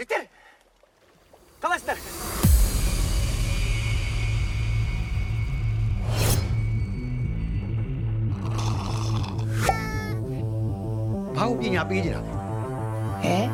[0.00, 0.16] 你听，
[1.60, 1.94] 他来了。
[11.34, 12.18] 把我给你逼进来。
[13.24, 13.50] 哎？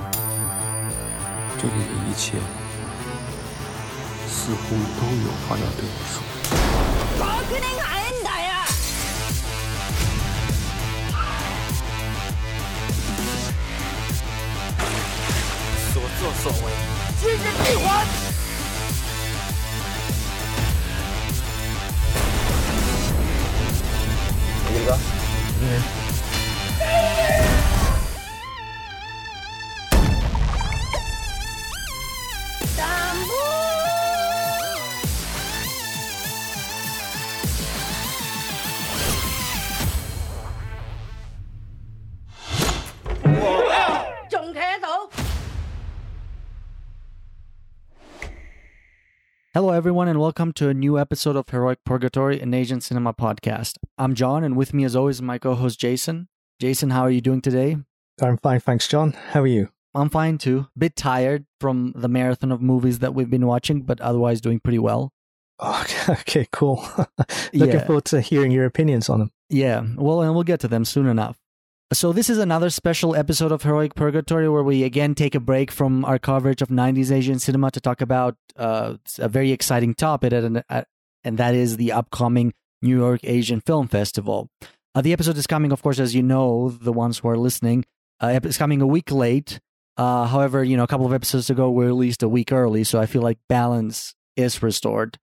[1.59, 2.39] 这里的一切
[4.29, 6.23] 似乎都有话要对我说。
[7.19, 8.06] 我不能爱。
[16.27, 16.73] 作所为，
[17.21, 18.05] 今日必还。
[24.73, 24.89] 李哥，
[25.61, 25.63] 仲
[49.67, 53.79] Hello, everyone, and welcome to a new episode of Heroic Purgatory, an Asian cinema podcast.
[53.99, 56.29] I'm John, and with me, as always, is my co host Jason.
[56.61, 57.77] Jason, how are you doing today?
[58.23, 59.15] I'm fine, thanks, John.
[59.33, 59.71] How are you?
[59.93, 60.69] I'm fine too.
[60.79, 64.79] Bit tired from the marathon of movies that we've been watching, but otherwise doing pretty
[64.79, 65.13] well.
[65.59, 66.85] Oh, okay, cool.
[67.53, 67.87] Looking Yeah.
[67.87, 69.33] forward to hearing your opinions on them.
[69.51, 71.39] Yeah, well, and we'll get to them soon enough.
[71.93, 75.71] So, this is another special episode of Heroic Purgatory where we again take a break
[75.71, 80.33] from our coverage of 90s Asian cinema to talk about uh, a very exciting topic,
[80.33, 84.51] and, and that is the upcoming New York Asian Film Festival.
[84.97, 87.85] Uh, the episode is coming, of course, as you know, the ones who are listening,
[88.19, 89.61] uh, it's coming a week late.
[89.97, 92.99] Uh, however, you know, a couple of episodes ago, we released a week early, so
[92.99, 95.19] I feel like balance is restored.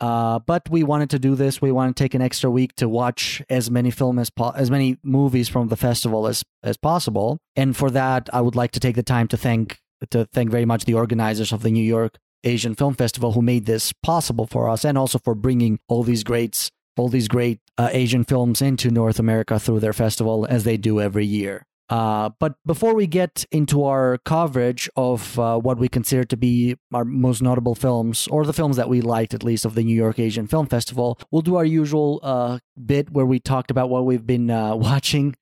[0.00, 1.62] Uh, but we wanted to do this.
[1.62, 4.70] We want to take an extra week to watch as many film as po- as
[4.70, 7.38] many movies from the festival as as possible.
[7.54, 9.78] And for that, I would like to take the time to thank
[10.10, 13.66] to thank very much the organizers of the New York Asian Film Festival who made
[13.66, 17.88] this possible for us, and also for bringing all these greats, all these great uh,
[17.92, 21.64] Asian films into North America through their festival as they do every year.
[21.88, 26.76] Uh, but before we get into our coverage of uh, what we consider to be
[26.92, 29.94] our most notable films, or the films that we liked at least of the New
[29.94, 34.04] York Asian Film Festival, we'll do our usual uh, bit where we talked about what
[34.04, 35.36] we've been uh, watching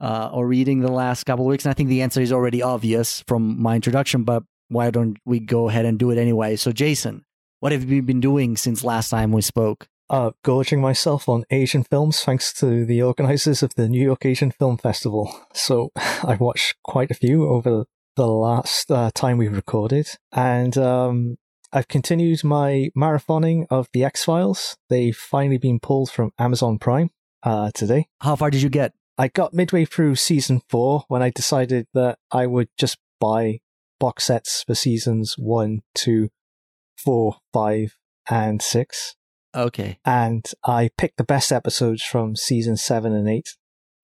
[0.00, 1.64] uh, or reading the last couple of weeks.
[1.64, 5.40] And I think the answer is already obvious from my introduction, but why don't we
[5.40, 6.56] go ahead and do it anyway?
[6.56, 7.24] So, Jason,
[7.60, 9.88] what have you been doing since last time we spoke?
[10.10, 14.50] Uh, gorging myself on Asian films thanks to the organizers of the New York Asian
[14.50, 15.34] Film Festival.
[15.54, 17.86] So I watched quite a few over
[18.16, 20.08] the last uh, time we recorded.
[20.32, 21.36] And um,
[21.72, 24.76] I've continued my marathoning of The X Files.
[24.90, 27.10] They've finally been pulled from Amazon Prime
[27.42, 28.08] uh, today.
[28.20, 28.92] How far did you get?
[29.16, 33.60] I got midway through season four when I decided that I would just buy
[34.00, 36.30] box sets for seasons one, two,
[36.96, 37.96] four, five,
[38.28, 39.16] and six.
[39.54, 39.98] Okay.
[40.04, 43.48] And I picked the best episodes from season seven and eight.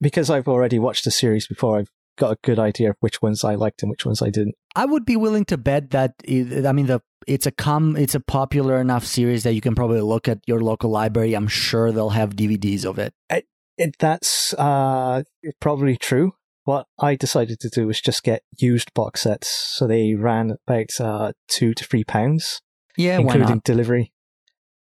[0.01, 3.43] Because I've already watched the series before, I've got a good idea of which ones
[3.43, 4.55] I liked and which ones I didn't.
[4.77, 8.15] I would be willing to bet that it, I mean the it's a com it's
[8.15, 11.35] a popular enough series that you can probably look at your local library.
[11.35, 13.15] I'm sure they'll have DVDs of it.
[13.31, 15.23] It, that's uh,
[15.61, 16.35] probably true.
[16.65, 19.49] What I decided to do was just get used box sets.
[19.49, 22.61] So they ran about uh, two to three pounds.
[22.97, 24.13] Yeah, including delivery.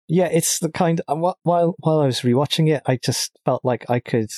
[0.09, 0.99] Yeah, it's the kind.
[1.07, 4.29] uh, While while I was rewatching it, I just felt like I could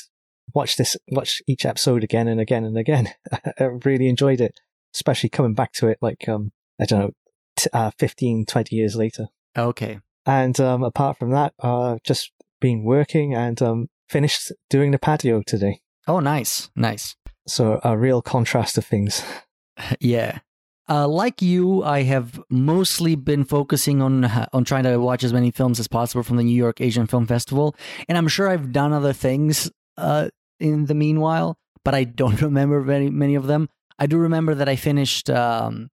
[0.53, 3.09] watch this, watch each episode again and again and again.
[3.59, 4.59] I really enjoyed it,
[4.93, 5.97] especially coming back to it.
[6.01, 7.11] Like um, I don't know,
[7.55, 9.27] t- uh, 15, 20 years later.
[9.57, 9.99] Okay.
[10.25, 15.41] And um, apart from that, uh, just been working and um, finished doing the patio
[15.41, 15.79] today.
[16.07, 17.15] Oh, nice, nice.
[17.47, 19.23] So a real contrast of things.
[19.99, 20.39] yeah.
[20.89, 25.51] Uh, like you, I have mostly been focusing on on trying to watch as many
[25.51, 27.75] films as possible from the New York Asian Film Festival,
[28.09, 32.81] and I'm sure I've done other things uh, in the meanwhile, but I don't remember
[32.81, 33.69] very many of them.
[33.99, 35.89] I do remember that I finished um,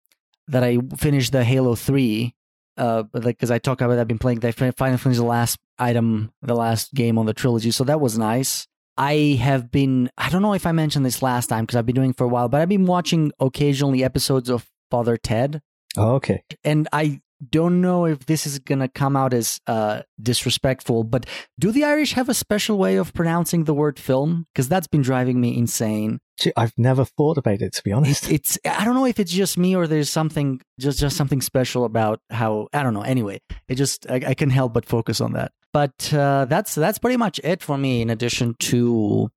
[0.49, 2.35] that I finished the Halo Three,
[2.76, 4.44] uh, because I talked about I've been playing.
[4.44, 8.19] I finally finished the last item, the last game on the trilogy, so that was
[8.19, 8.67] nice.
[8.96, 11.94] I have been, I don't know if I mentioned this last time because I've been
[11.94, 15.61] doing it for a while, but I've been watching occasionally episodes of Father Ted.
[15.96, 16.43] Oh, okay.
[16.64, 17.20] And I
[17.50, 21.25] don't know if this is going to come out as uh, disrespectful, but
[21.58, 24.46] do the Irish have a special way of pronouncing the word film?
[24.52, 26.19] Because that's been driving me insane.
[26.40, 28.31] Gee, I've never thought about it to be honest.
[28.31, 31.85] It's, I don't know if it's just me or there's something, just, just something special
[31.85, 33.02] about how, I don't know.
[33.02, 35.52] Anyway, it just, I, I can help but focus on that.
[35.73, 39.31] But uh, that's, that's pretty much it for me in addition to,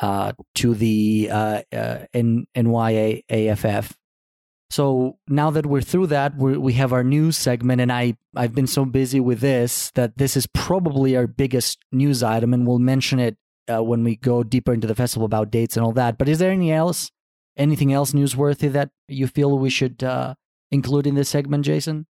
[0.00, 2.46] uh, to the uh, uh, N-.
[4.74, 8.56] So now that we're through that, we we have our news segment, and I I've
[8.56, 12.80] been so busy with this that this is probably our biggest news item, and we'll
[12.80, 13.36] mention it
[13.72, 16.18] uh, when we go deeper into the festival about dates and all that.
[16.18, 17.12] But is there any else,
[17.56, 20.34] anything else newsworthy that you feel we should uh,
[20.72, 22.08] include in this segment, Jason?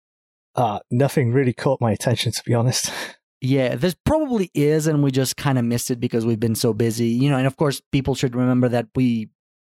[0.56, 2.92] Uh, nothing really caught my attention, to be honest.
[3.40, 6.74] Yeah, this probably is, and we just kind of missed it because we've been so
[6.74, 7.38] busy, you know.
[7.38, 9.30] And of course, people should remember that we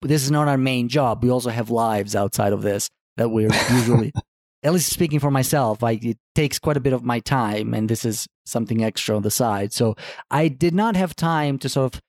[0.02, 1.22] this is not our main job.
[1.22, 4.12] We also have lives outside of this that we're usually,
[4.62, 7.88] at least speaking for myself, I, it takes quite a bit of my time, and
[7.88, 9.72] this is something extra on the side.
[9.72, 9.96] So
[10.30, 12.00] I did not have time to sort of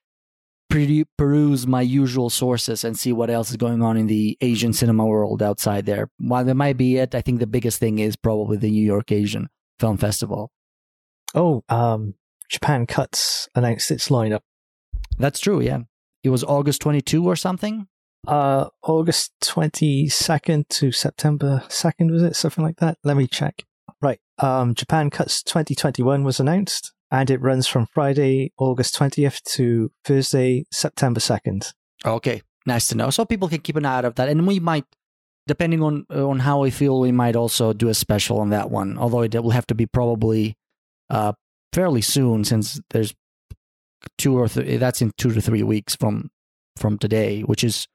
[1.18, 5.04] peruse my usual sources and see what else is going on in the Asian cinema
[5.04, 6.08] world outside there.
[6.18, 9.10] While there might be it, I think the biggest thing is probably the New York
[9.10, 9.48] Asian
[9.80, 10.52] Film Festival.
[11.34, 12.14] Oh, um,
[12.48, 14.40] Japan Cuts announced its lineup.
[15.18, 15.80] That's true, yeah.
[16.22, 17.86] It was August 22 or something?
[18.26, 22.36] Uh, August 22nd to September 2nd, was it?
[22.36, 22.98] Something like that?
[23.02, 23.64] Let me check.
[24.02, 24.20] Right.
[24.38, 30.64] Um, Japan Cuts 2021 was announced and it runs from Friday, August 20th to Thursday,
[30.70, 31.72] September 2nd.
[32.04, 33.10] Okay, nice to know.
[33.10, 34.28] So people can keep an eye out of that.
[34.28, 34.84] And we might,
[35.46, 38.96] depending on on how we feel, we might also do a special on that one.
[38.96, 40.56] Although it will have to be probably
[41.10, 41.32] uh,
[41.72, 43.14] fairly soon since there's
[44.18, 46.30] two or three, that's in two to three weeks from
[46.76, 47.86] from today, which is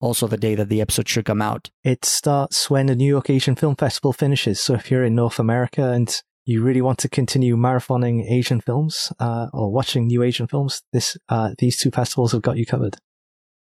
[0.00, 1.70] also the day that the episode should come out.
[1.84, 4.60] It starts when the New York Asian Film Festival finishes.
[4.60, 9.12] So if you're in North America and you really want to continue marathoning Asian films
[9.20, 12.96] uh, or watching new Asian films, this uh, these two festivals have got you covered.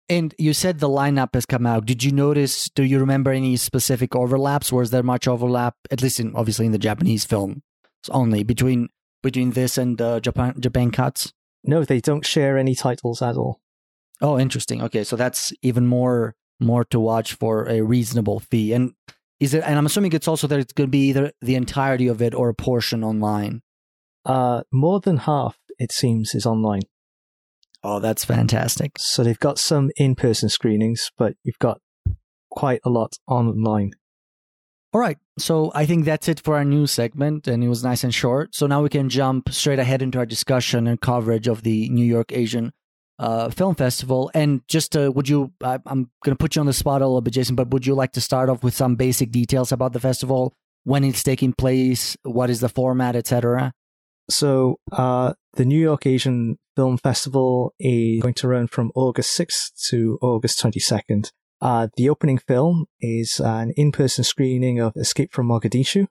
[0.08, 1.86] And you said the lineup has come out.
[1.86, 2.70] Did you notice?
[2.70, 4.72] Do you remember any specific overlaps?
[4.72, 7.62] Was there much overlap, at least in obviously in the Japanese film
[8.10, 8.90] only between
[9.22, 11.34] between this and uh, Japan Japan cuts?
[11.64, 13.60] No, they don't share any titles at all.
[14.22, 14.82] Oh, interesting.
[14.82, 18.74] Okay, so that's even more more to watch for a reasonable fee.
[18.74, 18.92] And
[19.40, 19.64] is it?
[19.66, 22.34] And I'm assuming it's also that it's going to be either the entirety of it
[22.34, 23.62] or a portion online.
[24.26, 26.82] Uh, more than half, it seems, is online.
[27.82, 28.98] Oh, that's fantastic.
[28.98, 31.80] So they've got some in-person screenings, but you've got
[32.52, 33.92] quite a lot online.
[34.92, 35.18] All right.
[35.38, 38.56] So I think that's it for our news segment, and it was nice and short.
[38.56, 42.06] So now we can jump straight ahead into our discussion and coverage of the New
[42.06, 42.72] York Asian
[43.20, 44.32] uh, Film Festival.
[44.34, 47.06] And just uh, would you, I, I'm going to put you on the spot a
[47.06, 49.94] little bit, Jason, but would you like to start off with some basic details about
[49.94, 50.54] the festival,
[50.86, 53.72] when it's taking place, what is the format, etc.?
[54.30, 59.90] So uh, the New York Asian Film Festival is going to run from August 6th
[59.90, 61.32] to August 22nd.
[61.62, 66.08] Uh, the opening film is an in-person screening of Escape from Mogadishu,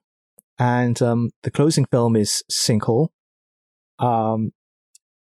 [0.57, 3.09] and um, the closing film is Sinkhole.
[3.97, 4.51] Um,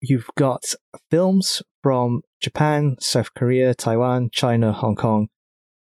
[0.01, 0.63] you've got
[1.12, 5.30] films from Japan, South Korea, Taiwan, China, Hong Kong,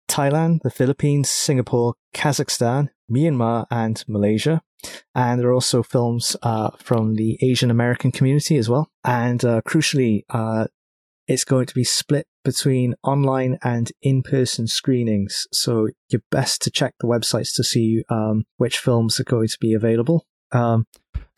[0.07, 4.61] Thailand, the Philippines, Singapore, Kazakhstan, Myanmar, and Malaysia.
[5.13, 8.89] And there are also films uh, from the Asian American community as well.
[9.03, 10.67] And uh, crucially, uh,
[11.31, 15.47] it's going to be split between online and in-person screenings.
[15.51, 19.57] So you're best to check the websites to see um, which films are going to
[19.59, 20.25] be available.
[20.51, 20.87] Um,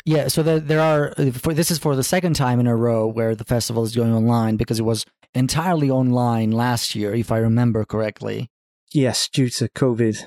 [0.06, 1.14] yeah, so there, there are.
[1.34, 4.14] For, this is for the second time in a row where the festival is going
[4.14, 8.50] online because it was entirely online last year, if I remember correctly.
[8.92, 10.26] yes, due to COVID.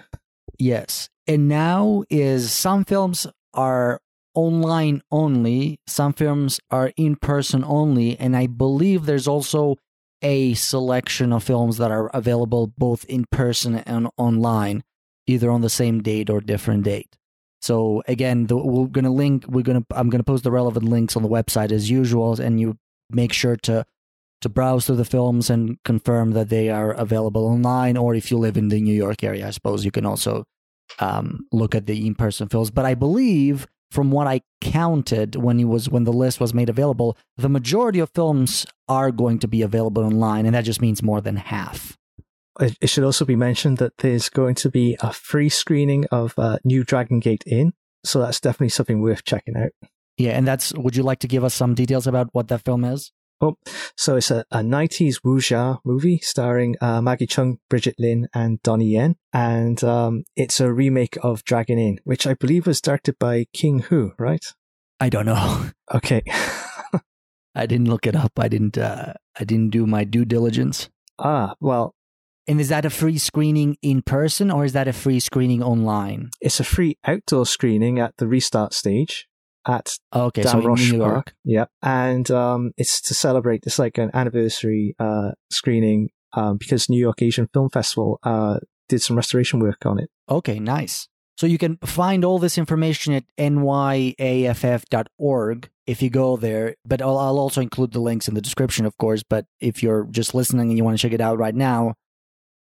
[0.59, 4.01] Yes, and now is some films are
[4.37, 9.77] online only, some films are in person only, and I believe there's also
[10.23, 14.85] a selection of films that are available both in person and online,
[15.27, 17.17] either on the same date or different date.
[17.61, 19.45] So again, the, we're gonna link.
[19.49, 19.85] We're gonna.
[19.91, 22.79] I'm gonna post the relevant links on the website as usual, and you
[23.11, 23.85] make sure to
[24.43, 27.97] to browse through the films and confirm that they are available online.
[27.97, 30.45] Or if you live in the New York area, I suppose you can also
[30.99, 32.71] um, look at the in-person films.
[32.71, 33.67] But I believe,
[33.97, 37.99] from what I counted when it was when the list was made available, the majority
[37.99, 41.97] of films are going to be available online, and that just means more than half.
[42.61, 46.35] It, it should also be mentioned that there's going to be a free screening of
[46.37, 47.73] uh, New Dragon Gate Inn.
[48.05, 49.71] So that's definitely something worth checking out.
[50.19, 50.75] Yeah, and that's.
[50.75, 53.13] Would you like to give us some details about what that film is?
[53.41, 53.57] Oh,
[53.97, 58.93] so it's a, a 90s wuxia movie starring uh, Maggie Cheung, Brigitte Lin, and Donnie
[58.93, 59.17] Yen.
[59.33, 63.81] And um, it's a remake of Dragon Inn, which I believe was directed by King
[63.81, 64.45] Hu, right?
[65.01, 65.67] I don't know.
[65.95, 66.23] Okay.
[67.55, 68.33] I didn't look it up.
[68.39, 68.79] I didn't.
[68.79, 70.89] Uh, I didn't do my due diligence.
[71.19, 71.95] ah, well,
[72.49, 76.31] And is that a free screening in person or is that a free screening online?
[76.41, 79.27] it's a free outdoor screening at the restart stage
[79.67, 81.13] at Okay, so in Damrosch New York.
[81.13, 81.35] Park.
[81.45, 81.65] Yeah.
[81.83, 87.21] And um, it's to celebrate, it's like an anniversary uh, screening um, because New York
[87.23, 88.59] Asian Film Festival uh,
[88.89, 90.09] did some restoration work on it.
[90.29, 91.09] Okay, nice.
[91.39, 94.19] So you can find all this information at nyaff.org
[95.87, 96.77] if you go there.
[96.85, 99.23] But I'll, I'll also include the links in the description, of course.
[99.23, 101.95] But if you're just listening and you want to check it out right now,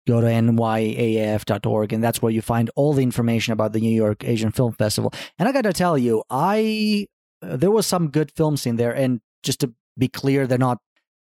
[0.08, 4.24] go to nyaff.org and that's where you find all the information about the New York
[4.24, 5.14] Asian Film Festival.
[5.40, 7.08] And I got to tell you, I
[7.42, 10.80] uh, there was some good films in there and just to be clear, they're not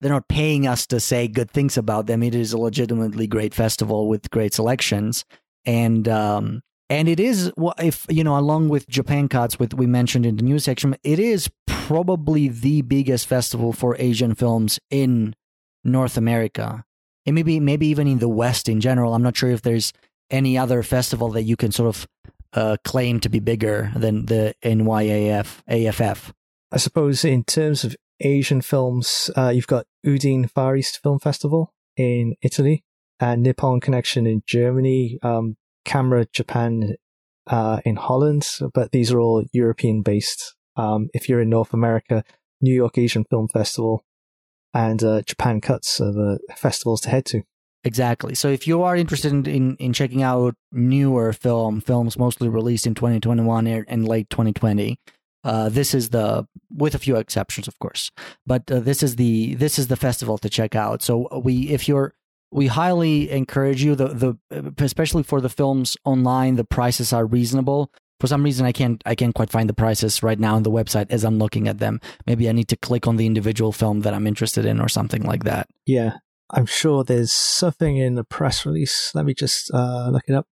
[0.00, 2.22] they're not paying us to say good things about them.
[2.22, 5.24] It is a legitimately great festival with great selections
[5.64, 10.26] and um and it is if you know along with Japan Cuts with we mentioned
[10.26, 15.34] in the news section, it is probably the biggest festival for Asian films in
[15.84, 16.84] North America
[17.26, 19.14] and maybe maybe even in the West in general.
[19.14, 19.92] I'm not sure if there's
[20.30, 22.06] any other festival that you can sort of
[22.52, 26.32] uh, claim to be bigger than the NYAF AFF.
[26.70, 31.72] I suppose in terms of Asian films, uh, you've got Udine Far East Film Festival
[31.96, 32.84] in Italy,
[33.20, 36.94] and Nippon Connection in Germany, um, Camera Japan
[37.46, 40.54] uh, in Holland, but these are all European based.
[40.76, 42.24] Um, if you're in North America,
[42.60, 44.04] New York Asian Film Festival
[44.74, 47.42] and uh, Japan Cuts are the festivals to head to.
[47.84, 48.34] Exactly.
[48.34, 52.86] So if you are interested in, in, in, checking out newer film, films mostly released
[52.86, 55.00] in 2021 and late 2020,
[55.44, 58.10] uh, this is the with a few exceptions, of course.
[58.46, 61.02] But uh, this is the this is the festival to check out.
[61.02, 62.14] So we if you're
[62.52, 67.90] we highly encourage you the the especially for the films online the prices are reasonable
[68.22, 70.70] for some reason i can't i can't quite find the prices right now on the
[70.70, 72.00] website as i'm looking at them.
[72.24, 75.24] Maybe i need to click on the individual film that i'm interested in or something
[75.24, 75.66] like that.
[75.86, 76.18] Yeah
[76.50, 79.10] i'm sure there's something in the press release.
[79.12, 80.46] Let me just uh, look it up.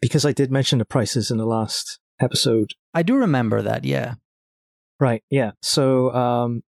[0.00, 2.70] Because i did mention the prices in the last episode.
[2.94, 4.14] I do remember that yeah.
[4.98, 5.50] Right yeah.
[5.60, 6.62] So um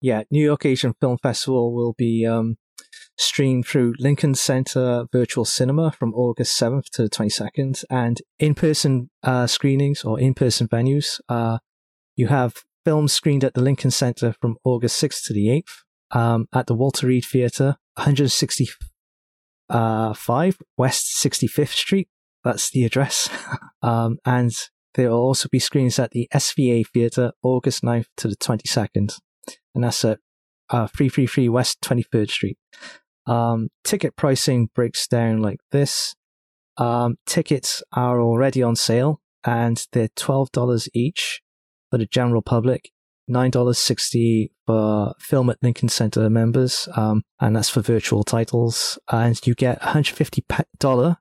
[0.00, 2.56] yeah new york asian film festival will be um
[3.16, 9.10] streamed through Lincoln Center Virtual Cinema from August 7th to the 22nd, and in person
[9.22, 11.20] uh, screenings or in person venues.
[11.28, 11.58] Uh,
[12.16, 16.46] you have films screened at the Lincoln Center from August 6th to the 8th, um,
[16.52, 18.76] at the Walter Reade Theater, 165
[19.70, 20.14] uh,
[20.76, 22.08] West 65th Street.
[22.42, 23.28] That's the address.
[23.82, 24.52] um, and
[24.94, 29.18] there will also be screenings at the SVA Theater August 9th to the 22nd.
[29.74, 30.18] And that's at
[30.70, 32.58] uh, 333 West 23rd Street.
[33.26, 36.14] Um, ticket pricing breaks down like this.
[36.76, 41.40] Um, tickets are already on sale and they're $12 each
[41.90, 42.90] for the general public,
[43.30, 48.98] $9.60 for Film at Lincoln Center members, um, and that's for virtual titles.
[49.10, 51.16] And you get $150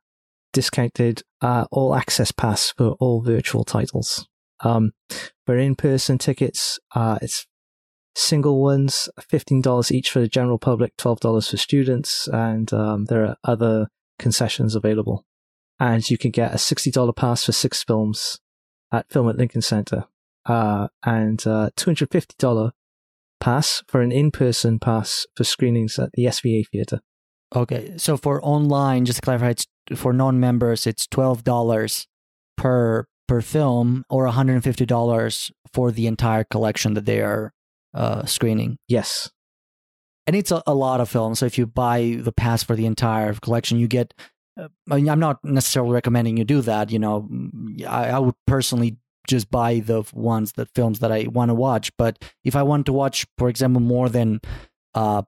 [0.54, 4.28] discounted uh, all access pass for all virtual titles.
[4.62, 4.92] Um,
[5.46, 7.46] for in person tickets, uh, it's
[8.16, 13.38] single ones, $15 each for the general public, $12 for students, and um, there are
[13.44, 13.88] other
[14.20, 15.26] concessions available.
[15.80, 18.40] And you can get a $60 pass for six films
[18.92, 20.06] at Film at Lincoln Center,
[20.46, 22.72] uh, and uh, $250
[23.40, 27.02] pass for an in-person pass for screenings at the SVA Theater.
[27.56, 32.08] Okay, so for online, just to clarify, it's for non-members, it's twelve dollars
[32.58, 37.22] per per film, or one hundred and fifty dollars for the entire collection that they
[37.22, 37.54] are
[37.94, 38.78] uh, screening.
[38.88, 39.32] Yes.
[40.26, 41.40] And it's a, a, lot of films.
[41.40, 44.14] So if you buy the pass for the entire collection, you get.
[44.60, 46.92] Uh, I mean, I'm not necessarily recommending you do that.
[46.92, 47.28] You know,
[47.88, 48.98] I, I would personally
[49.28, 51.92] just buy the ones that films that I want to watch.
[51.98, 54.42] But if I want to watch, for example, more than
[54.94, 55.24] uh,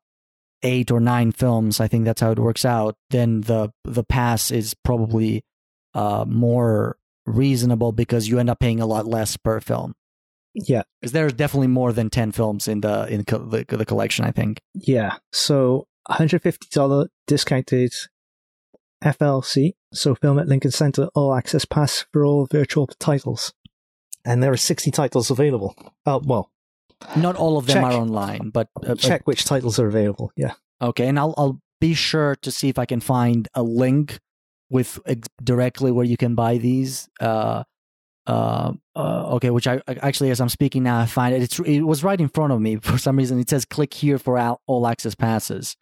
[0.64, 2.96] eight or nine films, I think that's how it works out.
[3.10, 5.44] Then the the pass is probably
[5.94, 9.96] uh, more reasonable because you end up paying a lot less per film.
[10.56, 14.26] Yeah, because there's definitely more than ten films in the in the, the collection.
[14.26, 14.60] I think.
[14.74, 17.92] Yeah, so $150 discounted
[19.04, 23.54] FLC, so Film at Lincoln Center All Access Pass for all virtual titles,
[24.24, 25.76] and there are 60 titles available.
[26.06, 26.52] Oh well,
[27.16, 27.84] not all of them check.
[27.84, 30.32] are online, but uh, check which titles are available.
[30.36, 30.54] Yeah.
[30.82, 34.20] Okay, and I'll I'll be sure to see if I can find a link
[34.70, 35.00] with
[35.44, 37.10] directly where you can buy these.
[37.20, 37.64] Uh,
[38.28, 41.44] uh, uh, okay, which I actually, as I'm speaking now, I find it.
[41.44, 43.40] It's it was right in front of me for some reason.
[43.40, 45.76] It says click here for all, all access passes,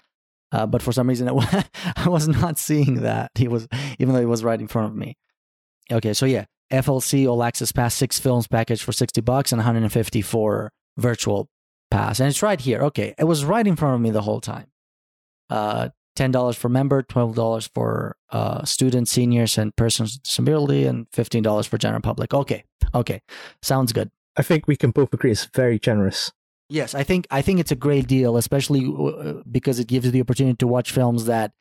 [0.51, 3.31] uh, but for some reason it, I was not seeing that.
[3.35, 3.67] He was
[3.99, 5.17] even though it was right in front of me.
[5.91, 10.21] Okay, so yeah, FLC all access pass six films package for sixty bucks and 150
[10.21, 11.49] for virtual
[11.91, 12.81] pass, and it's right here.
[12.83, 14.67] Okay, it was right in front of me the whole time.
[15.49, 21.67] Uh, $10 for member, $12 for uh, students, seniors, and persons with disability, and $15
[21.67, 22.33] for general public.
[22.33, 22.63] Okay.
[22.93, 23.21] Okay.
[23.61, 24.11] Sounds good.
[24.35, 26.31] I think we can both agree it's very generous.
[26.69, 30.11] Yes, I think I think it's a great deal, especially uh, because it gives you
[30.11, 31.51] the opportunity to watch films that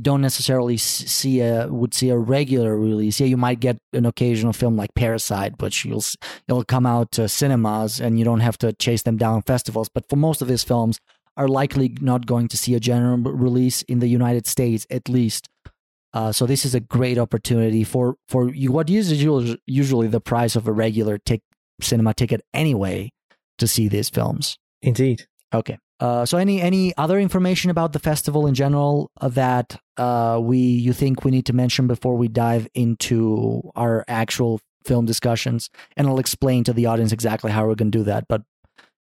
[0.00, 3.18] don't necessarily see a would see a regular release.
[3.18, 6.04] Yeah, you might get an occasional film like Parasite, but you'll
[6.46, 9.88] it'll come out to cinemas and you don't have to chase them down festivals.
[9.88, 11.00] But for most of his films,
[11.40, 15.48] are likely not going to see a general release in the United States, at least.
[16.12, 18.72] Uh, so this is a great opportunity for for you.
[18.72, 19.06] What is
[19.66, 23.10] usually the price of a regular tic- cinema ticket anyway
[23.58, 24.58] to see these films.
[24.82, 25.26] Indeed.
[25.52, 25.78] Okay.
[25.98, 30.92] Uh, so any any other information about the festival in general that uh, we you
[30.92, 35.68] think we need to mention before we dive into our actual film discussions?
[35.96, 38.24] And I'll explain to the audience exactly how we're going to do that.
[38.28, 38.42] But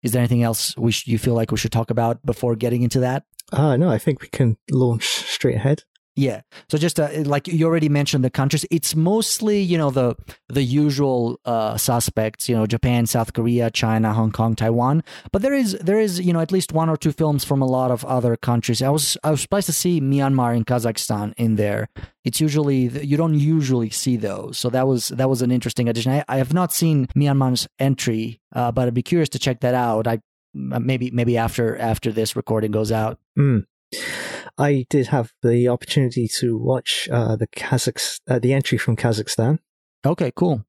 [0.03, 2.83] is there anything else we sh- you feel like we should talk about before getting
[2.83, 3.23] into that?
[3.51, 5.83] Uh, no, I think we can launch straight ahead.
[6.17, 6.41] Yeah.
[6.67, 10.15] So just uh, like you already mentioned the countries, it's mostly you know the
[10.49, 12.49] the usual uh, suspects.
[12.49, 15.03] You know, Japan, South Korea, China, Hong Kong, Taiwan.
[15.31, 17.67] But there is there is you know at least one or two films from a
[17.67, 18.81] lot of other countries.
[18.81, 21.87] I was I was surprised to see Myanmar and Kazakhstan in there.
[22.25, 24.57] It's usually you don't usually see those.
[24.57, 26.13] So that was that was an interesting addition.
[26.13, 29.75] I, I have not seen Myanmar's entry, uh, but I'd be curious to check that
[29.75, 30.07] out.
[30.07, 30.21] I
[30.55, 33.19] maybe maybe after after this recording goes out.
[33.37, 33.67] Mm.
[34.57, 39.59] I did have the opportunity to watch uh, the Kazakhs, uh, the entry from Kazakhstan.
[40.05, 40.65] Okay, cool.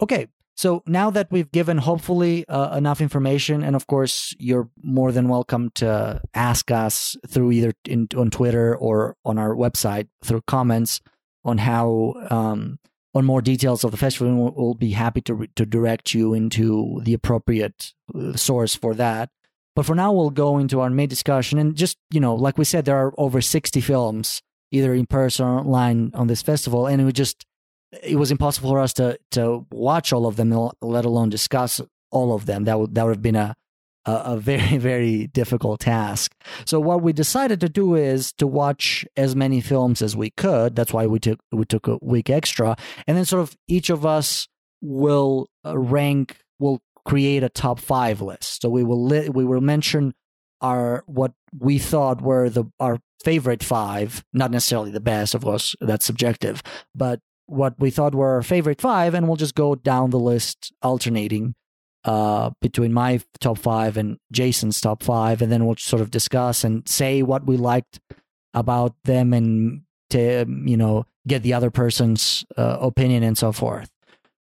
[0.00, 5.12] Okay, so now that we've given hopefully uh, enough information, and of course you're more
[5.12, 10.42] than welcome to ask us through either in, on Twitter or on our website through
[10.48, 11.00] comments
[11.44, 12.80] on how um,
[13.14, 14.34] on more details of the festival.
[14.34, 19.30] We'll, we'll be happy to to direct you into the appropriate uh, source for that.
[19.78, 21.56] But for now, we'll go into our main discussion.
[21.56, 24.42] And just, you know, like we said, there are over 60 films,
[24.72, 26.88] either in person or online on this festival.
[26.88, 27.46] And it was just,
[28.02, 30.50] it was impossible for us to, to watch all of them,
[30.82, 31.80] let alone discuss
[32.10, 32.64] all of them.
[32.64, 33.54] That would, that would have been a,
[34.04, 36.34] a, a very, very difficult task.
[36.64, 40.74] So what we decided to do is to watch as many films as we could.
[40.74, 42.76] That's why we took, we took a week extra.
[43.06, 44.48] And then sort of each of us
[44.82, 48.60] will uh, rank, will create a top five list.
[48.62, 50.14] So we will li- we will mention
[50.60, 55.74] our what we thought were the our favorite five, not necessarily the best, of course,
[55.80, 56.62] that's subjective,
[56.94, 60.70] but what we thought were our favorite five, and we'll just go down the list
[60.82, 61.54] alternating
[62.04, 66.62] uh, between my top five and Jason's top five, and then we'll sort of discuss
[66.62, 68.00] and say what we liked
[68.52, 73.90] about them and to you know get the other person's uh, opinion and so forth.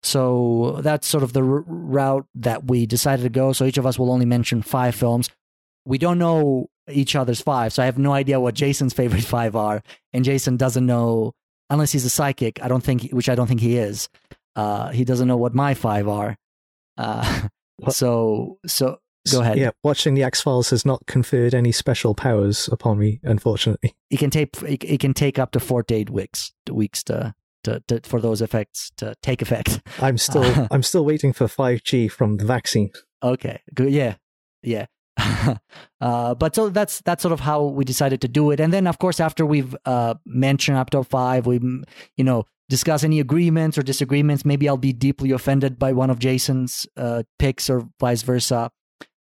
[0.03, 3.53] So that's sort of the r- route that we decided to go.
[3.53, 5.29] So each of us will only mention five films.
[5.85, 9.55] We don't know each other's five, so I have no idea what Jason's favorite five
[9.57, 11.33] are, and Jason doesn't know
[11.71, 12.63] unless he's a psychic.
[12.63, 14.09] I don't think, which I don't think he is.
[14.55, 16.37] Uh, he doesn't know what my five are.
[16.99, 17.49] Uh,
[17.89, 18.99] so, so
[19.31, 19.59] go ahead.
[19.59, 23.95] Yeah, watching the X Files has not conferred any special powers upon me, unfortunately.
[24.11, 27.35] It can take it, it can take up to four to eight weeks weeks to
[27.65, 29.81] to, to, for those effects to take effect.
[30.01, 32.91] I'm still I'm still waiting for 5G from the vaccine.
[33.23, 33.93] Okay, good.
[33.93, 34.17] Yeah,
[34.63, 34.87] yeah.
[36.01, 38.61] uh, but so that's that's sort of how we decided to do it.
[38.61, 41.61] And then, of course, after we've uh, mentioned up to five, we
[42.17, 44.45] you know discuss any agreements or disagreements.
[44.45, 48.71] Maybe I'll be deeply offended by one of Jason's uh, picks or vice versa.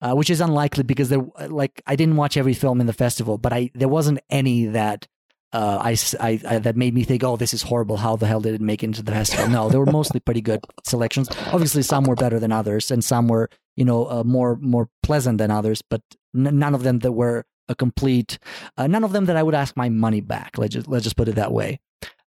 [0.02, 3.38] Uh, which is unlikely because there, like, I didn't watch every film in the festival,
[3.38, 5.08] but I there wasn't any that
[5.54, 7.98] uh, I, I, I, that made me think, oh, this is horrible.
[7.98, 9.48] How the hell did it make it into the festival?
[9.48, 11.30] No, they were mostly pretty good selections.
[11.52, 15.38] Obviously, some were better than others, and some were, you know, uh, more more pleasant
[15.38, 15.82] than others.
[15.82, 16.02] But
[16.36, 18.40] n- none of them that were a complete,
[18.78, 20.58] uh, none of them that I would ask my money back.
[20.58, 21.80] Let's just let's just put it that way.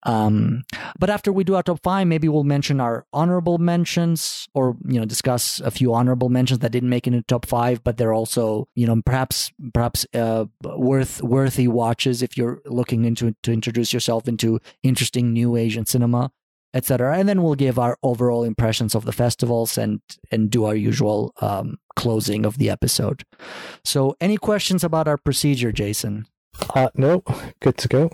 [0.05, 0.63] Um,
[0.99, 4.99] but after we do our top five, maybe we'll mention our honorable mentions, or you
[4.99, 8.13] know, discuss a few honorable mentions that didn't make it into top five, but they're
[8.13, 13.93] also you know perhaps perhaps uh, worth worthy watches if you're looking into to introduce
[13.93, 16.31] yourself into interesting new Asian cinema,
[16.73, 17.17] etc.
[17.17, 21.33] And then we'll give our overall impressions of the festivals and and do our usual
[21.41, 23.23] um, closing of the episode.
[23.83, 26.27] So, any questions about our procedure, Jason?
[26.75, 27.23] Uh, no,
[27.61, 28.09] good to go.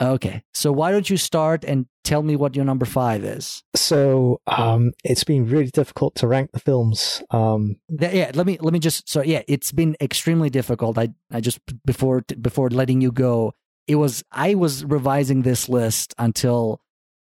[0.00, 3.62] Okay, so why don't you start and tell me what your number five is?
[3.76, 7.22] So um, it's been really difficult to rank the films.
[7.30, 10.98] Um, yeah, let me let me just so yeah, it's been extremely difficult.
[10.98, 13.52] I I just before before letting you go,
[13.86, 16.80] it was I was revising this list until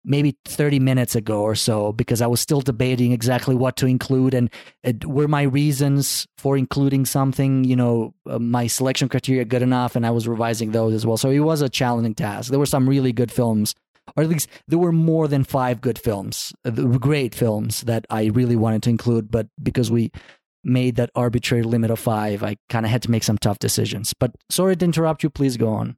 [0.08, 4.32] maybe 30 minutes ago or so because I was still debating exactly what to include
[4.32, 4.50] and
[5.04, 10.06] were my reasons for including something, you know, uh, my selection criteria good enough and
[10.06, 11.18] I was revising those as well.
[11.18, 12.50] So it was a challenging task.
[12.50, 13.74] There were some really good films
[14.16, 18.26] or at least there were more than 5 good films, uh, great films that I
[18.26, 20.10] really wanted to include but because we
[20.64, 24.14] made that arbitrary limit of 5, I kind of had to make some tough decisions.
[24.18, 25.97] But sorry to interrupt you, please go on.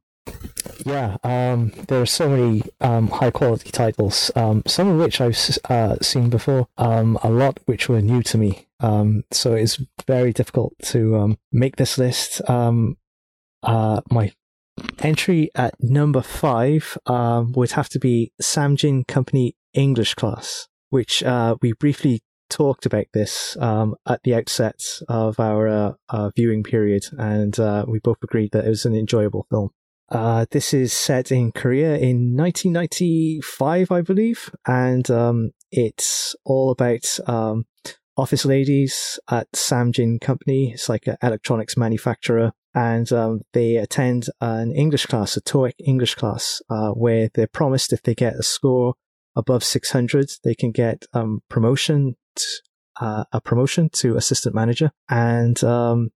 [0.86, 5.38] Yeah, um, there are so many um, high quality titles, um, some of which I've
[5.68, 8.66] uh, seen before, um, a lot which were new to me.
[8.80, 12.40] Um, so it's very difficult to um, make this list.
[12.48, 14.32] Uh, my
[15.00, 21.72] entry at number five would have to be Samjin Company English Class, which uh, we
[21.72, 27.58] briefly talked about this um, at the outset of our uh, uh, viewing period, and
[27.58, 29.70] uh, we both agreed that it was an enjoyable film.
[30.10, 37.18] Uh, this is set in Korea in 1995, I believe, and um, it's all about
[37.28, 37.66] um,
[38.16, 40.72] office ladies at Samjin Company.
[40.72, 46.16] It's like an electronics manufacturer, and um, they attend an English class, a TOEIC English
[46.16, 48.94] class, uh, where they're promised if they get a score
[49.36, 52.16] above 600, they can get um, promotion,
[53.00, 56.10] uh, a promotion to assistant manager, and um,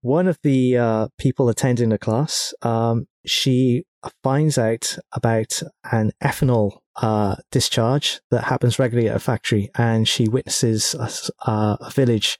[0.00, 3.84] one of the uh, people attending the class, um, she
[4.22, 10.28] finds out about an ethanol uh, discharge that happens regularly at a factory, and she
[10.28, 12.38] witnesses a, a village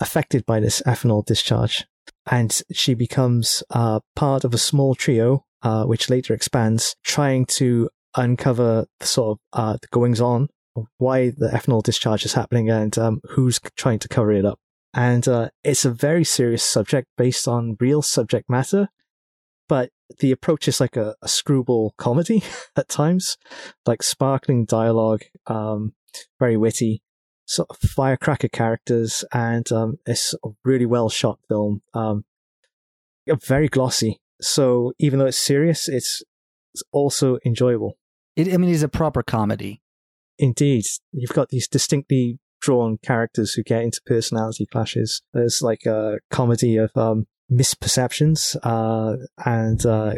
[0.00, 1.86] affected by this ethanol discharge.
[2.30, 7.88] And she becomes uh, part of a small trio, uh, which later expands, trying to
[8.16, 10.48] uncover the sort of uh, the goings on,
[10.98, 14.58] why the ethanol discharge is happening, and um, who's trying to cover it up
[14.92, 18.88] and uh, it's a very serious subject based on real subject matter
[19.68, 22.42] but the approach is like a, a screwball comedy
[22.76, 23.36] at times
[23.86, 25.92] like sparkling dialogue um,
[26.38, 27.02] very witty
[27.46, 32.24] sort of firecracker characters and um, it's a really well shot film um,
[33.46, 36.22] very glossy so even though it's serious it's,
[36.74, 37.96] it's also enjoyable
[38.36, 39.82] It, I mean, it's a proper comedy.
[40.38, 45.22] Indeed, you've got these distinctly drawn characters who get into personality clashes.
[45.32, 50.14] There's like a comedy of um, misperceptions uh, and uh,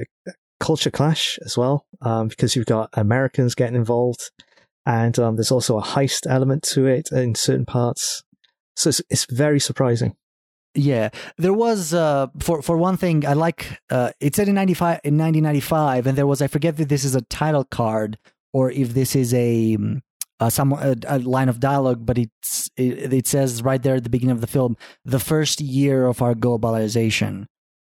[0.60, 4.30] culture clash as well, um, because you've got Americans getting involved,
[4.86, 8.22] and um, there's also a heist element to it in certain parts.
[8.76, 10.16] So it's, it's very surprising.
[10.74, 13.26] Yeah, there was uh, for for one thing.
[13.26, 16.40] I like uh, it said in ninety five in nineteen ninety five, and there was
[16.40, 18.16] I forget if this is a title card
[18.54, 20.02] or if this is a um,
[20.42, 24.02] uh, some a, a line of dialogue, but it's it, it says right there at
[24.02, 27.46] the beginning of the film, the first year of our globalization.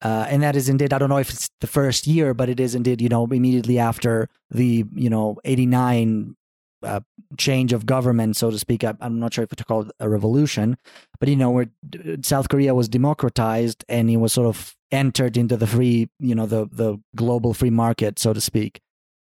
[0.02, 2.60] Uh, and that is indeed, I don't know if it's the first year, but it
[2.60, 6.38] is indeed, you know, immediately after the, you know, 89
[6.84, 7.02] uh,
[7.38, 8.84] change of government, so to speak.
[8.84, 10.78] I, I'm not sure if to call it a revolution,
[11.20, 11.68] but, you know, where
[12.22, 16.46] South Korea was democratized and it was sort of entered into the free, you know,
[16.46, 18.80] the, the global free market, so to speak.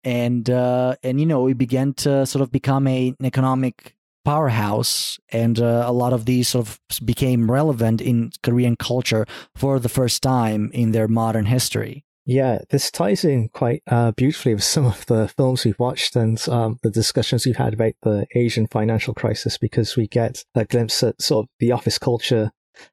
[0.05, 5.19] And, uh, and, you know, it began to sort of become a, an economic powerhouse.
[5.31, 9.89] And uh, a lot of these sort of became relevant in korean culture for the
[9.89, 12.05] first time in their modern history.
[12.27, 16.43] Yeah, this ties in quite uh, beautifully with some of the films we've watched and
[16.49, 21.03] um, the discussions we've had about the Asian financial crisis because we get a glimpse
[21.03, 22.51] at sort of the office culture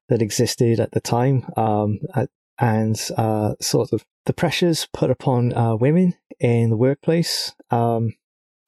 [0.10, 2.30] that existed at the time um, at,
[2.62, 7.54] and uh, sort of the pressures put upon uh, women in the workplace.
[7.72, 8.14] Um,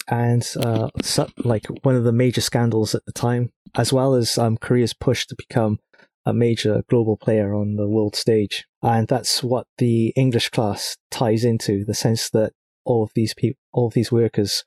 [0.09, 0.89] and uh,
[1.37, 5.25] like one of the major scandals at the time, as well as um, Korea's push
[5.27, 5.79] to become
[6.25, 8.65] a major global player on the world stage.
[8.81, 12.51] And that's what the English class ties into the sense that
[12.83, 14.65] all of these people, all of these workers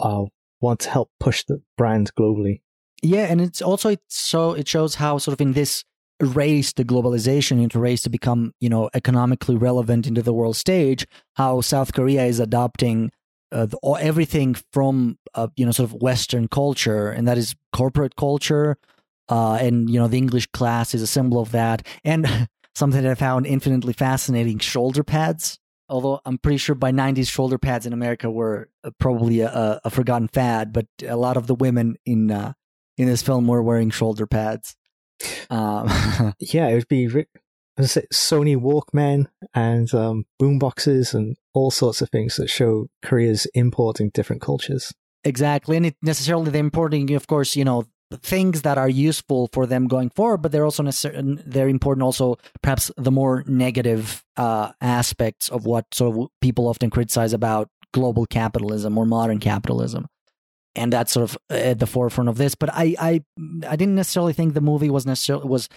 [0.00, 0.24] uh,
[0.60, 2.60] want to help push the brand globally.
[3.02, 5.84] yeah and it's also it's so it shows how sort of in this
[6.20, 11.06] race to globalization into race to become you know economically relevant into the world stage
[11.34, 13.10] how south korea is adopting
[13.52, 18.16] uh, the, everything from uh, you know sort of western culture and that is corporate
[18.16, 18.78] culture
[19.28, 23.10] uh, and you know the english class is a symbol of that and something that
[23.10, 25.58] i found infinitely fascinating shoulder pads.
[25.88, 29.80] Although i'm pretty sure by 90s shoulder pads in america were uh, probably a, a,
[29.84, 32.54] a forgotten fad but a lot of the women in uh,
[32.96, 34.74] in this film were wearing shoulder pads
[35.50, 35.88] um,
[36.40, 37.26] Yeah, it would be ri-
[37.78, 42.88] as I say, Sony Walkman and um, boomboxes and all sorts of things that show
[43.02, 44.94] Korea's importing different cultures.
[45.24, 49.66] Exactly, and it necessarily they're importing, of course, you know, things that are useful for
[49.66, 54.72] them going forward, but they're also necessar- they're important also perhaps the more negative uh,
[54.80, 60.06] aspects of what sort of people often criticize about global capitalism or modern capitalism,
[60.76, 62.54] and that's sort of uh, at the forefront of this.
[62.54, 63.24] But I I
[63.66, 65.68] I didn't necessarily think the movie was necessarily was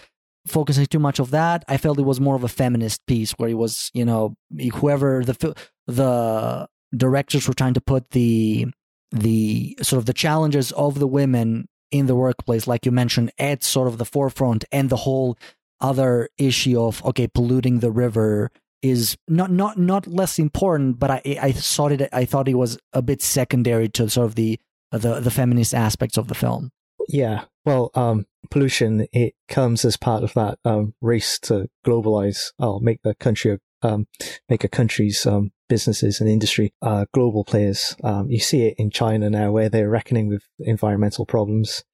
[0.46, 1.64] focusing too much of that.
[1.68, 4.36] I felt it was more of a feminist piece where it was, you know,
[4.74, 5.54] whoever the
[5.86, 8.66] the directors were trying to put the
[9.10, 13.64] the sort of the challenges of the women in the workplace, like you mentioned, at
[13.64, 15.36] sort of the forefront, and the whole
[15.80, 18.50] other issue of okay, polluting the river
[18.82, 22.78] is not not not less important, but I I thought it I thought it was
[22.92, 24.58] a bit secondary to sort of the
[24.98, 26.70] the the feminist aspects of the film.
[27.08, 27.44] Yeah.
[27.64, 33.02] Well, um, pollution it comes as part of that um, race to globalize or make
[33.02, 34.06] the country um,
[34.48, 37.96] make a country's um, businesses and industry uh, global players.
[38.04, 41.84] Um, you see it in China now, where they're reckoning with environmental problems.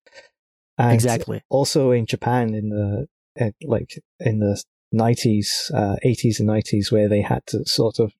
[0.78, 1.42] And exactly.
[1.48, 3.06] Also in Japan, in the
[3.40, 8.12] uh, like in the nineties, uh, eighties, and nineties, where they had to sort of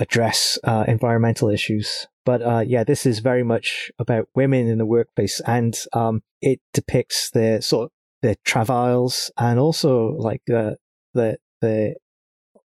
[0.00, 2.08] address uh, environmental issues.
[2.24, 6.60] But uh, yeah, this is very much about women in the workplace, and um, it
[6.72, 7.90] depicts their sort of
[8.22, 10.76] their travails and also like the
[11.14, 11.94] the the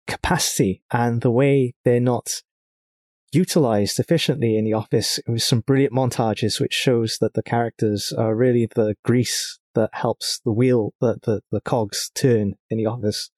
[0.06, 2.42] capacity and the way they're not
[3.32, 5.18] utilized efficiently in the office.
[5.18, 9.90] It was some brilliant montages which shows that the characters are really the grease that
[9.92, 13.30] helps the wheel, that the, the cogs turn in the office.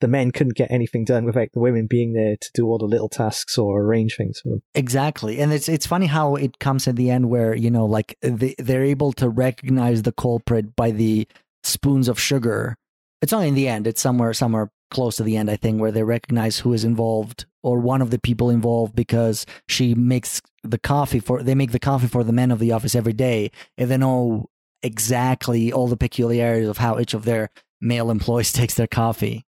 [0.00, 2.86] The men couldn't get anything done without the women being there to do all the
[2.86, 4.62] little tasks or arrange things for them.
[4.74, 8.16] Exactly, and it's it's funny how it comes at the end where you know like
[8.22, 11.28] they they're able to recognize the culprit by the
[11.62, 12.76] spoons of sugar.
[13.22, 15.92] It's only in the end; it's somewhere somewhere close to the end, I think, where
[15.92, 20.78] they recognize who is involved or one of the people involved because she makes the
[20.78, 23.90] coffee for they make the coffee for the men of the office every day, and
[23.90, 24.48] they know
[24.82, 29.44] exactly all the peculiarities of how each of their male employees takes their coffee.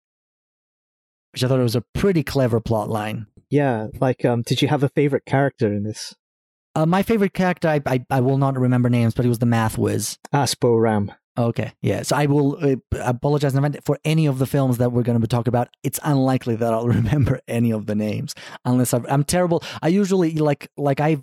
[1.33, 3.27] Which I thought it was a pretty clever plot line.
[3.51, 6.14] Yeah, like, um, did you have a favorite character in this?
[6.75, 9.47] Uh, my favorite character, I, I, I will not remember names, but he was the
[9.47, 10.18] math whiz.
[10.33, 11.12] Aspo Ram.
[11.37, 12.03] Okay, yeah.
[12.03, 15.27] So I will uh, apologize for any of the films that we're going to be
[15.27, 15.68] talking about.
[15.83, 19.62] It's unlikely that I'll remember any of the names unless i am terrible.
[19.81, 21.23] I usually like like I've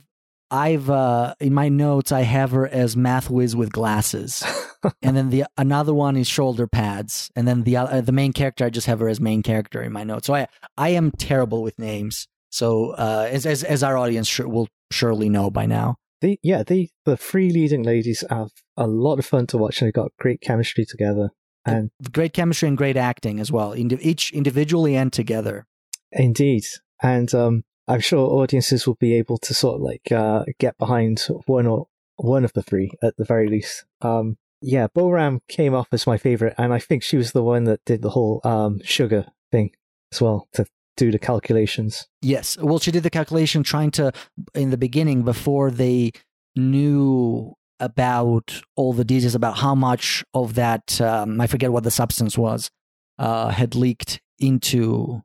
[0.52, 4.44] I've uh, in my notes I have her as math whiz with glasses,
[5.02, 8.66] and then the another one is shoulder pads, and then the uh, the main character
[8.66, 10.28] I just have her as main character in my notes.
[10.28, 12.28] So I I am terrible with names.
[12.50, 15.98] So uh, as as as our audience sure, will surely know by now.
[16.22, 19.88] The yeah the the three leading ladies have a lot of fun to watch and
[19.88, 21.30] they've got great chemistry together.
[21.66, 25.68] And great chemistry and great acting as well each individually and together.
[26.12, 26.64] Indeed.
[27.04, 31.28] And um, i'm sure audiences will be able to sort of like uh, get behind
[31.46, 35.88] one or one of the three at the very least um, yeah boram came off
[35.92, 38.80] as my favorite and i think she was the one that did the whole um,
[38.84, 39.72] sugar thing
[40.14, 40.66] as well to
[41.00, 42.08] do the calculations.
[42.22, 42.58] Yes.
[42.58, 44.12] Well, she did the calculation trying to,
[44.54, 46.12] in the beginning, before they
[46.58, 51.92] knew about all the details about how much of that, um, I forget what the
[51.92, 52.70] substance was,
[53.18, 55.22] uh, had leaked into.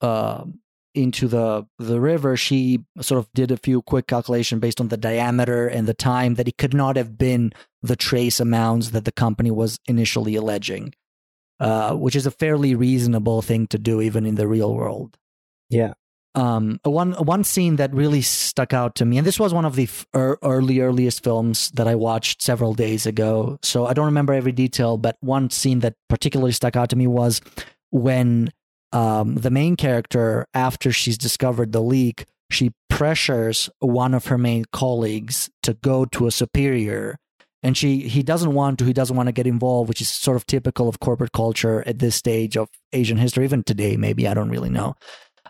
[0.00, 0.44] Uh,
[0.96, 4.96] into the the river, she sort of did a few quick calculation based on the
[4.96, 9.12] diameter and the time that it could not have been the trace amounts that the
[9.12, 10.92] company was initially alleging
[11.60, 15.16] uh, which is a fairly reasonable thing to do even in the real world.
[15.70, 15.94] Yeah.
[16.34, 19.74] Um, one one scene that really stuck out to me, and this was one of
[19.74, 23.58] the f- early earliest films that I watched several days ago.
[23.62, 27.06] So I don't remember every detail, but one scene that particularly stuck out to me
[27.06, 27.40] was
[27.90, 28.50] when
[28.92, 34.64] um, the main character, after she's discovered the leak, she pressures one of her main
[34.72, 37.18] colleagues to go to a superior.
[37.62, 40.36] And she he doesn't want to he doesn't want to get involved which is sort
[40.36, 44.34] of typical of corporate culture at this stage of asian history even today maybe i
[44.34, 44.94] don't really know.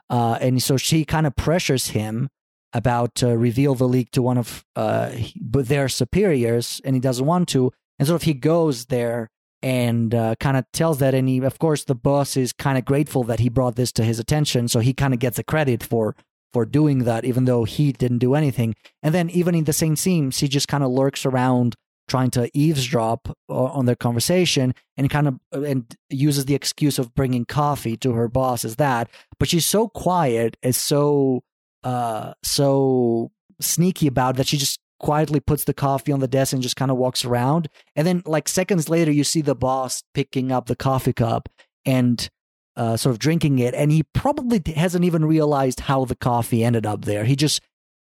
[0.08, 2.28] Uh, and so she kind of pressures him
[2.72, 7.48] about to reveal the leak to one of uh, their superiors and he doesn't want
[7.48, 7.72] to.
[7.98, 9.28] And sort of he goes there
[9.62, 12.84] and uh, kind of tells that and he of course the boss is kind of
[12.84, 15.82] grateful that he brought this to his attention so he kind of gets the credit
[15.82, 16.14] for
[16.56, 18.74] for doing that even though he didn't do anything.
[19.02, 21.74] And then even in the same scene she just kind of lurks around
[22.08, 27.44] trying to eavesdrop on their conversation and kind of and uses the excuse of bringing
[27.44, 31.42] coffee to her boss as that but she's so quiet is so
[31.84, 36.62] uh so sneaky about that she just quietly puts the coffee on the desk and
[36.62, 37.68] just kind of walks around.
[37.94, 41.48] And then like seconds later you see the boss picking up the coffee cup
[41.84, 42.28] and
[42.76, 46.86] uh, sort of drinking it and he probably hasn't even realized how the coffee ended
[46.86, 47.24] up there.
[47.24, 47.60] He just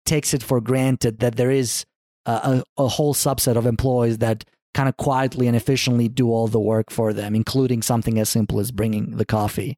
[0.06, 1.86] takes it for granted that there is
[2.26, 6.60] a, a whole subset of employees that kind of quietly and efficiently do all the
[6.60, 9.78] work for them, including something as simple as bringing the coffee.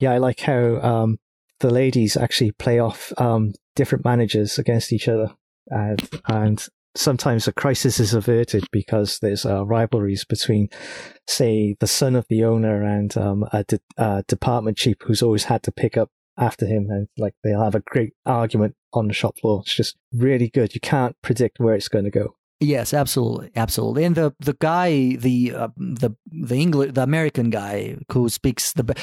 [0.00, 1.18] Yeah, I like how um,
[1.60, 5.32] the ladies actually play off um, different managers against each other,
[5.68, 10.68] and and sometimes a crisis is averted because there's uh, rivalries between,
[11.26, 15.44] say, the son of the owner and um, a, de- a department chief who's always
[15.44, 19.14] had to pick up after him, and like they'll have a great argument on the
[19.14, 19.62] shop floor.
[19.62, 20.74] It's just really good.
[20.74, 22.36] You can't predict where it's going to go.
[22.60, 24.04] Yes, absolutely, absolutely.
[24.04, 28.96] And the the guy, the uh, the the English, the American guy who speaks the.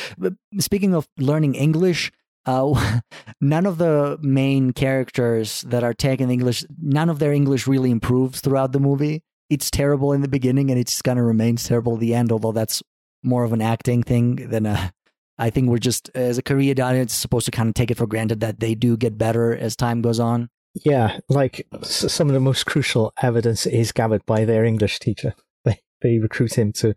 [0.59, 2.11] Speaking of learning English,
[2.45, 2.99] uh,
[3.41, 8.41] none of the main characters that are taking English, none of their English really improves
[8.41, 9.23] throughout the movie.
[9.49, 12.31] It's terrible in the beginning, and it just kind of remains terrible at the end.
[12.31, 12.81] Although that's
[13.23, 14.93] more of an acting thing than a.
[15.37, 18.05] I think we're just as a Korean audience supposed to kind of take it for
[18.05, 20.49] granted that they do get better as time goes on.
[20.85, 25.33] Yeah, like some of the most crucial evidence is gathered by their English teacher.
[25.65, 26.95] They they recruit him to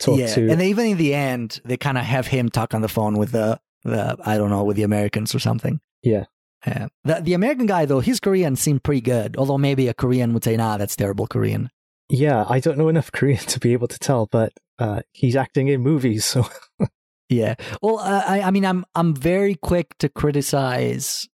[0.00, 0.40] talk yeah, to.
[0.40, 3.18] and then even in the end, they kind of have him talk on the phone
[3.18, 5.80] with the, the I don't know, with the Americans or something.
[6.02, 6.24] Yeah.
[6.66, 6.88] Yeah.
[7.04, 9.36] The the American guy though, his Korean seemed pretty good.
[9.36, 11.70] Although maybe a Korean would say, "Nah, that's terrible Korean."
[12.12, 15.68] yeah, I don't know enough Korean to be able to tell, but uh, he's acting
[15.68, 16.46] in movies, so
[17.30, 17.54] Yeah.
[17.80, 21.28] Well, uh, I I mean, I'm I'm very quick to criticize.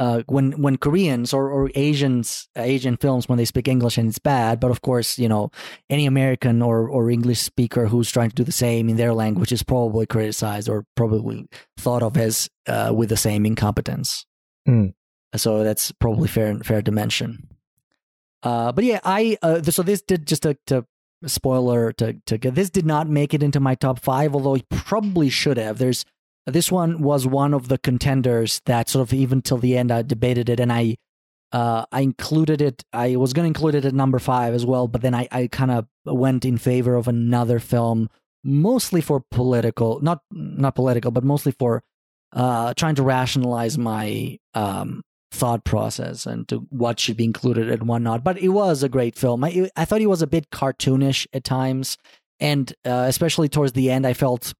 [0.00, 4.18] Uh, when when Koreans or, or Asians Asian films when they speak English and it's
[4.18, 5.50] bad, but of course you know
[5.90, 9.52] any American or, or English speaker who's trying to do the same in their language
[9.52, 14.24] is probably criticized or probably thought of as uh, with the same incompetence.
[14.64, 14.86] Hmm.
[15.36, 17.48] So that's probably fair fair to mention.
[18.42, 20.86] Uh, but yeah, I uh, so this did just to, to
[21.26, 24.68] spoiler to to get this did not make it into my top five, although it
[24.70, 25.76] probably should have.
[25.76, 26.06] There's
[26.46, 30.02] this one was one of the contenders that sort of even till the end I
[30.02, 30.96] debated it and I
[31.52, 32.84] uh, I included it.
[32.92, 35.48] I was going to include it at number five as well, but then I, I
[35.48, 38.08] kind of went in favor of another film,
[38.44, 41.82] mostly for political, not not political, but mostly for
[42.32, 47.88] uh, trying to rationalize my um, thought process and to what should be included and
[47.88, 48.22] what not.
[48.22, 49.42] But it was a great film.
[49.42, 51.98] I I thought it was a bit cartoonish at times,
[52.38, 54.54] and uh, especially towards the end, I felt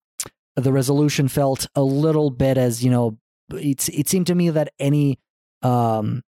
[0.56, 3.18] the resolution felt a little bit as you know.
[3.52, 5.18] It's it seemed to me that any
[5.62, 6.22] um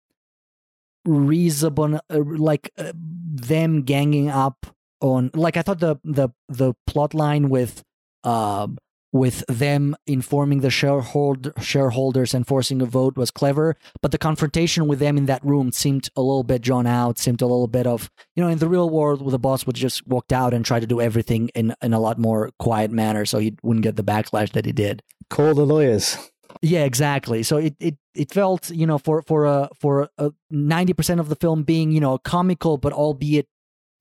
[1.04, 4.66] reasonable uh, like uh, them ganging up
[5.00, 7.82] on like i thought the the the plot line with
[8.22, 8.78] um
[9.12, 14.86] with them informing the shareholder shareholders and forcing a vote was clever but the confrontation
[14.86, 17.86] with them in that room seemed a little bit drawn out seemed a little bit
[17.86, 20.80] of you know in the real world the boss would just walked out and try
[20.80, 24.04] to do everything in in a lot more quiet manner so he wouldn't get the
[24.04, 26.16] backlash that he did call the lawyers.
[26.62, 27.42] yeah, exactly.
[27.42, 31.28] So it, it, it felt, you know, for for a for a ninety percent of
[31.28, 33.48] the film being, you know, comical but albeit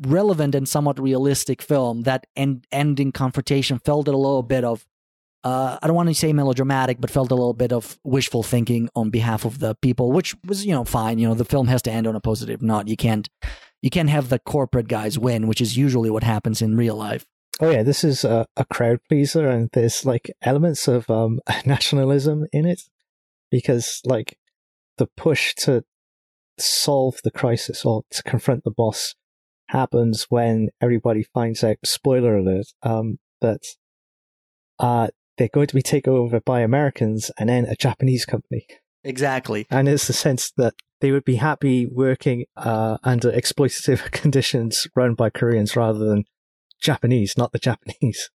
[0.03, 4.85] relevant and somewhat realistic film, that end ending confrontation felt a little bit of
[5.43, 8.89] uh, I don't want to say melodramatic, but felt a little bit of wishful thinking
[8.95, 11.17] on behalf of the people, which was, you know, fine.
[11.17, 12.87] You know, the film has to end on a positive note.
[12.87, 13.27] You can't
[13.81, 17.25] you can't have the corporate guys win, which is usually what happens in real life.
[17.59, 22.45] Oh yeah, this is a, a crowd pleaser, and there's like elements of um, nationalism
[22.53, 22.83] in it
[23.49, 24.37] because like
[24.97, 25.83] the push to
[26.59, 29.15] solve the crisis or to confront the boss
[29.69, 31.77] happens when everybody finds out.
[31.83, 32.67] Spoiler alert!
[32.83, 33.61] Um, that
[34.77, 38.65] uh, they're going to be taken over by Americans and then a Japanese company,
[39.03, 39.65] Exactly.
[39.69, 45.15] and it's the sense that they would be happy working uh, under exploitative conditions run
[45.15, 46.25] by Koreans rather than
[46.81, 48.29] Japanese, not the Japanese.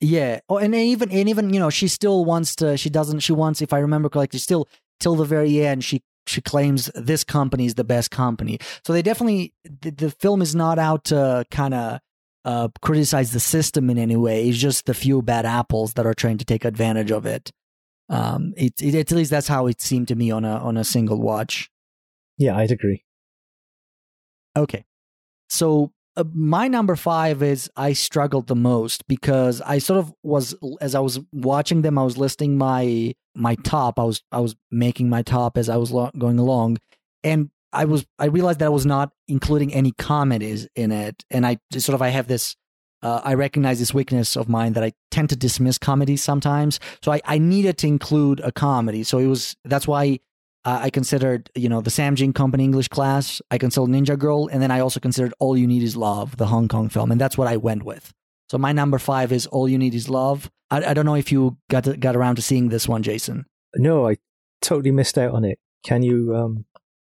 [0.00, 0.40] Yeah.
[0.48, 2.76] Oh, and even and even you know she still wants to.
[2.76, 3.20] She doesn't.
[3.20, 4.68] She wants, if I remember correctly, still
[5.00, 5.84] till the very end.
[5.84, 8.58] She she claims this company is the best company.
[8.84, 12.00] So they definitely the, the film is not out to kind of
[12.46, 14.48] uh, criticize the system in any way.
[14.48, 17.50] It's just the few bad apples that are trying to take advantage of it.
[18.08, 20.84] Um, it, it at least that's how it seemed to me on a on a
[20.84, 21.68] single watch.
[22.38, 23.04] Yeah, I'd agree.
[24.56, 24.84] Okay.
[25.48, 30.54] So uh, my number five is I struggled the most because I sort of was
[30.80, 33.98] as I was watching them, I was listing my my top.
[33.98, 36.78] I was I was making my top as I was lo- going along,
[37.24, 41.46] and I was I realized that I was not including any comedies in it, and
[41.46, 42.56] I sort of I have this.
[43.02, 46.80] Uh, I recognize this weakness of mine that I tend to dismiss comedies sometimes.
[47.04, 49.04] So I, I needed to include a comedy.
[49.04, 50.20] So it was that's why
[50.64, 53.40] uh, I considered, you know, the Samjin Company English class.
[53.52, 56.46] I considered Ninja Girl, and then I also considered All You Need Is Love, the
[56.46, 58.12] Hong Kong film, and that's what I went with.
[58.50, 60.50] So my number five is All You Need Is Love.
[60.70, 63.46] I, I don't know if you got to, got around to seeing this one, Jason.
[63.76, 64.16] No, I
[64.60, 65.58] totally missed out on it.
[65.84, 66.64] Can you um,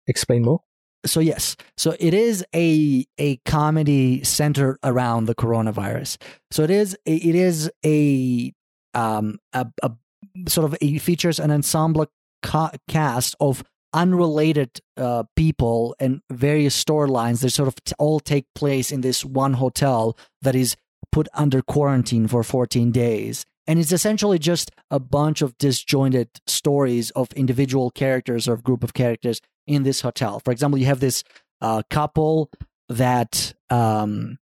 [0.06, 0.60] explain more?
[1.06, 6.16] So yes, so it is a a comedy centered around the coronavirus.
[6.50, 8.52] So it is it is a
[8.94, 9.92] um a, a
[10.48, 12.06] sort of features an ensemble
[12.42, 18.46] ca- cast of unrelated uh, people and various storylines that sort of t- all take
[18.54, 20.76] place in this one hotel that is
[21.12, 23.46] put under quarantine for 14 days.
[23.66, 28.94] And it's essentially just a bunch of disjointed stories of individual characters or group of
[28.94, 30.40] characters in this hotel.
[30.40, 31.24] For example, you have this
[31.60, 32.50] uh, couple
[32.88, 34.38] that um,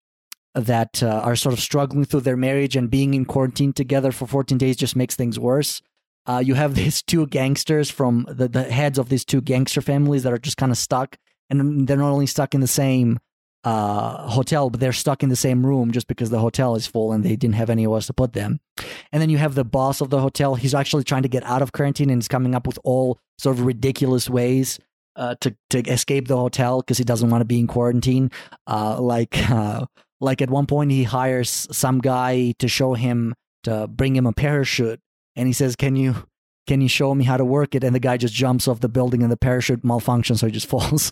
[0.55, 4.25] that uh, are sort of struggling through their marriage and being in quarantine together for
[4.25, 5.81] 14 days just makes things worse.
[6.25, 10.23] Uh, you have these two gangsters from the, the heads of these two gangster families
[10.23, 11.17] that are just kind of stuck,
[11.49, 13.19] and they're not only stuck in the same
[13.63, 17.11] uh, hotel, but they're stuck in the same room just because the hotel is full
[17.11, 18.59] and they didn't have anywhere else to put them.
[19.11, 20.55] And then you have the boss of the hotel.
[20.55, 23.57] He's actually trying to get out of quarantine and he's coming up with all sort
[23.57, 24.79] of ridiculous ways
[25.15, 28.31] uh, to to escape the hotel because he doesn't want to be in quarantine.
[28.65, 29.85] Uh, like uh,
[30.21, 34.33] like at one point he hires some guy to show him to bring him a
[34.33, 35.01] parachute,
[35.35, 36.15] and he says, "Can you?"
[36.69, 37.83] Can you show me how to work it?
[37.83, 40.67] And the guy just jumps off the building, and the parachute malfunctions, so he just
[40.73, 41.09] falls,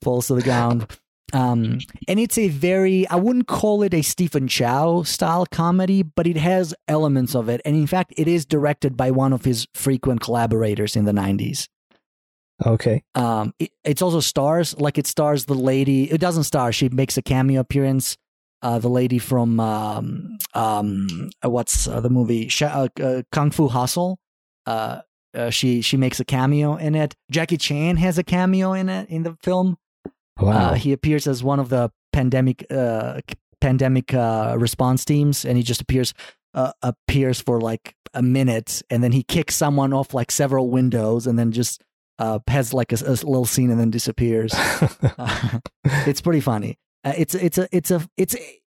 [0.00, 0.86] falls to the ground.
[1.32, 6.28] Um, and it's a very, I wouldn't call it a Stephen Chow style comedy, but
[6.28, 7.60] it has elements of it.
[7.64, 11.66] And in fact, it is directed by one of his frequent collaborators in the 90s.
[12.64, 13.02] Okay.
[13.16, 17.16] Um, it, it's also stars, like it stars the lady, it doesn't star, she makes
[17.16, 18.16] a cameo appearance.
[18.64, 22.48] Uh, the lady from, um, um, what's uh, the movie?
[22.48, 24.18] Sh- uh, uh, Kung Fu Hustle.
[24.64, 25.02] Uh,
[25.34, 27.14] uh, she she makes a cameo in it.
[27.30, 29.76] Jackie Chan has a cameo in it in the film.
[30.40, 30.52] Wow.
[30.52, 33.20] Uh, he appears as one of the pandemic uh,
[33.60, 36.14] pandemic uh, response teams, and he just appears
[36.54, 41.26] uh, appears for like a minute, and then he kicks someone off like several windows,
[41.26, 41.82] and then just
[42.18, 44.54] uh, has like a, a little scene, and then disappears.
[44.54, 45.58] Uh,
[46.06, 46.78] it's pretty funny.
[47.04, 48.60] Uh, it's it's a it's a it's a,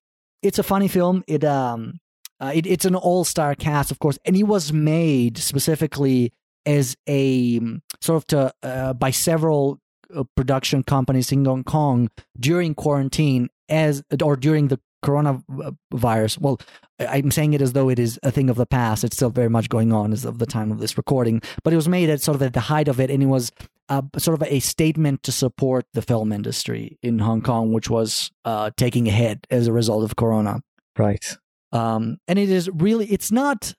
[0.43, 1.23] it's a funny film.
[1.27, 1.99] It um
[2.39, 6.31] uh, it, it's an all star cast, of course, and it was made specifically
[6.65, 9.79] as a um, sort of to uh, by several
[10.15, 12.09] uh, production companies in Hong Kong
[12.39, 16.39] during quarantine as or during the coronavirus.
[16.39, 16.59] Well,
[16.99, 19.03] I'm saying it as though it is a thing of the past.
[19.03, 21.75] It's still very much going on as of the time of this recording, but it
[21.75, 23.51] was made at sort of at the height of it, and it was
[23.89, 28.31] uh, sort of a statement to support the film industry in Hong Kong, which was
[28.45, 30.61] uh, taking a hit as a result of Corona.
[30.97, 31.37] right.
[31.71, 33.73] Um, and it is really, it's not,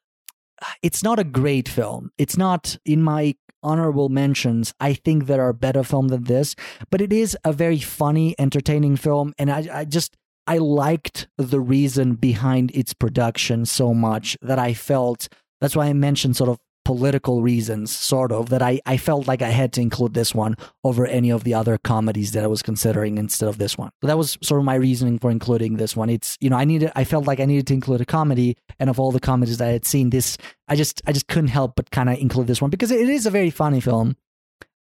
[0.83, 2.11] it's not a great film.
[2.19, 4.75] It's not in my honorable mentions.
[4.79, 6.55] I think there are better film than this,
[6.91, 10.17] but it is a very funny, entertaining film, and I, I just.
[10.49, 15.29] I liked the reason behind its production so much that I felt
[15.61, 19.43] that's why I mentioned sort of political reasons, sort of, that I, I felt like
[19.43, 22.63] I had to include this one over any of the other comedies that I was
[22.63, 23.91] considering instead of this one.
[24.01, 26.09] That was sort of my reasoning for including this one.
[26.09, 28.89] It's you know, I needed I felt like I needed to include a comedy, and
[28.89, 31.75] of all the comedies that I had seen, this I just I just couldn't help
[31.77, 34.17] but kind of include this one because it is a very funny film.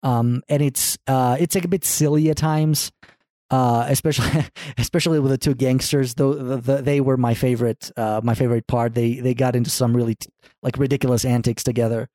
[0.03, 2.93] Um, and it's uh it's like a bit silly at times
[3.55, 4.45] uh, especially
[4.79, 6.15] especially with the two gangsters.
[6.15, 8.95] Though the, the, they were my favorite, uh, my favorite part.
[8.95, 10.17] They they got into some really
[10.63, 12.09] like ridiculous antics together,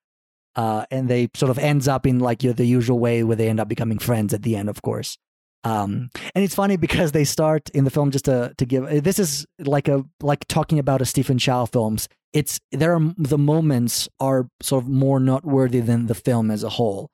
[0.56, 3.38] uh, and they sort of ends up in like you know, the usual way where
[3.38, 5.18] they end up becoming friends at the end, of course.
[5.64, 9.20] Um, and it's funny because they start in the film just to to give this
[9.20, 12.10] is like a like talking about a Stephen Chow films.
[12.34, 16.70] It's there are the moments are sort of more noteworthy than the film as a
[16.70, 17.10] whole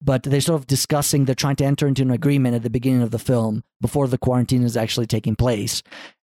[0.00, 3.02] but they're sort of discussing they're trying to enter into an agreement at the beginning
[3.02, 5.82] of the film before the quarantine is actually taking place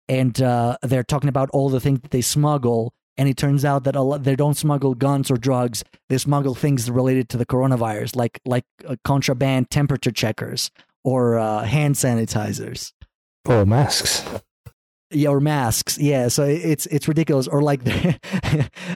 [0.07, 3.83] and uh, they're talking about all the things that they smuggle and it turns out
[3.83, 7.45] that a lot, they don't smuggle guns or drugs they smuggle things related to the
[7.45, 10.71] coronavirus like like uh, contraband temperature checkers
[11.03, 12.91] or uh, hand sanitizers
[13.47, 14.23] Or masks.
[15.11, 15.97] yeah, or masks.
[15.97, 17.47] Yeah, so it's it's ridiculous.
[17.47, 18.19] Or like the,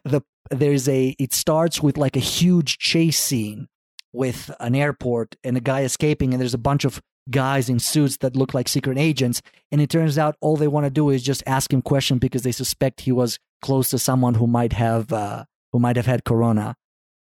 [0.04, 0.22] the
[0.52, 3.68] there's a it starts with like a huge chase scene
[4.14, 8.18] with an airport and a guy escaping, and there's a bunch of guys in suits
[8.18, 9.42] that look like secret agents,
[9.72, 12.44] and it turns out all they want to do is just ask him questions because
[12.44, 16.24] they suspect he was close to someone who might have uh, who might have had
[16.24, 16.76] corona.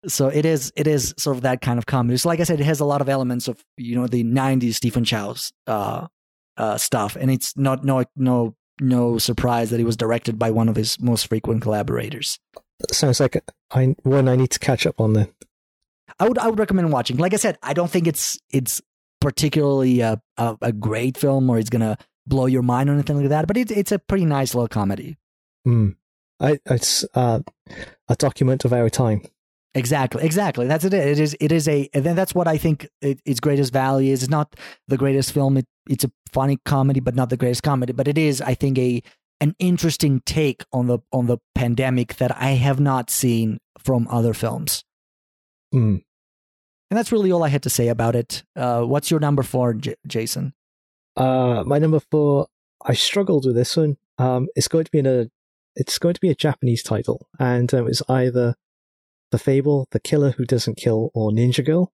[0.06, 2.16] So it is it is sort of that kind of comedy.
[2.18, 4.74] So like I said, it has a lot of elements of you know the '90s
[4.74, 6.06] Stephen Chow's uh,
[6.56, 10.68] uh, stuff, and it's not no no no surprise that it was directed by one
[10.68, 12.38] of his most frequent collaborators.
[12.92, 15.28] Sounds like I one I need to catch up on then.
[16.20, 17.16] I would I would recommend watching.
[17.16, 18.80] Like I said, I don't think it's it's
[19.20, 21.96] particularly a a, a great film or it's gonna
[22.26, 23.46] blow your mind or anything like that.
[23.46, 25.16] But it's it's a pretty nice little comedy.
[25.64, 25.90] Hmm.
[26.40, 27.40] I, it's uh,
[28.08, 29.22] a document of our time.
[29.74, 30.66] Exactly, exactly.
[30.66, 30.94] That's it.
[30.94, 31.36] It is.
[31.40, 31.88] It is a.
[31.92, 34.22] And then that's what I think it, its greatest value is.
[34.22, 34.56] It's not
[34.86, 35.56] the greatest film.
[35.56, 37.92] It, it's a funny comedy, but not the greatest comedy.
[37.92, 39.02] But it is, I think, a
[39.40, 44.34] an interesting take on the on the pandemic that I have not seen from other
[44.34, 44.84] films.
[45.72, 45.96] Hmm.
[46.90, 48.42] And that's really all I had to say about it.
[48.56, 50.54] Uh, what's your number four, J- Jason?
[51.16, 52.48] Uh, my number four.
[52.84, 53.96] I struggled with this one.
[54.18, 55.28] Um, it's going to be in a.
[55.74, 58.54] It's going to be a Japanese title, and um, it's either
[59.30, 61.92] the Fable, the Killer Who Doesn't Kill, or Ninja Girl.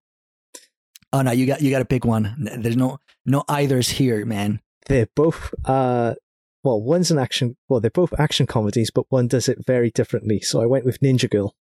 [1.11, 2.35] Oh no, you got you got to pick one.
[2.37, 4.61] There's no no either's here, man.
[4.87, 6.15] They're both, uh,
[6.63, 10.39] well, one's an action, well, they're both action comedies, but one does it very differently.
[10.39, 11.55] So I went with Ninja Girl.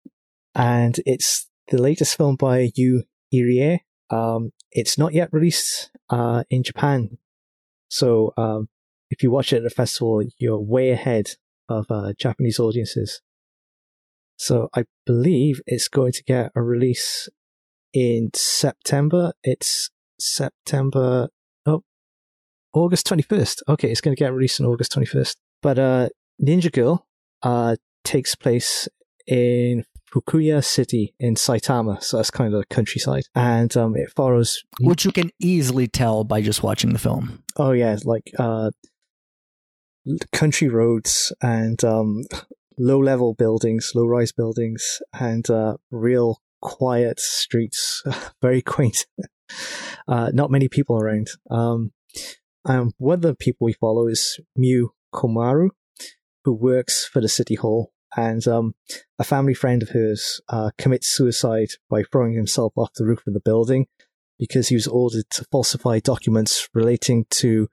[0.55, 3.03] And it's the latest film by Yu
[3.33, 3.79] Irie.
[4.09, 7.17] Um, it's not yet released uh, in Japan.
[7.89, 8.69] So um,
[9.09, 11.31] if you watch it at a festival, you're way ahead
[11.69, 13.21] of uh, Japanese audiences.
[14.35, 17.29] So I believe it's going to get a release
[17.93, 19.33] in September.
[19.43, 21.29] It's September,
[21.65, 21.83] oh,
[22.73, 23.61] August 21st.
[23.69, 25.35] Okay, it's going to get released on August 21st.
[25.61, 26.09] But uh,
[26.41, 27.07] Ninja Girl
[27.43, 28.87] uh, takes place
[29.27, 32.03] in Fukaya City in Saitama.
[32.03, 33.23] So that's kind of the countryside.
[33.33, 34.63] And um, it follows.
[34.79, 37.43] Which you can easily tell by just watching the film.
[37.57, 38.71] Oh, yeah, like uh,
[40.31, 42.23] country roads and um,
[42.77, 48.03] low level buildings, low rise buildings, and uh, real quiet streets.
[48.41, 49.05] Very quaint.
[50.07, 51.29] uh, not many people around.
[51.49, 51.91] Um,
[52.65, 55.69] and one of the people we follow is Miu Komaru,
[56.45, 57.92] who works for the city hall.
[58.15, 58.75] And um,
[59.19, 63.33] a family friend of hers uh, commits suicide by throwing himself off the roof of
[63.33, 63.87] the building
[64.39, 67.69] because he was ordered to falsify documents relating to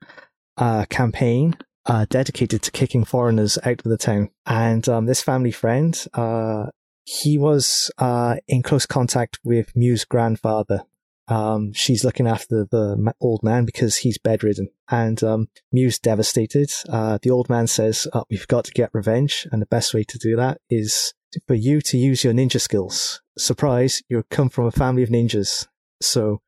[0.56, 4.30] a campaign uh, dedicated to kicking foreigners out of the town.
[4.46, 6.66] And um, this family friend, uh,
[7.04, 10.84] he was uh, in close contact with Miu's grandfather.
[11.30, 16.70] Um, she's looking after the old man because he's bedridden, and um, Miu's devastated.
[16.88, 20.04] Uh, the old man says, oh, "We've got to get revenge, and the best way
[20.04, 21.14] to do that is
[21.46, 24.02] for you to use your ninja skills." Surprise!
[24.08, 25.68] You come from a family of ninjas,
[26.02, 26.40] so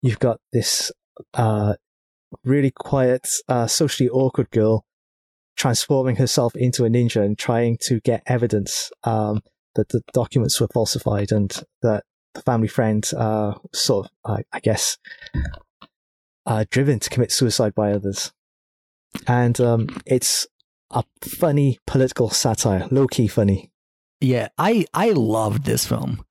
[0.00, 0.90] you've got this
[1.34, 1.74] uh,
[2.44, 4.86] really quiet, uh, socially awkward girl
[5.56, 9.40] transforming herself into a ninja and trying to get evidence um,
[9.74, 14.60] that the documents were falsified and that the family friend, uh, sort of, uh, I
[14.60, 14.98] guess,
[16.46, 18.32] uh, driven to commit suicide by others.
[19.26, 20.46] And um, it's
[20.90, 23.70] a funny political satire, low key funny.
[24.20, 26.24] Yeah, I I loved this film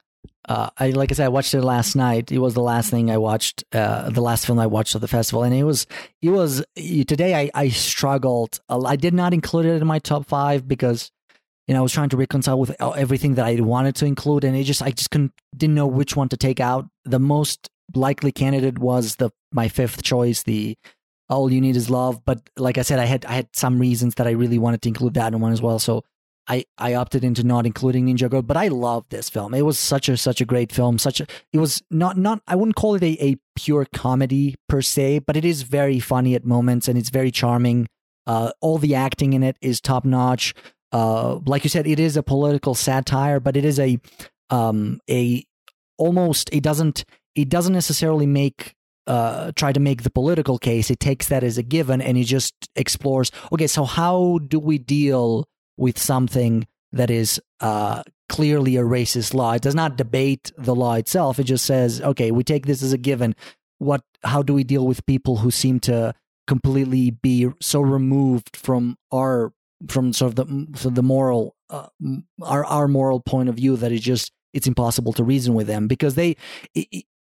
[0.48, 2.32] uh, I like I said, I watched it last night.
[2.32, 5.08] It was the last thing I watched, uh, the last film I watched at the
[5.08, 5.88] festival, and it was
[6.22, 7.36] it was today.
[7.36, 8.60] I I struggled.
[8.68, 11.12] I did not include it in my top five because
[11.68, 14.64] know I was trying to reconcile with everything that I wanted to include, and it
[14.64, 16.88] just I just couldn't didn't know which one to take out.
[17.06, 20.78] The most likely candidate was the my fifth choice, the
[21.30, 22.24] all you need is love.
[22.26, 24.90] But like I said, I had I had some reasons that I really wanted to
[24.90, 25.80] include that in one as well.
[25.80, 26.04] So
[26.48, 29.54] I, I opted into not including Ninja Girl, but I love this film.
[29.54, 30.98] It was such a such a great film.
[30.98, 34.82] Such a it was not not I wouldn't call it a, a pure comedy per
[34.82, 37.88] se, but it is very funny at moments and it's very charming.
[38.26, 40.54] Uh, all the acting in it is top notch.
[40.94, 44.00] Uh, like you said, it is a political satire, but it is a
[44.50, 45.44] um a
[45.98, 47.04] almost it doesn't
[47.36, 48.76] it doesn't necessarily make
[49.06, 50.90] uh, try to make the political case.
[50.90, 53.32] It takes that as a given and it just explores.
[53.52, 55.46] Okay, so how do we deal
[55.78, 59.54] with something that is uh, clearly a racist law.
[59.54, 61.40] It does not debate the law itself.
[61.40, 63.36] It just says, okay, we take this as a given.
[63.80, 64.02] What?
[64.24, 66.14] How do we deal with people who seem to
[66.48, 69.54] completely be so removed from our
[69.88, 71.88] from sort of the so the moral uh,
[72.42, 75.88] our our moral point of view that it's just it's impossible to reason with them
[75.88, 76.36] because they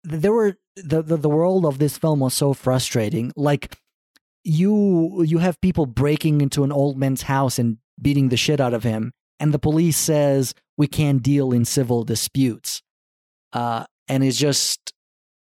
[0.03, 3.77] there were the, the the world of this film was so frustrating like
[4.43, 8.73] you you have people breaking into an old man's house and beating the shit out
[8.73, 12.81] of him, and the police says we can't deal in civil disputes,
[13.53, 14.93] uh, and it just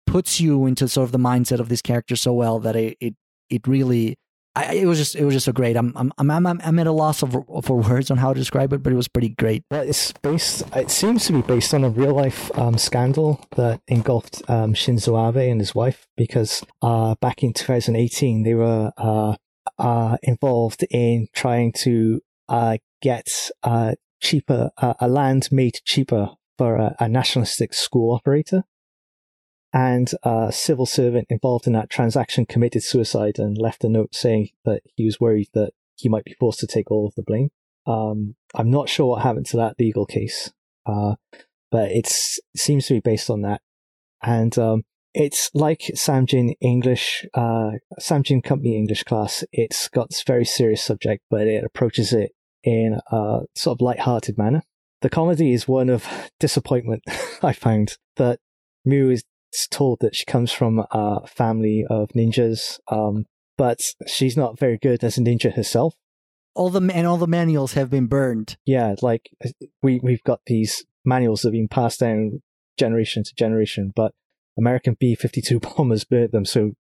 [0.07, 3.15] puts you into sort of the mindset of this character so well that it it,
[3.51, 4.17] it really.
[4.59, 5.77] I, it was just it was just so great.
[5.77, 7.33] I'm I'm I'm I'm at a loss of,
[7.63, 9.63] for words on how to describe it, but it was pretty great.
[9.71, 10.65] It's based.
[10.75, 15.29] It seems to be based on a real life um, scandal that engulfed um, Shinzo
[15.29, 19.37] Abe and his wife because uh, back in 2018 they were uh,
[19.79, 23.29] uh, involved in trying to uh, get
[23.63, 28.65] uh, cheaper uh, a land made cheaper for a, a, nationalistic school operator,
[29.73, 34.49] and a civil servant involved in that transaction committed suicide and left a note saying
[34.65, 37.51] that he was worried that he might be forced to take all of the blame.
[37.87, 40.53] Um, I'm not sure what happened to that legal case,
[40.87, 41.17] uh,
[41.71, 42.07] but it
[42.57, 43.61] seems to be based on that,
[44.23, 49.43] and um, it's like Samjin English, uh, Samjin Company English class.
[49.53, 54.37] It's got this very serious subject, but it approaches it in a sort of light-hearted
[54.37, 54.63] manner.
[55.01, 56.07] The comedy is one of
[56.41, 57.03] disappointment.
[57.43, 58.41] I found that
[58.87, 59.25] Miu is
[59.71, 63.27] told that she comes from a family of ninjas, um,
[63.57, 65.95] but she's not very good as a ninja herself.
[66.55, 68.57] All the and all the manuals have been burned.
[68.67, 69.31] Yeah, like
[69.83, 72.43] we we've got these manuals that have been passed down
[72.79, 74.13] generation to generation, but
[74.57, 76.45] American B 52 bombers burnt them.
[76.45, 76.73] So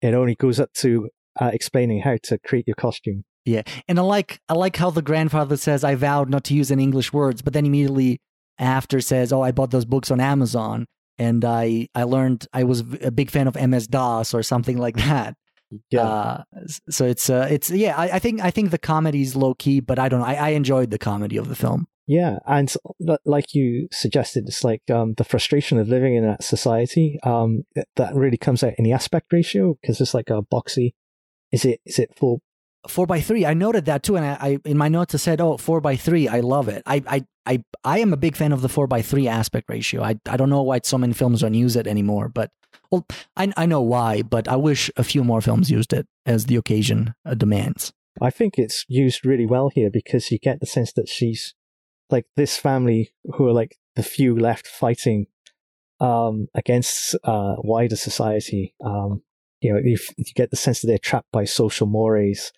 [0.00, 1.10] it only goes up to
[1.40, 3.24] uh, explaining how to create your costume.
[3.44, 6.72] Yeah, and I like I like how the grandfather says, "I vowed not to use
[6.72, 8.20] any English words," but then immediately
[8.58, 10.86] after says, "Oh, I bought those books on Amazon,
[11.18, 14.96] and I I learned I was a big fan of MS DOS or something like
[14.96, 15.36] that."
[15.90, 16.02] Yeah.
[16.02, 16.42] Uh,
[16.90, 17.96] so it's uh, it's yeah.
[17.96, 20.26] I, I think I think the comedy's low key, but I don't know.
[20.26, 21.86] I, I enjoyed the comedy of the film.
[22.08, 26.44] Yeah, and li- like you suggested, it's like um, the frustration of living in that
[26.44, 27.18] society.
[27.24, 30.94] Um, that- that really comes out in the aspect ratio because it's like a boxy.
[31.50, 31.80] Is it?
[31.84, 32.42] Is it full?
[32.88, 33.44] Four by three.
[33.46, 35.96] I noted that too, and I, I in my notes I said, "Oh, four by
[35.96, 36.28] three.
[36.28, 36.82] I love it.
[36.86, 40.02] I I I I am a big fan of the four by three aspect ratio.
[40.02, 42.50] I I don't know why so many films don't use it anymore, but
[42.90, 43.06] well,
[43.36, 46.56] I I know why, but I wish a few more films used it as the
[46.56, 47.92] occasion uh, demands.
[48.20, 51.54] I think it's used really well here because you get the sense that she's
[52.10, 55.26] like this family who are like the few left fighting
[56.00, 58.74] um, against uh, wider society.
[58.84, 59.22] Um,
[59.60, 62.52] you know, you, you get the sense that they're trapped by social mores.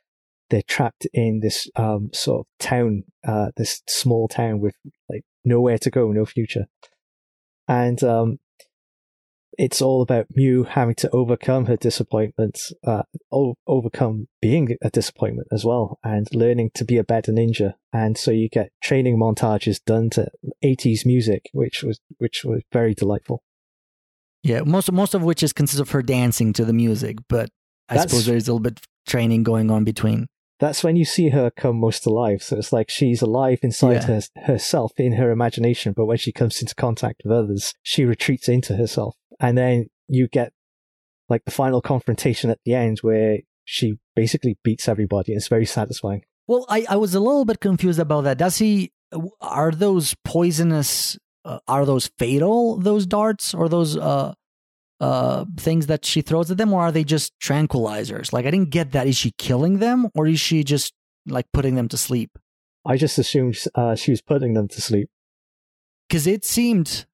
[0.51, 4.75] They're trapped in this um, sort of town, uh, this small town with
[5.09, 6.67] like nowhere to go, no future,
[7.67, 8.39] and um,
[9.59, 13.03] it's all about Miu having to overcome her disappointments, uh,
[13.67, 17.75] overcome being a disappointment as well, and learning to be a better ninja.
[17.93, 20.29] And so you get training montages done to
[20.65, 23.43] 80s music, which was which was very delightful.
[24.45, 27.51] Yeah, most most of which is consists of her dancing to the music, but
[27.89, 30.29] I That's- suppose there is a little bit of training going on between.
[30.61, 32.43] That's when you see her come most alive.
[32.43, 34.07] So it's like she's alive inside Yeah.
[34.07, 38.49] her, herself in her imagination, but when she comes into contact with others, she retreats
[38.49, 39.15] into herself.
[39.39, 40.53] And then you get
[41.29, 45.33] like the final confrontation at the end where she basically beats everybody.
[45.33, 46.23] It's very satisfying.
[46.47, 48.39] Well, I, I was a little bit confused about that.
[48.39, 48.93] Does he?
[49.41, 51.19] Are those poisonous?
[51.45, 52.79] Uh, are those fatal?
[52.79, 54.35] Those darts or those uh
[55.01, 58.33] uh things that she throws at them, or are they just tranquilizers?
[58.33, 59.07] Like I didn't get that.
[59.07, 60.93] Is she killing them, or is she just
[61.27, 62.39] like putting them to sleep?
[62.85, 65.11] I just assumed uh, she was putting them to sleep.
[66.09, 67.07] Because it seemed.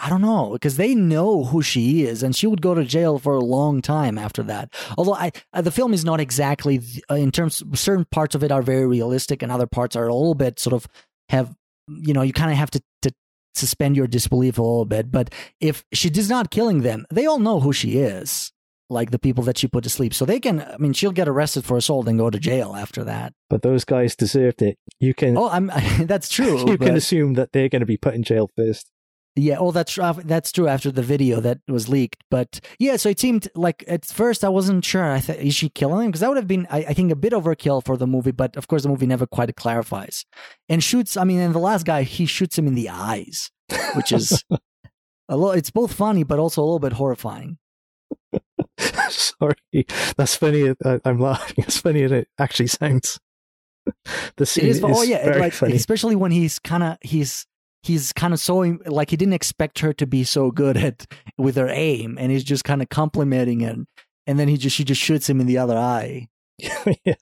[0.00, 3.20] I don't know because they know who she is, and she would go to jail
[3.20, 4.74] for a long time after that.
[4.98, 7.62] Although I, uh, the film is not exactly uh, in terms.
[7.74, 10.74] Certain parts of it are very realistic, and other parts are a little bit sort
[10.74, 10.88] of
[11.28, 11.54] have
[11.88, 13.14] you know you kind of have to, to
[13.54, 15.10] suspend your disbelief a little bit.
[15.10, 18.52] But if she is not killing them, they all know who she is,
[18.90, 20.12] like the people that she put to sleep.
[20.14, 20.60] So they can.
[20.60, 23.32] I mean, she'll get arrested for assault and go to jail after that.
[23.48, 24.78] But those guys deserved it.
[25.00, 25.70] You can Oh, I'm.
[26.00, 26.68] that's true.
[26.70, 28.90] you can assume that they're going to be put in jail first.
[29.36, 30.68] Yeah, oh, that's that's true.
[30.68, 34.48] After the video that was leaked, but yeah, so it seemed like at first I
[34.48, 35.10] wasn't sure.
[35.10, 36.10] I thought, is she killing him?
[36.12, 38.30] Because that would have been, I, I think, a bit overkill for the movie.
[38.30, 40.24] But of course, the movie never quite clarifies.
[40.68, 41.16] And shoots.
[41.16, 43.50] I mean, and the last guy, he shoots him in the eyes,
[43.96, 44.44] which is
[45.28, 45.50] a little.
[45.50, 47.58] It's both funny, but also a little bit horrifying.
[49.08, 49.56] Sorry,
[50.16, 50.74] that's funny.
[50.84, 51.64] uh, I'm laughing.
[51.66, 53.18] It's funny as it actually sounds.
[54.36, 54.84] The scene It is, is.
[54.84, 55.74] oh yeah, very like funny.
[55.74, 57.46] especially when he's kind of he's
[57.84, 61.06] he's kind of so like he didn't expect her to be so good at
[61.38, 63.76] with her aim, and he's just kind of complimenting it,
[64.26, 66.28] and then he just she just shoots him in the other eye.
[67.04, 67.14] Yeah.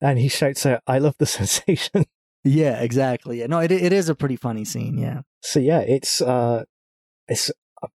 [0.00, 2.04] And he shouts out, "I love the sensation."
[2.44, 3.40] Yeah, exactly.
[3.40, 4.98] Yeah, no, it it is a pretty funny scene.
[4.98, 6.64] Yeah, So yeah, it's uh,
[7.26, 7.50] it's
[7.82, 7.88] uh,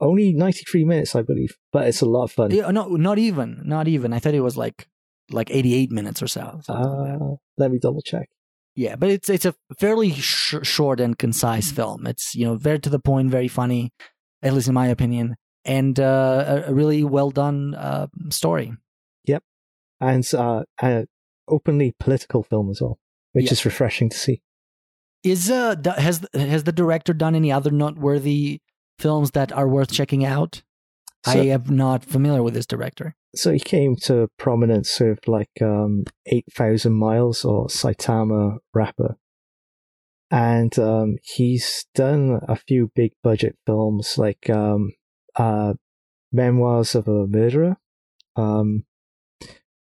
[0.00, 2.50] only 93 minutes, I believe, but it's a lot of fun.
[2.50, 4.12] yeah no, not even, not even.
[4.12, 4.88] I thought it was like
[5.30, 6.60] like eighty eight minutes or so.
[6.62, 7.20] something like.
[7.20, 8.28] Uh, let me double check.
[8.76, 12.06] Yeah, but it's it's a fairly sh- short and concise film.
[12.06, 13.90] It's you know very to the point, very funny,
[14.42, 18.74] at least in my opinion, and uh, a, really well done uh, story.
[19.24, 19.42] Yep,
[20.00, 21.06] and uh, an
[21.48, 22.98] openly political film as well,
[23.32, 23.52] which Yeah.
[23.52, 24.42] is refreshing to see.
[25.24, 28.60] Is uh has has the director done any other noteworthy
[28.98, 30.62] films that are worth checking out?
[31.26, 33.16] So, I am not familiar with this director.
[33.34, 39.16] so he came to prominence with like um, 8,000 Miles or Saitama Rapper.
[40.30, 44.92] And um, he's done a few big budget films like um,
[45.36, 45.74] uh,
[46.32, 47.76] Memoirs of a Murderer,
[48.36, 48.84] um,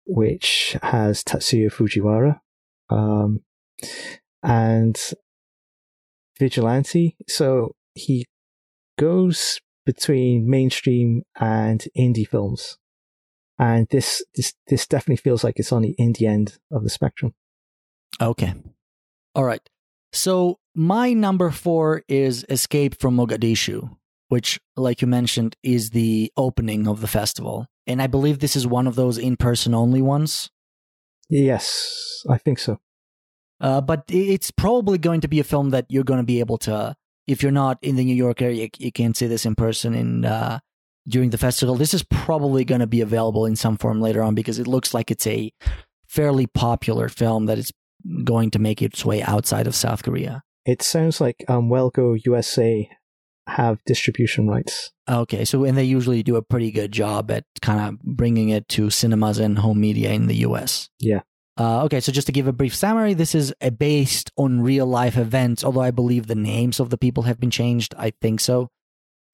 [0.07, 2.41] which has Tatsuya Fujiwara,
[2.91, 3.41] um,
[4.43, 4.99] and
[6.39, 7.17] Vigilante.
[7.29, 8.27] So he
[8.99, 12.79] goes between mainstream and indie films.
[13.59, 17.35] And this, this, this definitely feels like it's on the indie end of the spectrum.
[18.21, 18.55] Okay.
[19.35, 19.69] All right.
[20.13, 23.97] So my number four is Escape from Mogadishu,
[24.29, 27.67] which, like you mentioned, is the opening of the festival.
[27.87, 30.51] And I believe this is one of those in person only ones.
[31.29, 32.79] Yes, I think so.
[33.61, 36.59] Uh, but it's probably going to be a film that you're going to be able
[36.59, 36.95] to
[37.27, 39.95] if you're not in the New York area, you, you can't see this in person
[39.95, 40.59] in uh,
[41.09, 41.77] during the festival.
[41.77, 44.95] This is probably going to be available in some form later on because it looks
[44.95, 45.53] like it's a
[46.07, 47.73] fairly popular film that is
[48.25, 50.43] going to make its way outside of South Korea.
[50.67, 52.89] It sounds like um, Well Go USA
[53.47, 54.91] have distribution rights.
[55.09, 58.69] Okay, so and they usually do a pretty good job at kind of bringing it
[58.71, 60.89] to cinemas and home media in the US.
[60.99, 61.21] Yeah.
[61.57, 65.17] Uh, okay, so just to give a brief summary, this is based on real life
[65.17, 67.95] events, although I believe the names of the people have been changed.
[67.97, 68.71] I think so.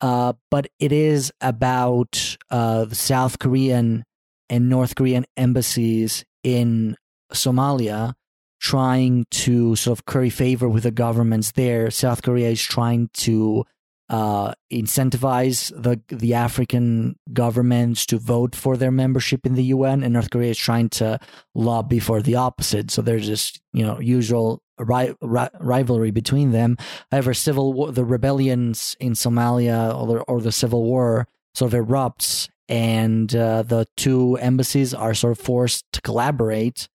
[0.01, 4.05] Uh, but it is about uh, the South Korean
[4.49, 6.97] and North Korean embassies in
[7.33, 8.14] Somalia
[8.61, 11.91] trying to sort of curry favor with the governments there.
[11.91, 13.64] South Korea is trying to
[14.11, 20.13] uh, incentivize the the African governments to vote for their membership in the UN, and
[20.13, 21.21] North Korea is trying to
[21.55, 22.91] lobby for the opposite.
[22.91, 26.77] So there's this you know usual ri- ri- rivalry between them.
[27.13, 31.87] However, civil war, the rebellions in Somalia or the, or the civil war sort of
[31.87, 36.89] erupts, and uh, the two embassies are sort of forced to collaborate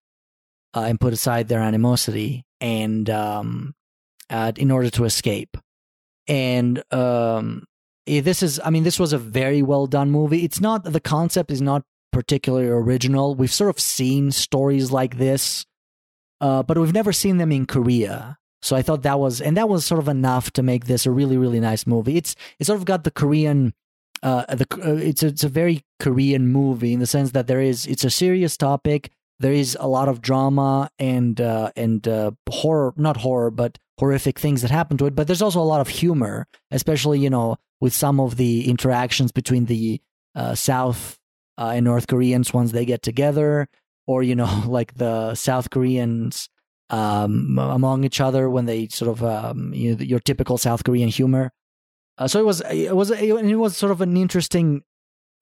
[0.75, 3.73] uh, and put aside their animosity and um,
[4.31, 5.57] uh, in order to escape
[6.27, 7.65] and um
[8.07, 10.45] eh, this is i mean this was a very well done movie.
[10.45, 13.35] It's not the concept is not particularly original.
[13.35, 15.67] We've sort of seen stories like this
[16.41, 18.39] uh but we've never seen them in korea.
[18.63, 21.11] So i thought that was and that was sort of enough to make this a
[21.11, 22.17] really really nice movie.
[22.17, 23.75] It's it's sort of got the korean
[24.23, 27.61] uh the uh, it's a, it's a very korean movie in the sense that there
[27.61, 29.11] is it's a serious topic.
[29.41, 34.39] There is a lot of drama and uh and uh horror not horror but horrific
[34.39, 37.57] things that happen to it, but there's also a lot of humor, especially you know
[37.81, 40.01] with some of the interactions between the
[40.35, 41.19] uh, South
[41.59, 43.69] uh, and North Koreans once they get together,
[44.07, 46.49] or you know like the South Koreans
[46.91, 51.09] um, among each other when they sort of um, you know, your typical South Korean
[51.09, 51.51] humor.
[52.17, 54.83] Uh, so it was it was it was sort of an interesting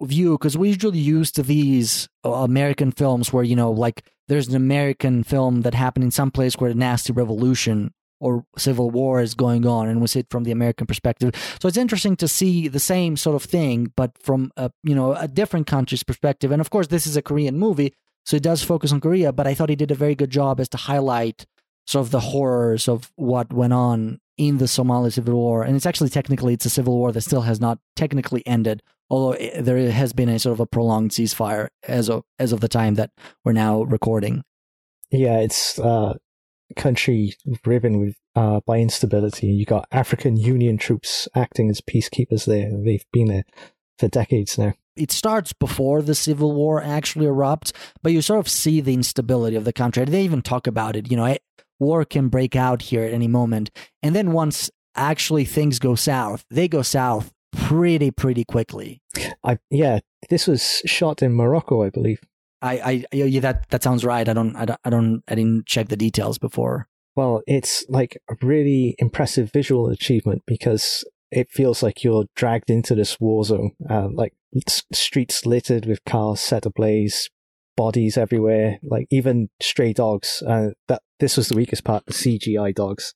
[0.00, 4.48] view because we usually used to these uh, American films where you know like there's
[4.48, 7.92] an American film that happened in some place where a nasty revolution
[8.23, 11.31] or civil war is going on and we see it from the american perspective.
[11.61, 15.14] So it's interesting to see the same sort of thing but from a you know
[15.14, 16.51] a different country's perspective.
[16.53, 17.93] And of course this is a korean movie
[18.25, 20.61] so it does focus on korea but i thought he did a very good job
[20.61, 21.45] as to highlight
[21.87, 25.62] sort of the horrors of what went on in the somali civil war.
[25.62, 29.37] And it's actually technically it's a civil war that still has not technically ended although
[29.61, 32.95] there has been a sort of a prolonged ceasefire as of as of the time
[32.95, 33.11] that
[33.45, 34.43] we're now recording.
[35.11, 36.14] Yeah it's uh
[36.77, 39.49] country riven with uh, by instability.
[39.49, 42.70] You got African Union troops acting as peacekeepers there.
[42.73, 43.45] They've been there
[43.99, 44.75] for decades now.
[44.97, 49.57] It starts before the civil war actually erupts, but you sort of see the instability
[49.57, 50.05] of the country.
[50.05, 51.11] They even talk about it.
[51.11, 51.37] You know,
[51.79, 53.70] war can break out here at any moment,
[54.03, 59.01] and then once actually things go south, they go south pretty pretty quickly.
[59.45, 62.20] I yeah, this was shot in Morocco, I believe.
[62.62, 64.28] I, I, yeah, that that sounds right.
[64.28, 66.88] I don't, I don't, I don't, I didn't check the details before.
[67.14, 72.94] Well, it's like a really impressive visual achievement because it feels like you're dragged into
[72.94, 74.32] this war zone, uh, like
[74.92, 77.28] streets littered with cars set ablaze,
[77.76, 80.42] bodies everywhere, like even stray dogs.
[80.46, 83.14] Uh, that this was the weakest part, the CGI dogs.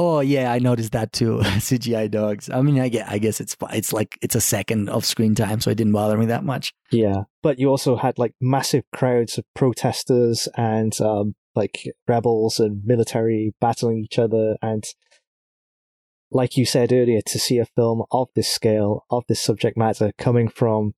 [0.00, 1.38] Oh yeah, I noticed that too.
[1.42, 2.48] CGI dogs.
[2.48, 5.60] I mean, I guess, I guess it's it's like it's a second of screen time,
[5.60, 6.72] so it didn't bother me that much.
[6.92, 12.80] Yeah, but you also had like massive crowds of protesters and um, like rebels and
[12.84, 14.84] military battling each other, and
[16.30, 20.12] like you said earlier, to see a film of this scale, of this subject matter,
[20.16, 20.94] coming from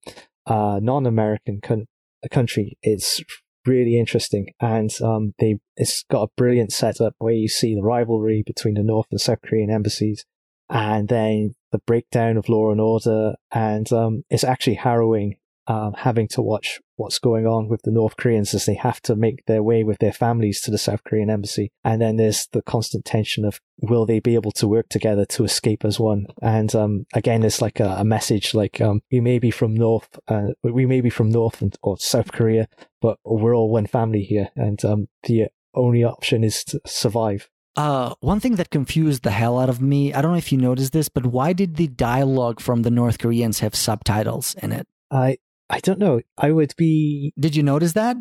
[0.47, 1.87] a non-American con-
[2.31, 3.23] country, it's
[3.67, 8.43] really interesting, and um, they it's got a brilliant setup where you see the rivalry
[8.45, 10.25] between the North and South Korean embassies,
[10.69, 15.37] and then the breakdown of law and order, and um, it's actually harrowing
[15.71, 19.15] um, having to watch what's going on with the North Koreans as they have to
[19.15, 21.71] make their way with their families to the South Korean embassy.
[21.85, 25.45] And then there's the constant tension of will they be able to work together to
[25.45, 26.27] escape as one?
[26.43, 30.19] And um, again, it's like a, a message like um, we may be from North,
[30.27, 32.67] uh, we may be from North and, or South Korea,
[33.01, 37.49] but we're all one family here, and um, the only option is to survive.
[37.77, 40.59] Uh, one thing that confused the hell out of me, I don't know if you
[40.59, 44.89] noticed this, but why did the dialogue from the North Koreans have subtitles in it?
[45.13, 45.39] I
[45.71, 46.21] I don't know.
[46.37, 47.33] I would be.
[47.39, 48.17] Did you notice that?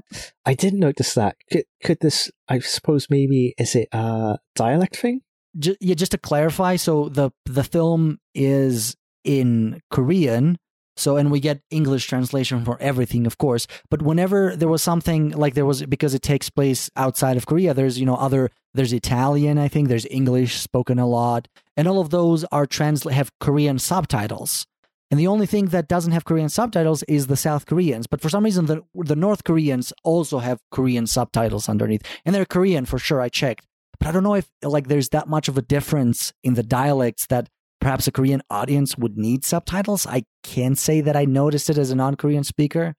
[0.45, 1.36] I didn't notice that.
[1.52, 2.32] Could, could this?
[2.47, 5.22] I suppose maybe is it a dialect thing?
[5.58, 6.76] Just, yeah, just to clarify.
[6.76, 10.58] So the the film is in Korean.
[10.95, 13.66] So and we get English translation for everything, of course.
[13.89, 17.74] But whenever there was something like there was because it takes place outside of Korea,
[17.74, 22.00] there's you know other there's Italian, I think there's English spoken a lot, and all
[22.00, 24.68] of those are translate have Korean subtitles.
[25.12, 28.05] And the only thing that doesn't have Korean subtitles is the South Koreans.
[28.05, 32.45] But for some reason, the the North Koreans also have Korean subtitles underneath, and they're
[32.45, 33.20] Korean for sure.
[33.20, 33.66] I checked,
[33.99, 37.26] but I don't know if like there's that much of a difference in the dialects
[37.28, 37.49] that
[37.82, 40.05] perhaps a Korean audience would need subtitles.
[40.05, 42.95] I can't say that I noticed it as a non-Korean speaker.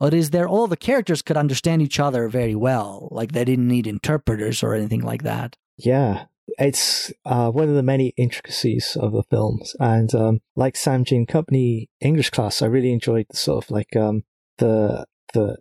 [0.00, 3.68] But is there all the characters could understand each other very well, like they didn't
[3.68, 5.56] need interpreters or anything like that.
[5.76, 6.24] Yeah,
[6.62, 11.88] it's uh, one of the many intricacies of the films, and um, like Samjin Company
[12.00, 14.22] English class, I really enjoyed the sort of like um,
[14.58, 15.56] the the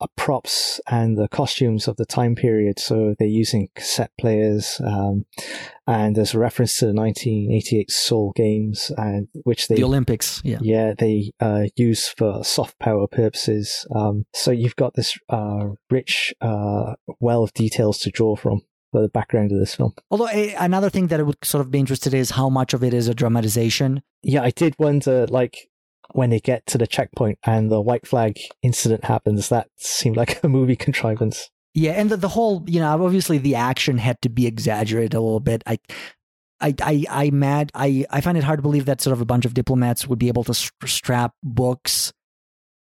[0.00, 2.78] uh, props and the costumes of the time period.
[2.78, 5.24] So they're using cassette players, um,
[5.86, 10.58] and there's a reference to the 1988 Seoul Games, and which they the Olympics, yeah,
[10.60, 13.86] yeah, they uh, use for soft power purposes.
[13.94, 18.62] Um, so you've got this uh, rich uh, well of details to draw from
[18.94, 19.92] for the background of this film.
[20.08, 22.74] Although a, another thing that I would sort of be interested in is how much
[22.74, 24.02] of it is a dramatization.
[24.22, 25.68] Yeah, I did wonder, like
[26.12, 30.40] when they get to the checkpoint and the white flag incident happens, that seemed like
[30.44, 31.50] a movie contrivance.
[31.74, 35.20] Yeah, and the, the whole, you know, obviously the action had to be exaggerated a
[35.20, 35.64] little bit.
[35.66, 35.80] I,
[36.60, 37.72] I, I, I mad.
[37.74, 40.20] I, I find it hard to believe that sort of a bunch of diplomats would
[40.20, 42.12] be able to strap books,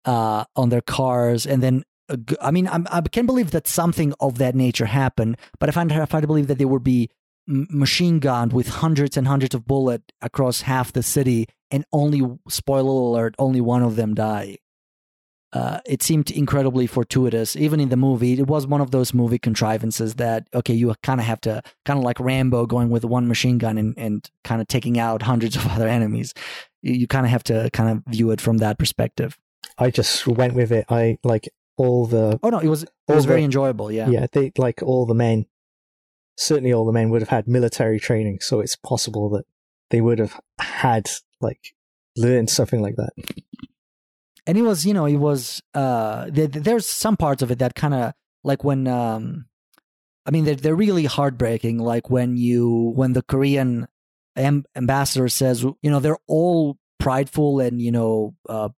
[0.05, 1.83] uh, on their cars, and then,
[2.41, 5.91] I mean, I'm, I can believe that something of that nature happened, but I find
[5.91, 7.09] it hard to believe that they would be
[7.47, 12.89] machine gunned with hundreds and hundreds of bullets across half the city and only spoiler
[12.89, 14.57] alert only one of them die.
[15.51, 17.55] Uh, it seemed incredibly fortuitous.
[17.55, 21.19] Even in the movie it was one of those movie contrivances that okay you kind
[21.19, 24.61] of have to kind of like rambo going with one machine gun and, and kind
[24.61, 26.33] of taking out hundreds of other enemies.
[26.81, 29.37] You, you kind of have to kind of view it from that perspective.
[29.77, 30.85] I just went with it.
[30.89, 34.51] I like all the oh no it was it was very enjoyable yeah yeah they
[34.57, 35.45] like all the men
[36.37, 39.45] certainly all the men would have had military training, so it's possible that
[39.89, 41.09] they would have had
[41.41, 41.73] like
[42.15, 43.11] learned something like that.
[44.45, 45.61] And it was, you know, it was.
[45.73, 48.13] Uh, there, there's some parts of it that kind of
[48.43, 48.87] like when.
[48.87, 49.45] Um,
[50.25, 51.79] I mean, they're they're really heartbreaking.
[51.79, 53.87] Like when you when the Korean
[54.35, 58.69] am- ambassador says, you know, they're all prideful and you know uh,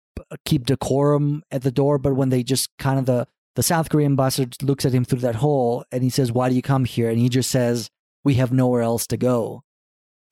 [0.44, 4.12] keep decorum at the door, but when they just kind of the the South Korean
[4.12, 7.08] ambassador looks at him through that hole and he says, Why do you come here?
[7.08, 7.88] And he just says,
[8.24, 9.62] We have nowhere else to go.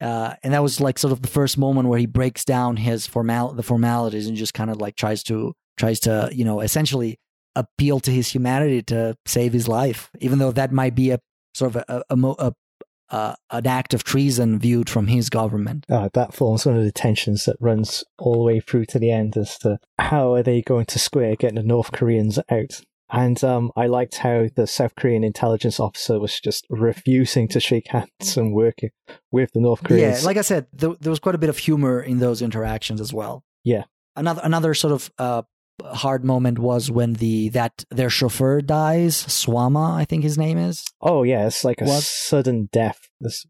[0.01, 3.07] Uh, and that was like sort of the first moment where he breaks down his
[3.07, 7.17] formal the formalities and just kind of like tries to tries to you know essentially
[7.55, 11.19] appeal to his humanity to save his life, even though that might be a
[11.53, 12.53] sort of a, a, a,
[13.13, 15.85] a an act of treason viewed from his government.
[15.89, 19.11] Uh, that forms one of the tensions that runs all the way through to the
[19.11, 22.81] end as to how are they going to square getting the North Koreans out.
[23.11, 27.87] And um, I liked how the South Korean intelligence officer was just refusing to shake
[27.87, 28.79] hands and work
[29.31, 30.21] with the North Koreans.
[30.21, 32.99] Yeah, like I said, th- there was quite a bit of humor in those interactions
[32.99, 33.43] as well.
[33.63, 33.83] Yeah.
[34.15, 35.41] Another another sort of uh,
[35.83, 40.85] hard moment was when the that their chauffeur dies, Swama, I think his name is.
[41.01, 42.07] Oh yeah, it's like a was.
[42.07, 43.09] sudden death.
[43.19, 43.45] This,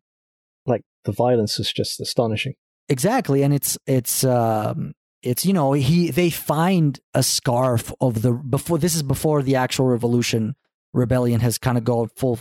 [0.66, 2.56] like the violence is just astonishing.
[2.90, 8.34] Exactly, and it's it's um, it's you know he they find a scarf of the
[8.34, 10.56] before this is before the actual revolution
[10.94, 12.40] rebellion has kind of gone full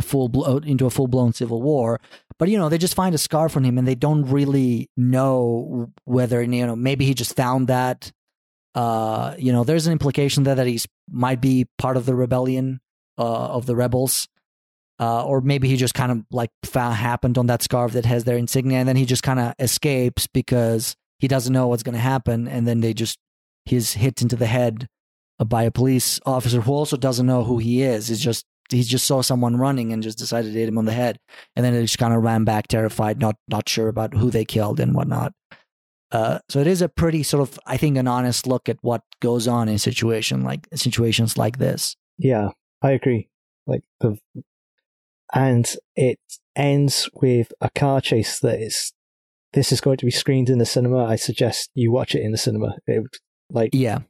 [0.00, 2.00] full into a full blown civil war
[2.38, 5.90] but you know they just find a scarf on him and they don't really know
[6.04, 8.12] whether you know maybe he just found that
[8.74, 12.80] uh you know there's an implication there that he's might be part of the rebellion
[13.18, 14.28] uh of the rebels
[15.00, 18.22] uh, or maybe he just kind of like found, happened on that scarf that has
[18.22, 21.94] their insignia and then he just kind of escapes because he doesn't know what's going
[21.94, 23.16] to happen, and then they just
[23.64, 24.88] he's hit into the head
[25.46, 28.08] by a police officer who also doesn't know who he is.
[28.08, 30.92] He's just he just saw someone running and just decided to hit him on the
[30.92, 31.18] head,
[31.54, 34.44] and then he just kind of ran back, terrified, not not sure about who they
[34.44, 35.32] killed and whatnot.
[36.12, 39.02] Uh, so it is a pretty sort of, I think, an honest look at what
[39.20, 41.96] goes on in situation like situations like this.
[42.18, 42.50] Yeah,
[42.82, 43.28] I agree.
[43.66, 44.18] Like the,
[45.32, 46.18] and it
[46.54, 48.92] ends with a car chase that is
[49.54, 52.32] this is going to be screened in the cinema, I suggest you watch it in
[52.32, 52.76] the cinema.
[52.86, 53.16] It, would
[53.50, 54.00] like yeah,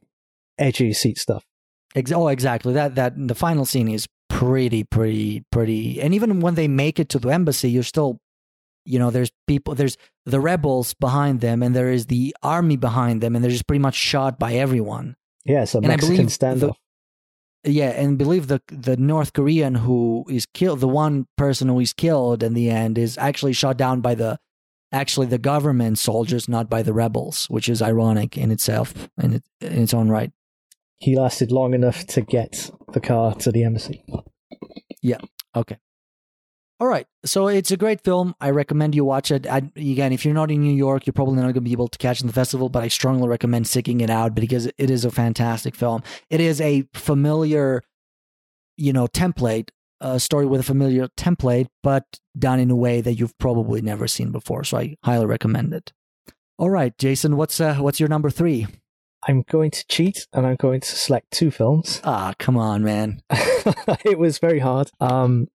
[0.57, 1.45] edgy seat stuff.
[1.95, 2.73] Ex- oh, exactly.
[2.73, 6.01] That that the final scene is pretty, pretty, pretty.
[6.01, 8.19] And even when they make it to the embassy, you're still,
[8.85, 13.21] you know, there's people, there's the rebels behind them, and there is the army behind
[13.21, 15.15] them, and they're just pretty much shot by everyone.
[15.45, 16.75] Yeah, so Mexican standoff.
[17.65, 21.93] Yeah, and believe the the North Korean who is killed, the one person who is
[21.93, 24.37] killed in the end is actually shot down by the
[24.91, 29.43] actually the government soldiers, not by the rebels, which is ironic in itself in, it,
[29.61, 30.31] in its own right.
[30.97, 34.05] He lasted long enough to get the car to the embassy.
[35.01, 35.17] Yeah.
[35.55, 35.77] Okay.
[36.83, 37.07] All right.
[37.23, 38.35] So it's a great film.
[38.41, 39.47] I recommend you watch it.
[39.47, 41.87] I, again, if you're not in New York, you're probably not going to be able
[41.87, 44.89] to catch it in the festival, but I strongly recommend seeking it out because it
[44.89, 46.03] is a fantastic film.
[46.29, 47.83] It is a familiar,
[48.75, 49.69] you know, template,
[50.01, 52.03] a story with a familiar template, but
[52.37, 54.65] done in a way that you've probably never seen before.
[54.65, 55.93] So I highly recommend it.
[56.57, 58.67] All right, Jason, what's uh, what's your number three?
[59.25, 62.01] I'm going to cheat and I'm going to select two films.
[62.03, 63.21] Ah, come on, man.
[64.03, 64.91] it was very hard.
[64.99, 65.47] Um,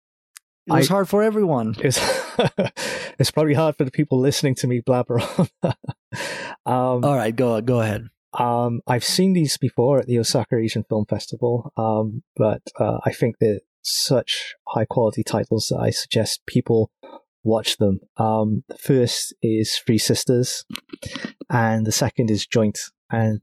[0.67, 1.75] It was I- hard for everyone.
[1.79, 1.99] it's,
[3.19, 5.47] it's probably hard for the people listening to me blabber on.
[6.65, 8.07] um, All right, go go ahead.
[8.33, 13.11] um, I've seen these before at the Osaka Asian Film Festival, um, but uh, I
[13.13, 16.91] think they're such high quality titles that I suggest people
[17.43, 18.01] watch them.
[18.17, 20.65] Um, the first is Three Sisters,
[21.49, 22.77] and the second is Joint.
[23.09, 23.39] And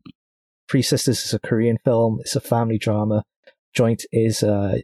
[0.71, 2.19] Three Sisters is a Korean film.
[2.21, 3.25] It's a family drama.
[3.75, 4.83] Joint is a,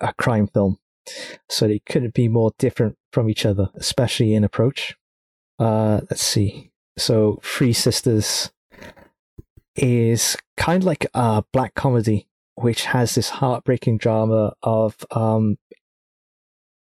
[0.00, 0.78] a crime film.
[1.48, 4.96] So they couldn't be more different from each other, especially in approach.
[5.58, 6.70] Uh, let's see.
[6.96, 8.50] So Three Sisters
[9.76, 15.56] is kind of like a black comedy, which has this heartbreaking drama of um,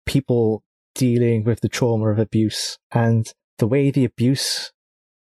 [0.05, 0.63] people
[0.95, 4.71] dealing with the trauma of abuse and the way the abuse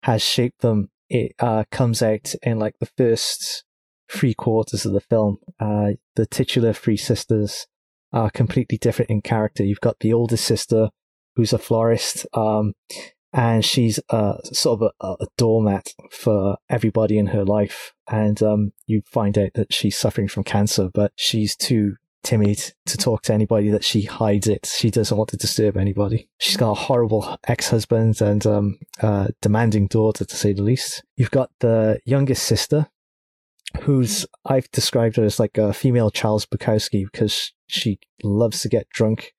[0.03, 0.89] has shaped them.
[1.09, 3.63] It uh, comes out in like the first
[4.09, 5.37] three quarters of the film.
[5.59, 7.67] Uh, the titular Three sisters
[8.13, 9.63] are completely different in character.
[9.63, 10.89] You've got the oldest sister,
[11.35, 12.73] who's a florist, um,
[13.33, 13.99] and she's
[14.51, 17.93] sort of a, a doormat for everybody in her life.
[18.09, 22.97] And um, you find out that she's suffering from cancer, but she's too timid to
[22.97, 23.69] talk to anybody.
[23.69, 24.65] That she hides it.
[24.65, 26.29] She doesn't want to disturb anybody.
[26.39, 28.79] She's got a horrible ex-husband and um,
[29.41, 31.01] demanding daughter, to say the least.
[31.15, 32.89] You've got the youngest sister,
[33.83, 38.89] who's I've described her as like a female Charles Bukowski because she loves to get
[38.89, 39.33] drunk.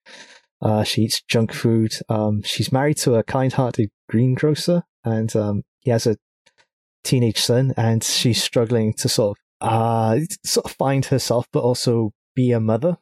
[0.60, 1.92] Uh, she eats junk food.
[2.08, 6.16] Um, she's married to a kind-hearted greengrocer, and um, he has a
[7.04, 12.12] teenage son, and she's struggling to sort of uh, sort of find herself, but also
[12.34, 12.98] be a mother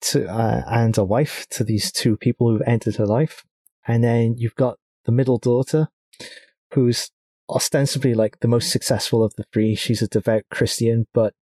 [0.00, 3.44] to uh, and a wife to these two people who've entered her life.
[3.86, 5.88] And then you've got the middle daughter,
[6.74, 7.10] who's
[7.48, 9.74] ostensibly like the most successful of the three.
[9.74, 11.34] She's a devout Christian, but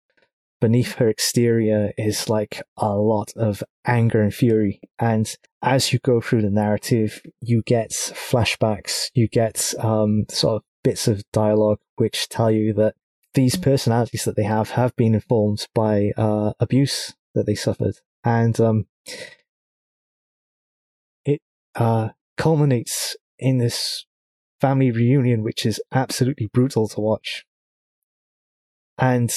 [0.59, 4.79] beneath her exterior is like a lot of anger and fury.
[4.99, 5.31] And
[5.61, 11.07] as you go through the narrative, you get flashbacks, you get um, sort of bits
[11.07, 12.95] of dialogue which tell you that
[13.33, 17.95] these personalities that they have have been informed by uh, abuse that they suffered.
[18.23, 18.85] And um,
[21.25, 21.41] it
[21.75, 24.05] uh, culminates in this
[24.59, 27.45] family reunion, which is absolutely brutal to watch.
[28.97, 29.31] And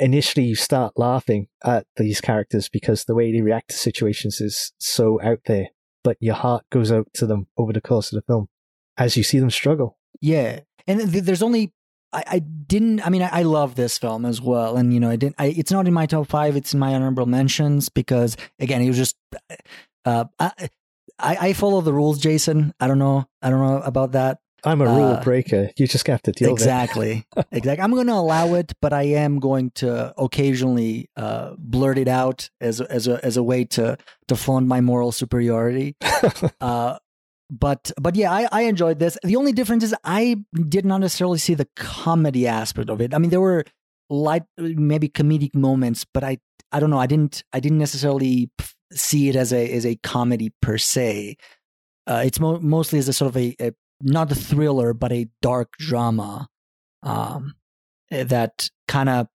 [0.00, 4.72] initially, you start laughing at these characters because the way they react to situations is
[4.78, 5.68] so out there,
[6.02, 8.48] but your heart goes out to them over the course of the film
[8.96, 9.98] as you see them struggle.
[10.20, 11.72] Yeah, and th- there's only
[12.12, 13.06] I, I didn't.
[13.06, 15.36] I mean, I, I love this film as well, and you know, I didn't.
[15.38, 16.56] I, it's not in my top five.
[16.56, 19.16] It's in my honorable mentions because again, it was just.
[20.04, 20.52] Uh, I,
[21.18, 22.74] I I follow the rules, Jason.
[22.80, 23.26] I don't know.
[23.42, 24.38] I don't know about that.
[24.64, 25.70] I'm a rule Uh, breaker.
[25.76, 27.26] You just have to deal exactly.
[27.52, 32.08] Exactly i'm going to allow it but i am going to occasionally uh, blurt it
[32.08, 33.96] out as as a as a way to
[34.28, 35.96] to flaunt my moral superiority.
[36.60, 36.98] Uh
[37.50, 39.18] but but yeah I, I enjoyed this.
[39.24, 40.36] The only difference is i
[40.68, 43.12] did not necessarily see the comedy aspect of it.
[43.14, 43.64] I mean there were
[44.08, 46.38] light maybe comedic moments but i
[46.72, 46.98] i don't know.
[46.98, 48.50] I didn't i didn't necessarily
[48.92, 51.36] see it as a as a comedy per se.
[52.06, 53.72] Uh, it's mo- mostly as a sort of a, a
[54.02, 56.48] not a thriller but a dark drama
[57.02, 57.54] um
[58.10, 59.28] that kind of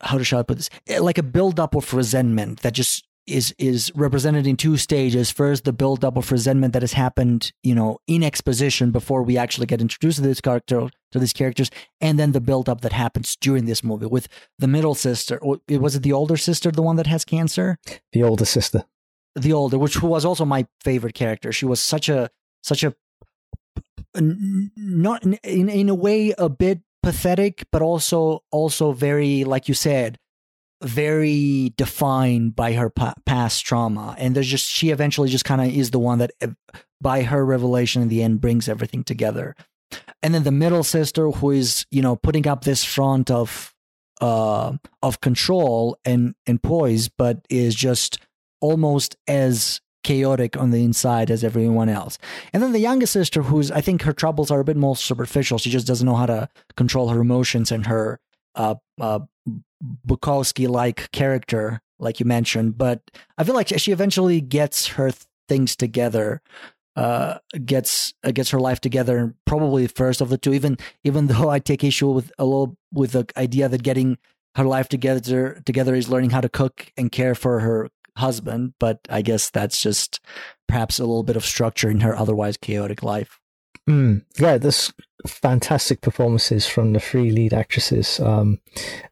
[0.00, 3.54] how shall I put this Eh, like a build up of resentment that just is
[3.56, 7.74] is represented in two stages first the build up of resentment that has happened you
[7.74, 11.70] know in exposition before we actually get introduced to this character to these characters
[12.00, 14.26] and then the build up that happens during this movie with
[14.58, 17.78] the middle sister was it the older sister the one that has cancer
[18.12, 18.84] the older sister.
[19.34, 21.52] the older, which was also my favorite character.
[21.52, 22.30] She was such a
[22.62, 22.94] such a
[24.14, 30.18] not in in a way a bit pathetic, but also also very like you said,
[30.82, 34.14] very defined by her pa- past trauma.
[34.18, 36.48] And there's just she eventually just kind of is the one that, eh,
[37.00, 39.54] by her revelation in the end, brings everything together.
[40.22, 43.74] And then the middle sister, who is you know putting up this front of
[44.20, 48.18] uh of control and and poise, but is just
[48.60, 52.18] almost as chaotic on the inside as everyone else.
[52.52, 55.58] And then the younger sister, who's I think her troubles are a bit more superficial.
[55.58, 58.20] She just doesn't know how to control her emotions and her
[58.54, 59.20] uh, uh,
[60.06, 62.78] Bukowski like character, like you mentioned.
[62.78, 63.02] But
[63.38, 65.12] I feel like she eventually gets her
[65.48, 66.40] things together
[66.94, 71.48] uh gets uh, gets her life together probably first of the two even even though
[71.48, 74.18] i take issue with a little with the idea that getting
[74.56, 79.00] her life together together is learning how to cook and care for her husband but
[79.08, 80.20] i guess that's just
[80.68, 83.38] perhaps a little bit of structure in her otherwise chaotic life
[83.90, 84.92] Mm, yeah, there's
[85.26, 88.20] fantastic performances from the three lead actresses.
[88.20, 88.60] Um,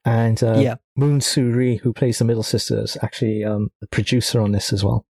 [0.04, 0.76] and uh, Yeah.
[0.94, 4.72] Moon Soo Ri, who plays the middle sister, is actually um, the producer on this
[4.72, 5.06] as well.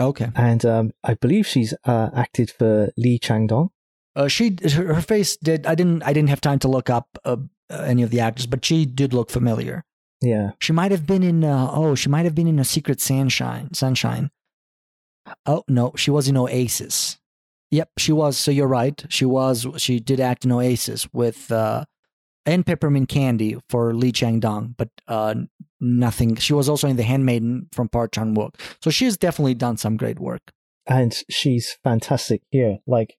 [0.00, 3.70] okay And um, I believe she's uh, acted for Lee Chang Dong.
[4.16, 7.06] uh she her, her face did i didn't i didn't have time to look up
[7.24, 7.36] uh,
[7.70, 9.84] any of the actors but she did look familiar
[10.20, 10.52] Yeah.
[10.60, 11.44] She might have been in.
[11.44, 13.72] Uh, oh, she might have been in a Secret Sunshine.
[13.74, 14.30] Sunshine.
[15.44, 17.18] Oh no, she was in Oasis.
[17.70, 18.38] Yep, she was.
[18.38, 19.04] So you're right.
[19.08, 19.66] She was.
[19.78, 21.84] She did act in Oasis with uh,
[22.46, 25.34] and Peppermint Candy for Lee Chang Dong, but uh,
[25.80, 26.36] nothing.
[26.36, 28.54] She was also in The Handmaiden from Park Chan Wook.
[28.80, 30.52] So she's definitely done some great work.
[30.86, 32.78] And she's fantastic here.
[32.86, 33.16] Like,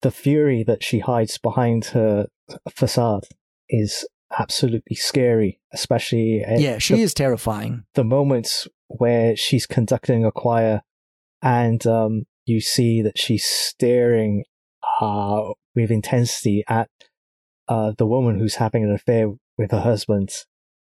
[0.00, 2.28] the fury that she hides behind her
[2.70, 3.24] facade
[3.68, 4.06] is
[4.36, 7.84] absolutely scary, especially yeah, she the, is terrifying.
[7.94, 10.82] the moments where she's conducting a choir
[11.42, 14.44] and um, you see that she's staring
[15.00, 16.88] uh, with intensity at
[17.68, 20.30] uh, the woman who's having an affair with her husband,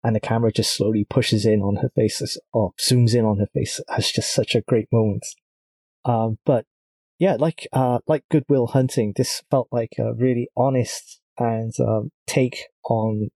[0.03, 3.47] and the camera just slowly pushes in on her face or zooms in on her
[3.53, 3.79] face.
[3.87, 5.25] That's just such a great moment.
[6.03, 6.65] Um, but
[7.19, 12.11] yeah, like uh, like Good Will Hunting, this felt like a really honest and um,
[12.25, 13.29] take on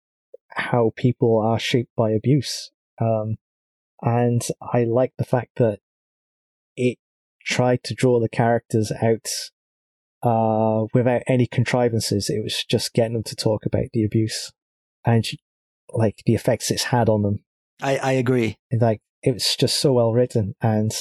[0.51, 2.71] how people are shaped by abuse.
[3.01, 3.37] Um,
[4.03, 5.81] and I like the fact that
[6.77, 6.99] it
[7.45, 9.29] tried to draw the characters out
[10.23, 12.31] uh, without any contrivances.
[12.31, 14.53] It was just getting them to talk about the abuse
[15.05, 15.25] and
[15.93, 17.45] like the effects it's had on them.
[17.83, 18.59] I, I agree.
[18.71, 20.93] And, like it was just so well written, and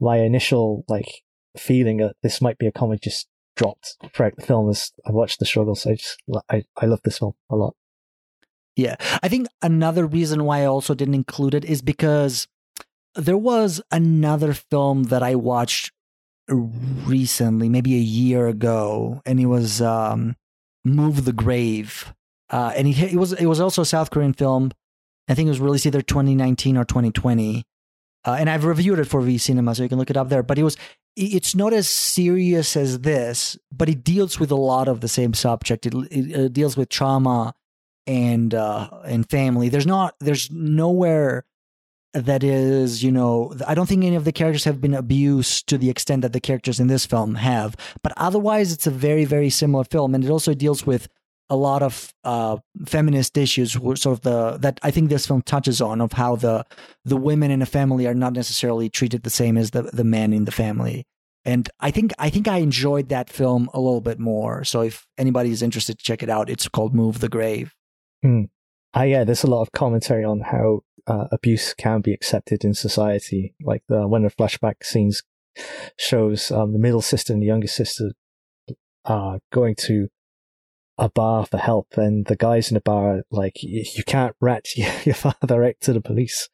[0.00, 1.22] my initial like
[1.56, 5.38] feeling that this might be a comic just dropped throughout the film as I watched
[5.38, 5.74] the struggle.
[5.74, 7.74] So I just I I love this film a lot.
[8.76, 8.96] Yeah.
[9.22, 12.48] I think another reason why I also didn't include it is because
[13.14, 15.92] there was another film that I watched
[16.48, 20.36] recently, maybe a year ago, and it was um,
[20.84, 22.12] Move the Grave.
[22.50, 24.72] Uh, and it, it was it was also a South Korean film.
[25.28, 27.64] I think it was released either 2019 or 2020.
[28.24, 30.42] Uh, and I've reviewed it for V Cinema, so you can look it up there.
[30.42, 30.76] But it was
[31.16, 35.34] it's not as serious as this, but it deals with a lot of the same
[35.34, 35.86] subject.
[35.86, 37.54] It, it, uh deals with trauma
[38.06, 41.44] and uh and family there's not there's nowhere
[42.14, 45.78] that is you know i don't think any of the characters have been abused to
[45.78, 49.48] the extent that the characters in this film have but otherwise it's a very very
[49.48, 51.08] similar film and it also deals with
[51.52, 55.80] a lot of uh feminist issues sort of the that i think this film touches
[55.80, 56.64] on of how the
[57.04, 60.32] the women in a family are not necessarily treated the same as the the men
[60.32, 61.04] in the family
[61.44, 64.64] and I think I think I enjoyed that film a little bit more.
[64.64, 67.74] So if anybody is interested to check it out, it's called Move the Grave.
[68.94, 72.74] Ah, yeah, there's a lot of commentary on how uh, abuse can be accepted in
[72.74, 73.54] society.
[73.62, 75.22] Like the the flashback scenes
[75.98, 78.12] shows um, the middle sister and the younger sister
[79.04, 80.08] uh, going to
[80.98, 84.64] a bar for help, and the guys in the bar are like, "You can't rat
[84.76, 86.48] your father out to the police."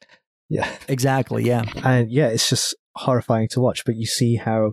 [0.49, 1.45] Yeah, Exactly.
[1.45, 1.65] Yeah.
[1.85, 3.85] and yeah, it's just horrifying to watch.
[3.85, 4.73] But you see how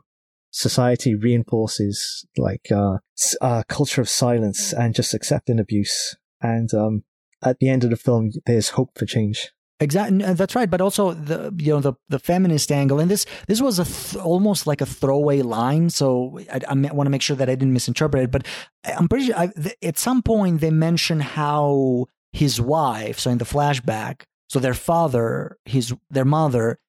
[0.51, 2.99] society reinforces like uh,
[3.41, 6.15] uh culture of silence and just accepting abuse.
[6.41, 7.03] And um,
[7.43, 9.51] at the end of the film, there's hope for change.
[9.81, 10.19] Exactly.
[10.19, 10.69] That's right.
[10.69, 14.23] But also the you know the the feminist angle, and this this was a th-
[14.23, 15.89] almost like a throwaway line.
[15.89, 18.31] So I, I want to make sure that I didn't misinterpret it.
[18.31, 18.47] But
[18.85, 23.37] I'm pretty sure I, th- at some point they mention how his wife, so in
[23.37, 26.79] the flashback, so their father, his their mother,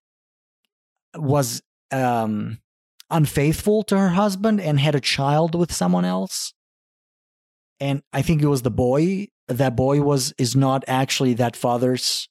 [1.16, 2.58] was um
[3.10, 6.52] unfaithful to her husband and had a child with someone else.
[7.80, 9.28] And I think it was the boy.
[9.48, 12.28] That boy was is not actually that father's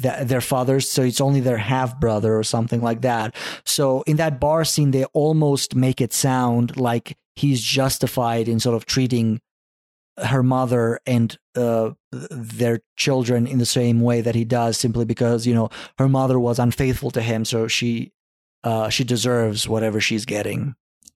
[0.00, 3.34] that their fathers, so it's only their half brother or something like that.
[3.64, 8.76] So in that bar scene, they almost make it sound like he's justified in sort
[8.76, 9.40] of treating
[10.22, 15.46] her mother and uh, their children in the same way that he does, simply because
[15.46, 18.12] you know her mother was unfaithful to him, so she
[18.64, 20.74] uh, she deserves whatever she's getting,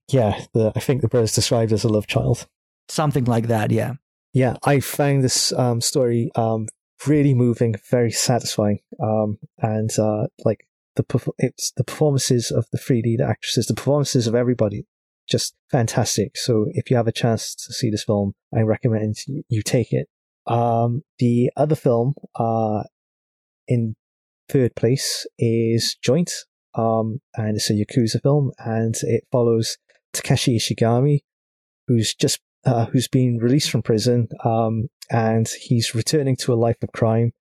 [0.08, 2.46] Yeah, the, I think the brother's described as a love child.
[2.88, 3.70] something like that.
[3.70, 3.94] Yeah.
[4.32, 6.66] Yeah, I found this um, story um,
[7.06, 10.66] really moving, very satisfying, um, and uh, like
[10.96, 11.04] the
[11.38, 14.86] it's the performances of the three lead actresses, the performances of everybody,
[15.28, 16.36] just fantastic.
[16.36, 19.92] So if you have a chance to see this film, I recommend you, you take
[19.92, 20.08] it.
[20.46, 22.84] Um, the other film, uh,
[23.66, 23.96] in
[24.48, 26.30] third place is Joint,
[26.74, 29.78] um, and it's a Yakuza film, and it follows
[30.12, 31.20] Takeshi Ishigami,
[31.86, 36.76] who's just uh, who's been released from prison, um, and he's returning to a life
[36.82, 37.32] of crime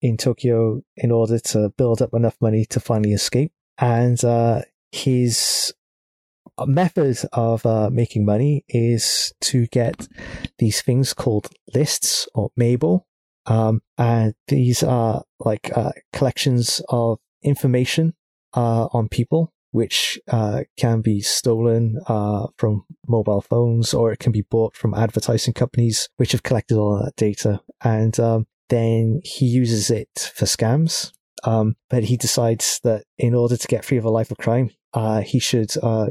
[0.00, 3.52] in Tokyo in order to build up enough money to finally escape.
[3.78, 5.72] And uh, his
[6.66, 10.08] method of uh, making money is to get
[10.58, 13.02] these things called lists or meibo.
[13.46, 18.14] Um, and these are like uh, collections of information
[18.54, 24.30] uh, on people, which uh, can be stolen uh, from mobile phones or it can
[24.30, 27.60] be bought from advertising companies which have collected all that data.
[27.82, 31.12] And um, then he uses it for scams.
[31.44, 34.70] Um, but he decides that in order to get free of a life of crime,
[34.92, 36.08] uh, he should uh,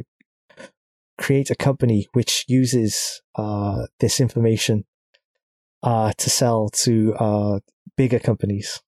[1.17, 4.85] create a company which uses uh, this information
[5.83, 7.61] uh, to sell to
[7.95, 8.81] bigger companies.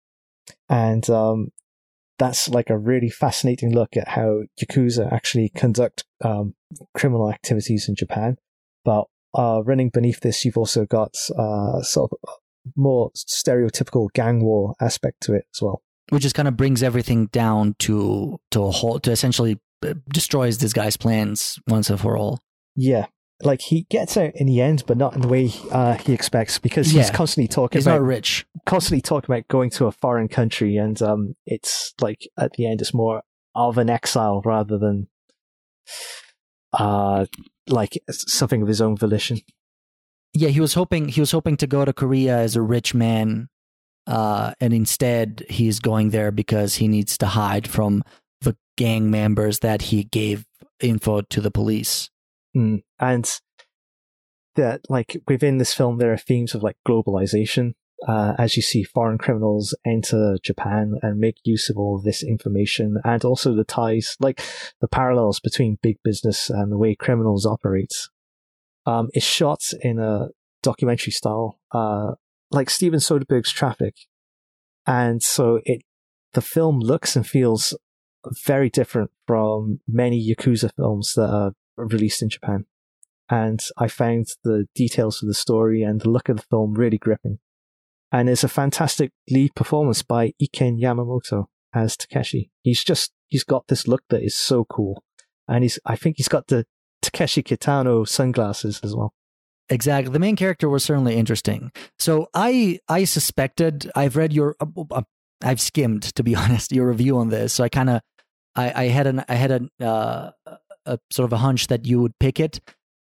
[0.68, 1.52] And um,
[2.19, 6.53] that's like a really fascinating look at how Yakuza actually conduct um,
[6.94, 8.38] criminal activities in Japan.
[8.85, 12.18] But uh, running beneath this, you've also got sort of
[12.76, 15.81] more stereotypical gang war aspect to it as well.
[16.10, 20.57] Which just kind of brings everything down to to a whole to essentially uh, destroys
[20.57, 22.40] this guy's plans once and for all.
[22.76, 23.07] Yeah,
[23.42, 26.60] like he gets out in the end, but not in the way uh, he expects
[26.60, 27.14] because he's Yeah.
[27.14, 28.46] constantly talking He's about not rich.
[28.66, 32.82] constantly talking about going to a foreign country, and um, it's like at the end,
[32.82, 33.24] it's more
[33.56, 35.08] of an exile rather than
[36.74, 37.26] uh,
[37.68, 39.40] like something of his own volition.
[40.34, 43.50] Yeah, he was hoping he was hoping to go to Korea as a rich man,
[44.08, 48.04] uh, and instead he's going there because he needs to hide from
[48.42, 50.46] the gang members that he gave
[50.80, 52.10] info to the police.
[52.56, 52.84] Mm.
[53.00, 53.40] And
[54.56, 57.74] that, like, within this film, there are themes of like globalization.
[58.06, 62.22] Uh, as you see foreign criminals enter Japan and make use of all of this
[62.22, 64.42] information, and also the ties, like
[64.82, 67.94] the parallels between big business and the way criminals operate.
[68.86, 70.28] Um, it's shot in a
[70.62, 72.16] documentary style, uh,
[72.52, 73.96] like Steven Soderbergh's Traffic,
[74.86, 75.84] and so it
[76.34, 77.78] the film looks and feels
[78.46, 82.66] very different from many Yakuza films that are released in Japan.
[83.30, 86.98] And I found the details of the story and the look of the film really
[86.98, 87.40] gripping.
[88.12, 92.52] And there's a fantastic lead performance by Iken Yamamoto as Takeshi.
[92.62, 95.04] He's just, he's got this look that is so cool.
[95.48, 96.66] And he's, I think he's got the
[97.02, 99.14] Takeshi Kitano sunglasses as well.
[99.70, 100.12] Exactly.
[100.12, 101.72] The main character was certainly interesting.
[101.98, 105.02] So I I suspected I've read your uh, uh,
[105.41, 107.54] I've skimmed to be honest your review on this.
[107.54, 108.02] So I kind of
[108.56, 110.32] I, I had an I had an uh,
[110.86, 112.60] a sort of a hunch that you would pick it.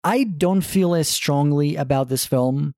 [0.03, 2.73] I don't feel as strongly about this film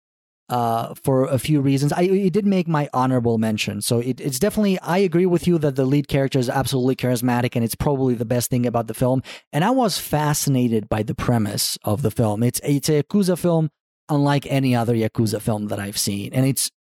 [0.49, 1.91] uh, for a few reasons.
[1.91, 3.81] I it did make my honorable mention.
[3.81, 7.55] So it, it's definitely I agree with you that the lead character is absolutely charismatic
[7.55, 9.23] and it's probably the best thing about the film.
[9.51, 12.43] And I was fascinated by the premise of the film.
[12.43, 13.69] It's it's a Yakuza film
[14.09, 16.33] unlike any other Yakuza film that I've seen.
[16.33, 16.71] And it's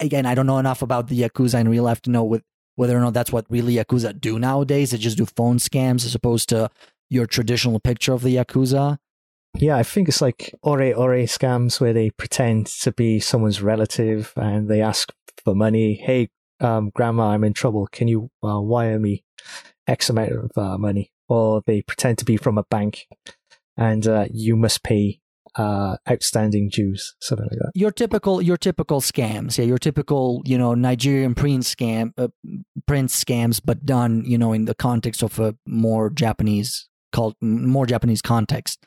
[0.00, 2.42] again, I don't know enough about the Yakuza in real life to know with,
[2.76, 4.90] whether or not that's what really Yakuza do nowadays.
[4.90, 6.70] They just do phone scams as opposed to
[7.12, 8.98] your traditional picture of the Yakuza.
[9.58, 14.32] Yeah, I think it's like ore ore scams where they pretend to be someone's relative
[14.36, 15.12] and they ask
[15.44, 16.00] for money.
[16.02, 16.30] Hey,
[16.60, 17.86] um, grandma, I'm in trouble.
[17.92, 19.24] Can you uh, wire me
[19.86, 21.12] X amount of uh, money?
[21.28, 23.06] Or they pretend to be from a bank
[23.76, 25.20] and uh, you must pay
[25.56, 27.72] uh, outstanding dues, something like that.
[27.74, 32.28] Your typical, your typical scams, yeah, your typical, you know, Nigerian prince scam, uh,
[32.86, 37.86] prince scams, but done, you know, in the context of a more Japanese, called more
[37.86, 38.86] Japanese context.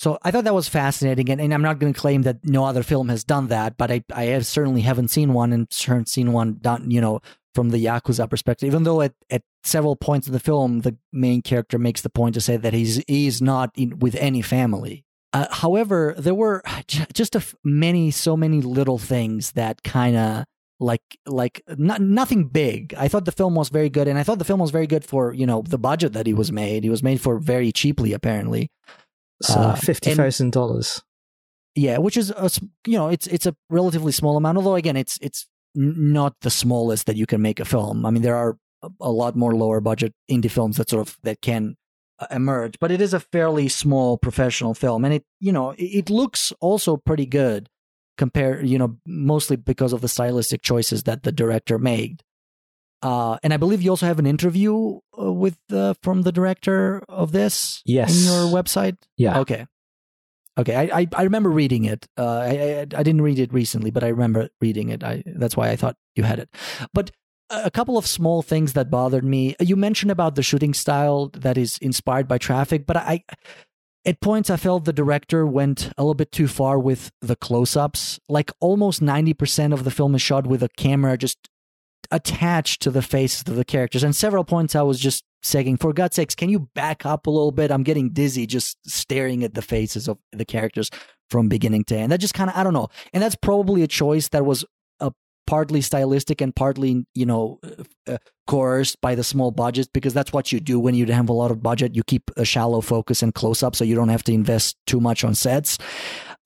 [0.00, 2.64] So I thought that was fascinating, and, and I'm not going to claim that no
[2.64, 6.08] other film has done that, but I, I have certainly haven't seen one, and haven't
[6.08, 7.20] seen one done, you know,
[7.54, 8.66] from the yakuza perspective.
[8.66, 12.34] Even though at, at several points in the film, the main character makes the point
[12.34, 15.04] to say that he's he's not in, with any family.
[15.32, 16.62] Uh, however, there were
[17.12, 20.44] just a f- many, so many little things that kind of
[20.80, 22.94] like like not, nothing big.
[22.96, 25.04] I thought the film was very good, and I thought the film was very good
[25.04, 26.84] for you know the budget that he was made.
[26.84, 28.70] He was made for very cheaply, apparently.
[29.42, 31.02] So Uh, fifty thousand dollars.
[31.74, 32.50] Yeah, which is a,
[32.86, 34.58] you know it's it's a relatively small amount.
[34.58, 38.06] Although again, it's it's not the smallest that you can make a film.
[38.06, 38.56] I mean, there are
[39.00, 41.76] a, lot more lower budget indie films that sort of that can
[42.20, 46.10] uh, emerge, but it is a fairly small professional film, and it you know it
[46.10, 47.68] looks also pretty good
[48.16, 52.22] compared you know mostly because of the stylistic choices that the director made.
[53.02, 57.02] Uh, and I believe you also have an interview uh, with uh, from the director
[57.08, 58.16] of this Yes.
[58.16, 58.96] in your website.
[59.18, 59.40] Yeah.
[59.40, 59.66] Okay.
[60.56, 60.74] Okay.
[60.74, 62.06] I, I, I remember reading it.
[62.16, 65.04] Uh, I, I I didn't read it recently, but I remember reading it.
[65.04, 66.48] I that's why I thought you had it.
[66.94, 67.10] But
[67.50, 69.54] a couple of small things that bothered me.
[69.60, 73.22] You mentioned about the shooting style that is inspired by traffic, but I
[74.06, 78.20] at points I felt the director went a little bit too far with the close-ups.
[78.28, 81.48] Like almost 90% of the film is shot with a camera just
[82.10, 84.02] attached to the faces of the characters.
[84.02, 87.30] And several points I was just saying, for God's sakes, can you back up a
[87.30, 87.70] little bit?
[87.70, 90.90] I'm getting dizzy just staring at the faces of the characters
[91.30, 92.12] from beginning to end.
[92.12, 92.88] That just kind of, I don't know.
[93.12, 94.64] And that's probably a choice that was
[95.46, 97.60] partly stylistic and partly, you know,
[98.06, 101.32] uh, coerced by the small budget because that's what you do when you have a
[101.32, 101.94] lot of budget.
[101.94, 105.00] You keep a shallow focus and close up so you don't have to invest too
[105.00, 105.78] much on sets.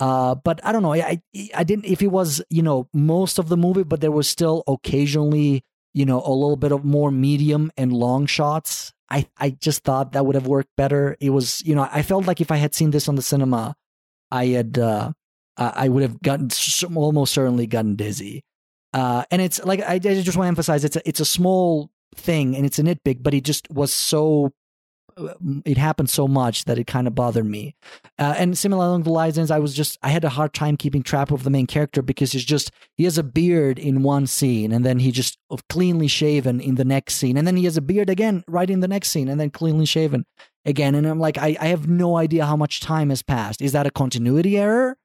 [0.01, 0.95] Uh, but I don't know.
[0.95, 1.21] I
[1.55, 1.87] I didn't.
[1.87, 6.05] If it was you know most of the movie, but there was still occasionally you
[6.05, 8.93] know a little bit of more medium and long shots.
[9.11, 11.17] I I just thought that would have worked better.
[11.21, 13.75] It was you know I felt like if I had seen this on the cinema,
[14.31, 15.13] I had uh,
[15.57, 16.51] I would have gotten
[16.95, 18.45] almost certainly gotten dizzy.
[18.93, 21.91] Uh, and it's like I, I just want to emphasize it's a it's a small
[22.17, 24.53] thing and it's a nitpick, but it just was so
[25.65, 27.75] it happened so much that it kind of bothered me.
[28.19, 31.03] Uh, and similar along the lines, I was just I had a hard time keeping
[31.03, 34.73] track of the main character because he's just he has a beard in one scene
[34.73, 35.39] and then he just
[35.69, 38.81] cleanly shaven in the next scene and then he has a beard again right in
[38.81, 40.25] the next scene and then cleanly shaven
[40.65, 40.95] again.
[40.95, 43.61] And I'm like I, I have no idea how much time has passed.
[43.61, 44.97] Is that a continuity error?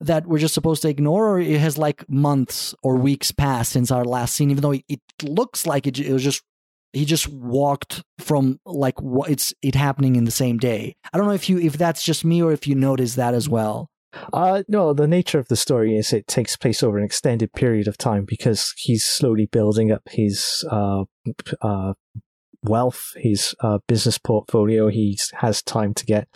[0.00, 3.90] That we're just supposed to ignore, or it has like months or weeks passed since
[3.90, 6.42] our last scene, even though it, looks like it, it was just
[6.92, 10.94] he just walked from like what it's it happening in the same day.
[11.12, 13.48] I don't know if you if that's just me or if you notice that as
[13.48, 13.90] well.
[14.32, 17.88] Uh, no, the nature of the story is it takes place over an extended period
[17.88, 21.04] of time because he's slowly building up his uh,
[21.60, 21.94] uh,
[22.64, 24.88] wealth, his uh, business portfolio.
[24.88, 26.28] He has time to get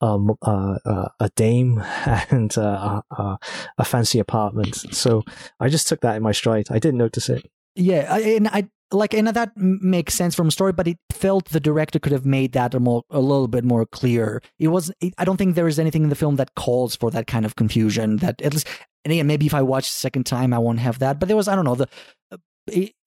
[0.00, 4.76] um, uh, uh, a dame and a fancy apartment.
[4.94, 5.22] So
[5.60, 6.66] I just took that in my stride.
[6.70, 7.50] I didn't notice it.
[7.74, 11.60] Yeah, and I like and that makes sense from a story but it felt the
[11.60, 15.24] director could have made that a more a little bit more clear it was i
[15.24, 18.16] don't think there is anything in the film that calls for that kind of confusion
[18.16, 18.68] that at least
[19.04, 21.36] and again maybe if i watch the second time i won't have that but there
[21.36, 21.88] was i don't know the
[22.32, 22.36] uh,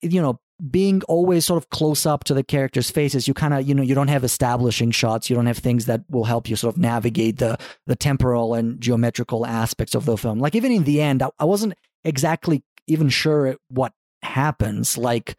[0.02, 0.38] you know
[0.70, 3.82] being always sort of close up to the characters faces you kind of you know
[3.82, 6.80] you don't have establishing shots you don't have things that will help you sort of
[6.80, 10.38] navigate the the temporal and geometrical aspects of the film.
[10.38, 11.74] Like even in the end i, I wasn't
[12.04, 13.92] exactly even sure what
[14.22, 14.96] happens.
[14.96, 15.36] Like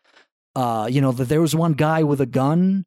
[0.57, 2.85] uh, you know, that there was one guy with a gun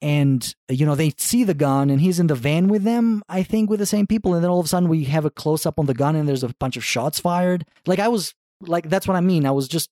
[0.00, 3.42] and you know they see the gun and he's in the van with them i
[3.42, 5.66] think with the same people and then all of a sudden we have a close
[5.66, 7.66] up on the gun and there's a bunch of shots fired.
[7.84, 9.44] Like i was like that's what i mean.
[9.44, 9.90] I was just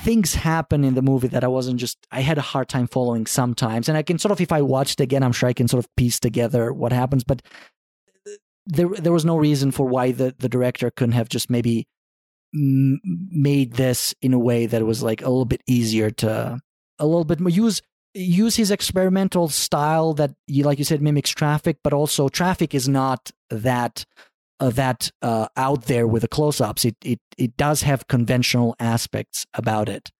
[0.00, 3.26] things happen in the movie that i wasn't just i had a hard time following
[3.26, 3.88] sometimes.
[3.88, 5.94] And i can sort of if i watched again i'm sure i can sort of
[5.96, 7.42] piece together what happens but
[8.66, 11.86] there there was no reason for why the the director couldn't have just maybe
[12.52, 16.58] made this in a way that was like a little bit easier to
[16.98, 17.82] a little bit more use
[18.14, 22.88] use his experimental style that you like you said mimics traffic but also traffic is
[22.88, 24.04] not that
[24.60, 29.46] uh, that uh, out there with the close-ups it, it it does have conventional aspects
[29.54, 30.10] about it.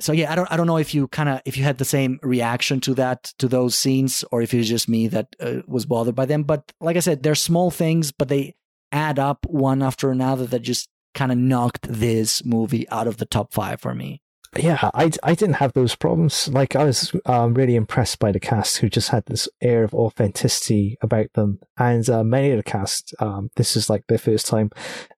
[0.00, 1.84] So yeah i don't i don't know if you kind of if you had the
[1.84, 5.62] same reaction to that to those scenes or if it was just me that uh,
[5.68, 6.42] was bothered by them.
[6.42, 8.54] But like i said they're small things but they
[8.90, 13.26] add up one after another that just kind of knocked this movie out of the
[13.26, 14.20] top 5 for me
[14.56, 16.48] yeah, I, I didn't have those problems.
[16.48, 19.94] Like, I was um, really impressed by the cast who just had this air of
[19.94, 21.60] authenticity about them.
[21.78, 24.70] And uh, many of the cast, um, this is like their first time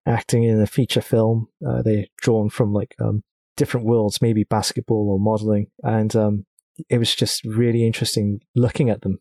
[0.05, 1.47] acting in a feature film.
[1.67, 3.23] Uh, they're drawn from like um,
[3.55, 5.67] different worlds, maybe basketball or modeling.
[5.83, 6.45] And um,
[6.89, 9.19] it was just really interesting looking at them.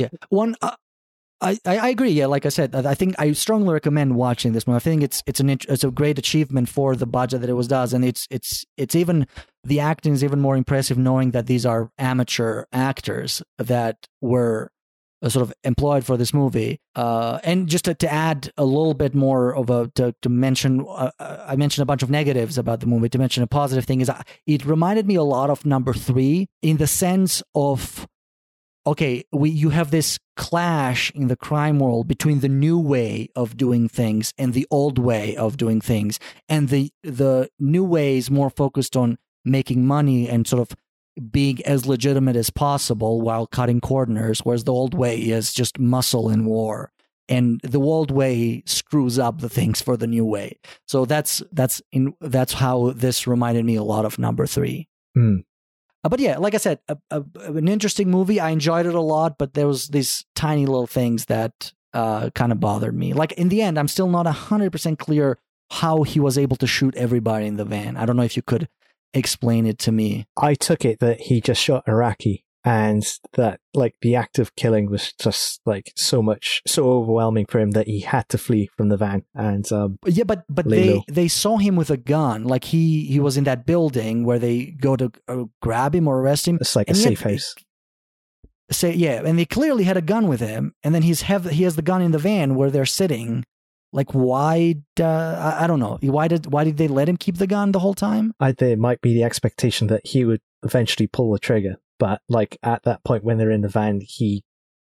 [0.00, 0.08] yeah.
[0.30, 0.76] One, uh,
[1.40, 2.10] I, I agree.
[2.10, 4.76] Yeah, like I said, I think I strongly recommend watching this movie.
[4.76, 7.68] I think it's it's an it's a great achievement for the budget that it was
[7.68, 9.26] does, and it's it's it's even
[9.62, 14.72] the acting is even more impressive knowing that these are amateur actors that were
[15.22, 16.80] uh, sort of employed for this movie.
[16.96, 20.84] Uh, and just to, to add a little bit more of a to to mention,
[20.88, 23.08] uh, uh I mentioned a bunch of negatives about the movie.
[23.10, 26.48] To mention a positive thing is, uh, it reminded me a lot of Number Three
[26.62, 28.08] in the sense of
[28.88, 33.56] okay, we you have this clash in the crime world between the new way of
[33.56, 38.30] doing things and the old way of doing things, and the the new way is
[38.30, 40.76] more focused on making money and sort of
[41.30, 46.28] being as legitimate as possible while cutting corners, whereas the old way is just muscle
[46.28, 46.92] and war.
[47.30, 50.58] And the old way screws up the things for the new way.
[50.86, 54.88] So that's that's in that's how this reminded me a lot of number three.
[55.16, 55.44] Mm.
[56.08, 57.22] Uh, but yeah, like I said, a, a,
[57.52, 58.40] an interesting movie.
[58.40, 62.50] I enjoyed it a lot, but there was these tiny little things that uh, kind
[62.50, 63.12] of bothered me.
[63.12, 65.38] Like in the end, I'm still not hundred percent clear
[65.70, 67.98] how he was able to shoot everybody in the van.
[67.98, 68.68] I don't know if you could
[69.12, 70.26] explain it to me.
[70.34, 73.04] I took it that he just shot Iraqi and
[73.34, 77.70] that like the act of killing was just like so much so overwhelming for him
[77.70, 81.02] that he had to flee from the van and um Yeah, but but they low.
[81.08, 82.44] they saw him with a gun.
[82.44, 86.20] Like he he was in that building where they go to uh, grab him or
[86.20, 86.58] arrest him.
[86.60, 87.54] it's like a And yet- safe house
[88.70, 91.62] Say yeah, and they clearly had a gun with him, and then he's have he
[91.62, 93.44] has the gun in the van where they're sitting.
[93.94, 94.74] Like why?
[95.00, 95.96] Uh, I, I don't know.
[96.02, 98.34] Why did why did they let him keep the gun the whole time?
[98.38, 102.56] I there might be the expectation that he would eventually pull the trigger but like
[102.62, 104.44] at that point when they're in the van he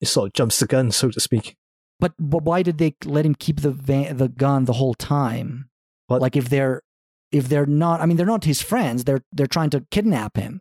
[0.05, 1.57] sort of jumps the gun so to speak
[2.01, 5.69] But but why did they let him keep the van, the gun the whole time?
[6.09, 6.83] What- Like if they're
[7.31, 9.05] if they're not, I mean, they're not his friends.
[9.05, 10.61] They're they're trying to kidnap him.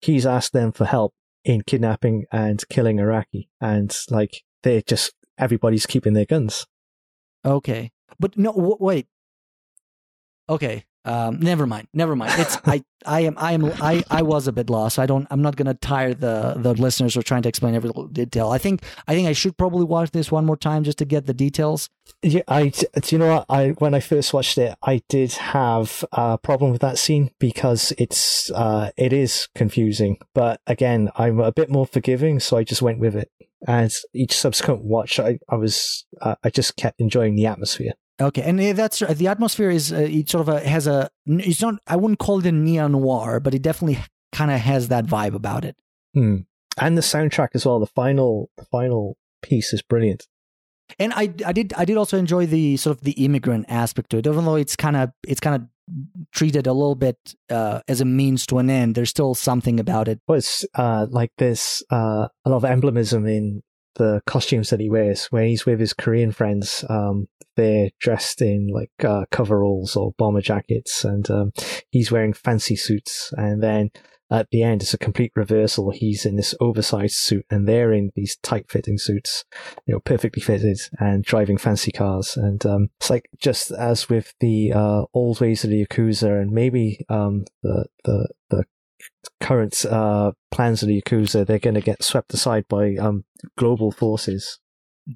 [0.00, 1.12] he's asked them for help
[1.44, 6.66] in kidnapping and killing Iraqi and like they're just everybody's keeping their guns
[7.44, 9.06] Okay, but no, w- wait.
[10.48, 11.88] Okay, um, never mind.
[11.94, 12.32] Never mind.
[12.36, 14.98] It's I, I am, I am, I, I was a bit lost.
[14.98, 15.26] I don't.
[15.30, 18.50] I'm not gonna tire the the listeners for trying to explain every little detail.
[18.50, 21.26] I think, I think I should probably watch this one more time just to get
[21.26, 21.88] the details.
[22.22, 26.04] Yeah, I do you know what I when I first watched it, I did have
[26.12, 30.18] a problem with that scene because it's uh it is confusing.
[30.34, 33.30] But again, I'm a bit more forgiving, so I just went with it.
[33.66, 37.92] And each subsequent watch, I I was uh, I just kept enjoying the atmosphere.
[38.20, 41.08] Okay, and uh, that's uh, the atmosphere is uh, it sort of a, has a.
[41.26, 41.76] It's not.
[41.86, 43.98] I wouldn't call it a neo noir, but it definitely
[44.32, 45.76] kind of has that vibe about it.
[46.14, 46.38] Hmm.
[46.80, 47.78] And the soundtrack as well.
[47.78, 50.26] The final the final piece is brilliant.
[50.98, 54.18] And I, I did, I did also enjoy the sort of the immigrant aspect to
[54.18, 55.68] it, even though it's kind of, it's kind of
[56.32, 57.18] treated a little bit
[57.50, 58.94] uh, as a means to an end.
[58.94, 60.20] There's still something about it.
[60.26, 63.62] Well, it's uh, like this uh, a lot of emblemism in
[63.98, 65.26] the costumes that he wears.
[65.26, 70.40] When he's with his Korean friends, um, they're dressed in like uh, coveralls or bomber
[70.40, 71.52] jackets, and um,
[71.90, 73.32] he's wearing fancy suits.
[73.36, 73.90] And then
[74.30, 75.90] at the end, it's a complete reversal.
[75.90, 79.44] He's in this oversized suit, and they're in these tight-fitting suits,
[79.86, 82.36] you know, perfectly fitted, and driving fancy cars.
[82.36, 86.52] And um, it's like just as with the uh, old ways of the Yakuza, and
[86.52, 88.64] maybe um, the the the
[89.40, 93.24] current uh, plans of the Yakuza, they're going to get swept aside by um,
[93.56, 94.58] global forces.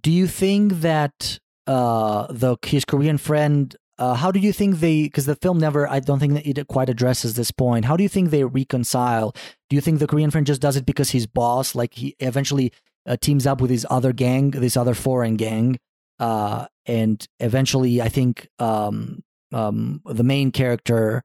[0.01, 3.75] Do you think that uh, the his Korean friend?
[3.99, 5.03] Uh, how do you think they?
[5.03, 7.85] Because the film never, I don't think it quite addresses this point.
[7.85, 9.33] How do you think they reconcile?
[9.69, 12.73] Do you think the Korean friend just does it because his boss, like he eventually
[13.07, 15.79] uh, teams up with his other gang, this other foreign gang,
[16.19, 19.23] uh, and eventually, I think um,
[19.53, 21.23] um, the main character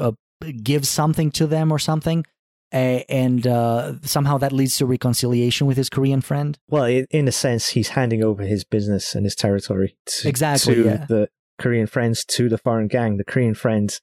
[0.00, 0.12] uh,
[0.62, 2.24] gives something to them or something,
[2.72, 6.58] and uh, somehow that leads to reconciliation with his Korean friend.
[6.68, 10.74] Well, in, in a sense, he's handing over his business and his territory to, Exactly,
[10.74, 11.06] to yeah.
[11.08, 13.16] the Korean friends, to the foreign gang.
[13.16, 14.00] The Korean friends,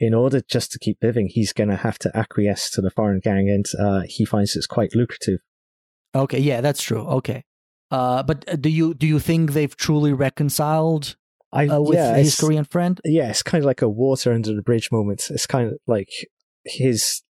[0.00, 3.20] in order just to keep living, he's going to have to acquiesce to the foreign
[3.20, 5.40] gang, and uh, he finds it's quite lucrative.
[6.14, 7.02] Okay, yeah, that's true.
[7.02, 7.44] Okay,
[7.90, 11.16] uh, but uh, do you do you think they've truly reconciled
[11.52, 13.00] I uh, with yeah, his Korean friend?
[13.04, 15.28] yeah, it's kind of like a water under the bridge moment.
[15.30, 16.10] It's kind of like
[16.64, 17.22] his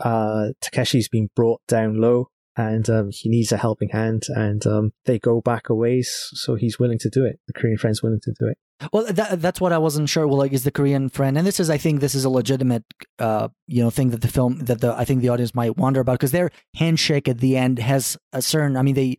[0.00, 4.92] uh Takeshi's been brought down low and um, he needs a helping hand and um,
[5.06, 8.20] they go back a ways so he's willing to do it the korean friend's willing
[8.22, 8.58] to do it
[8.92, 10.26] Well, that, that's what I wasn't sure.
[10.26, 12.84] Well, like, is the Korean friend, and this is, I think, this is a legitimate,
[13.18, 16.00] uh, you know, thing that the film that the I think the audience might wonder
[16.00, 18.76] about because their handshake at the end has a certain.
[18.76, 19.18] I mean, they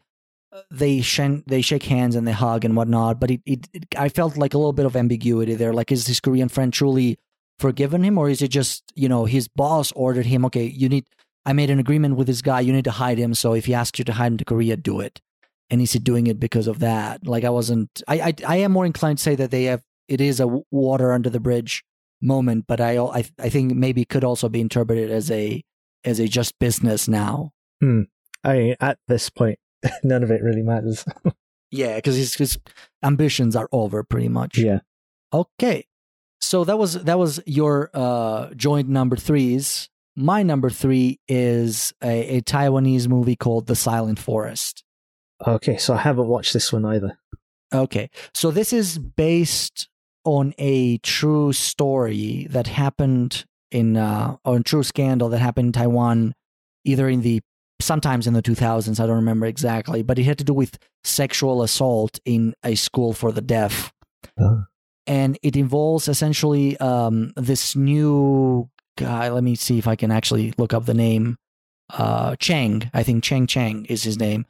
[0.72, 4.10] they shen, they shake hands and they hug and whatnot, but it, it, it I
[4.10, 5.74] felt like a little bit of ambiguity there.
[5.74, 7.18] Like, is his Korean friend truly
[7.60, 10.46] forgiven him, or is it just you know his boss ordered him?
[10.46, 11.06] Okay, you need.
[11.46, 12.62] I made an agreement with this guy.
[12.62, 13.36] You need to hide him.
[13.36, 15.22] So if he asks you to hide him to Korea, do it.
[15.70, 17.26] And is he doing it because of that?
[17.28, 18.02] Like I wasn't.
[18.08, 19.84] I I, I am more inclined to say that they have.
[20.08, 21.84] It is a water under the bridge
[22.22, 25.64] moment, but I I I think maybe it could also be interpreted as a
[26.04, 27.52] as a just business now.
[27.82, 28.04] Hmm.
[28.44, 29.60] i at this point
[30.04, 31.06] none of it really matters
[31.72, 32.58] Yeah, because his his
[33.04, 34.58] ambitions are over pretty much.
[34.58, 34.80] yeah
[35.34, 35.86] Okay.
[36.40, 39.90] So that was that was your uh joint number threes.
[40.16, 44.84] My number three is a, a Taiwanese movie called The Silent Forest.
[45.46, 47.18] okay so i haven't watched this one either
[47.74, 48.10] Okay.
[48.34, 49.90] So this is based
[50.24, 55.74] on a true story that happened in uh or a true scandal that happened in
[55.74, 56.36] Taiwan
[56.86, 57.42] either in the
[57.80, 61.64] sometimes in the 2000s I don't remember exactly but it had to do with sexual
[61.64, 63.94] assault in a school for the deaf.
[64.40, 64.64] Oh.
[65.08, 70.54] And it involves essentially um this new guy let me see if I can actually
[70.58, 71.38] look up the name
[71.94, 74.46] uh Chang I think Chang Chang is his name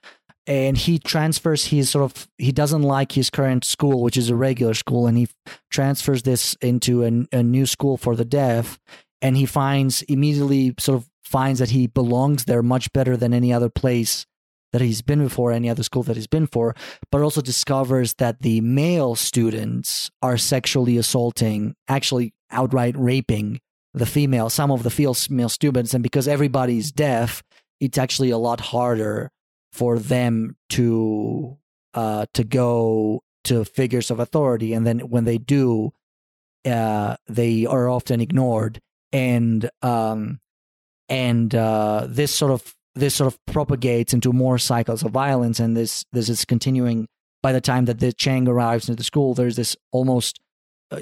[0.47, 4.35] and he transfers his sort of he doesn't like his current school which is a
[4.35, 5.27] regular school and he
[5.71, 8.79] transfers this into a, a new school for the deaf
[9.21, 13.51] and he finds immediately sort of finds that he belongs there much better than any
[13.51, 14.25] other place
[14.71, 16.75] that he's been before, any other school that he's been for,
[17.11, 23.59] but also discovers that the male students are sexually assaulting, actually outright raping
[23.93, 25.13] the female, some of the female
[25.49, 27.41] students, and because everybody's deaf,
[27.79, 29.31] it's actually a lot harder
[29.71, 31.57] for them to
[31.93, 35.91] uh, to go to figures of authority, and then when they do,
[36.65, 38.81] uh, they are often ignored,
[39.13, 40.39] and um,
[41.09, 45.75] and uh, this sort of this sort of propagates into more cycles of violence, and
[45.75, 47.07] this this is continuing.
[47.43, 50.39] By the time that the Chang arrives into the school, there's this almost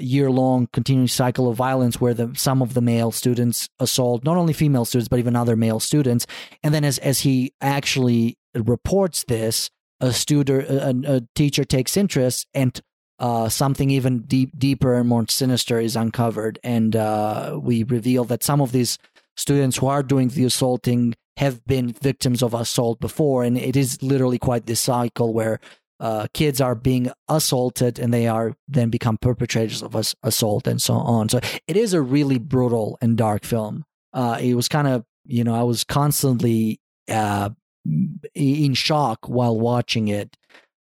[0.00, 4.36] year long continuing cycle of violence where the some of the male students assault not
[4.36, 6.26] only female students but even other male students
[6.62, 9.70] and then as as he actually reports this
[10.00, 10.68] a student
[11.06, 12.80] a, a teacher takes interest and
[13.20, 18.42] uh, something even deep deeper and more sinister is uncovered and uh, we reveal that
[18.42, 18.98] some of these
[19.36, 24.02] students who are doing the assaulting have been victims of assault before and it is
[24.02, 25.58] literally quite this cycle where
[26.00, 30.94] uh, kids are being assaulted and they are then become perpetrators of assault and so
[30.94, 31.28] on.
[31.28, 33.84] So it is a really brutal and dark film.
[34.12, 37.50] Uh, it was kind of, you know, I was constantly uh,
[38.34, 40.36] in shock while watching it.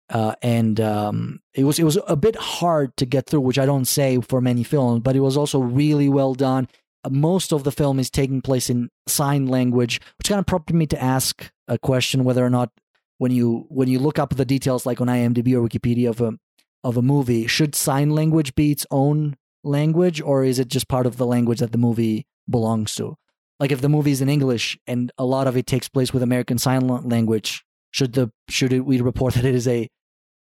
[0.09, 3.65] Uh, and um, it was it was a bit hard to get through, which I
[3.65, 6.69] don't say for many films, but it was also really well done.
[7.11, 10.87] Most of the film is taking place in sign language, which kind of prompted me
[10.87, 12.71] to ask a question whether or not
[13.19, 16.39] when you when you look up the details like on IMDb or Wikipedia of a
[16.85, 21.07] of a movie, should sign language be its own language or is it just part
[21.07, 23.17] of the language that the movie belongs to?
[23.61, 26.23] Like if the movie is in English and a lot of it takes place with
[26.23, 29.89] American Sign Language, should the should it, we report that it is a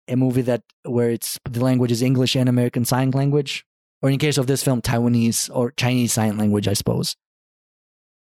[0.08, 3.64] a movie that where it's the language is English and American Sign Language,
[4.06, 7.16] or in case of this film, Taiwanese or Chinese Sign Language, I suppose.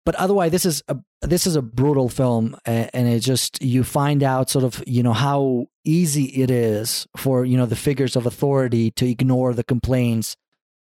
[0.03, 4.23] But otherwise this is a this is a brutal film and it just you find
[4.23, 8.25] out sort of you know how easy it is for you know the figures of
[8.25, 10.35] authority to ignore the complaints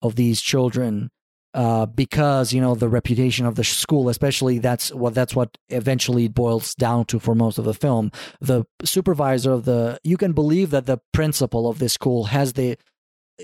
[0.02, 1.11] of these children
[1.53, 6.27] uh, because you know the reputation of the school especially that's what that's what eventually
[6.27, 8.11] boils down to for most of the film.
[8.41, 12.77] The supervisor of the you can believe that the principal of this school has the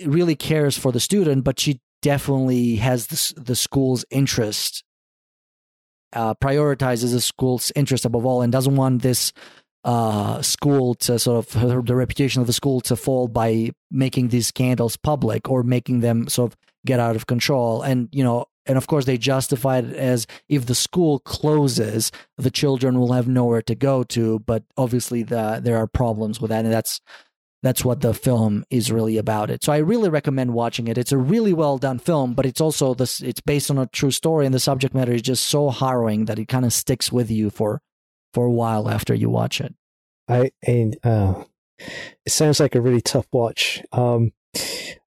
[0.05, 4.84] really cares for the student but she definitely has the, school's interest
[6.13, 9.31] uh, prioritizes the school's interest above all and doesn't want this
[9.84, 14.47] uh, school to sort of the reputation of the school to fall by making these
[14.47, 17.81] scandals public or making them sort of get out of control.
[17.81, 22.51] And you know, and of course they justify it as if the school closes, the
[22.51, 24.39] children will have nowhere to go to.
[24.39, 27.01] But obviously, the, there are problems with that, and that's
[27.64, 29.64] that's what the film is really about it.
[29.64, 30.98] So I really recommend watching it.
[30.98, 34.12] It's a really well done film, but it's also this it's based on a true
[34.12, 37.30] story and the subject matter is just so harrowing that it kind of sticks with
[37.30, 37.82] you for
[38.34, 39.76] for a while after you watch it.
[40.28, 41.44] I and uh
[42.26, 43.84] it sounds like a really tough watch.
[43.92, 44.34] Um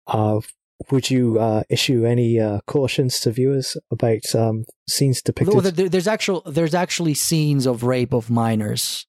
[0.07, 0.41] uh
[0.89, 5.75] would you uh, issue any uh, cautions to viewers about um, scenes depicted?
[5.75, 9.05] There's actual there's actually scenes of rape of minors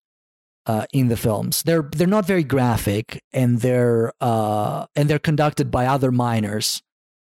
[0.66, 1.62] uh, in the films.
[1.62, 6.82] They're they're not very graphic, and they're uh, and they're conducted by other minors.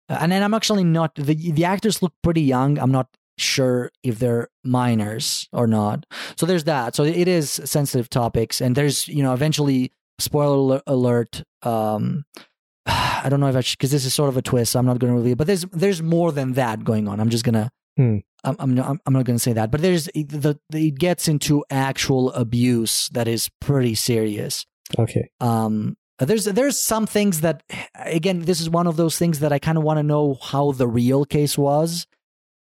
[0.09, 2.77] Uh, and then I'm actually not the the actors look pretty young.
[2.77, 6.05] I'm not sure if they're minors or not.
[6.35, 6.95] So there's that.
[6.95, 11.43] So it is sensitive topics, and there's you know eventually spoiler alert.
[11.61, 12.25] Um,
[12.85, 14.73] I don't know if I because this is sort of a twist.
[14.73, 17.19] So I'm not going to reveal, but there's there's more than that going on.
[17.19, 18.17] I'm just gonna Hmm.
[18.43, 21.27] I'm I'm not, I'm not going to say that, but there's the, the it gets
[21.27, 24.65] into actual abuse that is pretty serious.
[24.97, 25.29] Okay.
[25.39, 27.63] Um, there's there's some things that
[27.95, 30.71] again this is one of those things that I kind of want to know how
[30.71, 32.05] the real case was,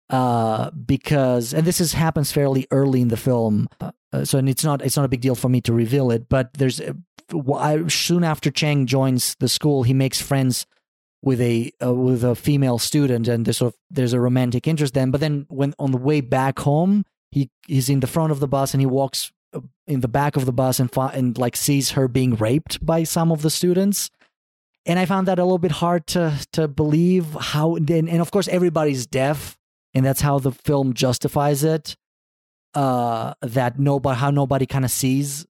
[0.09, 4.63] uh, because and this is happens fairly early in the film, uh, so and it's
[4.63, 6.81] not it's not a big deal for me to reveal it, but there's
[7.57, 10.65] I, soon after Chang joins the school, he makes friends
[11.23, 14.93] with a uh, with a female student and there's sort of there's a romantic interest
[14.93, 18.39] then but then when on the way back home he he's in the front of
[18.39, 21.55] the bus and he walks uh, in the back of the bus and and like
[21.55, 24.09] sees her being raped by some of the students.
[24.85, 28.31] And i found that a little bit hard to to believe how and, and of
[28.31, 29.57] course everybody's deaf
[29.93, 31.95] and that's how the film justifies it
[32.73, 35.45] uh that nobody how nobody kind of sees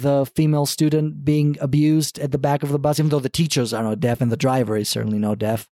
[0.00, 3.72] the female student being abused at the back of the bus, even though the teachers
[3.72, 5.68] are not deaf and the driver is certainly not deaf.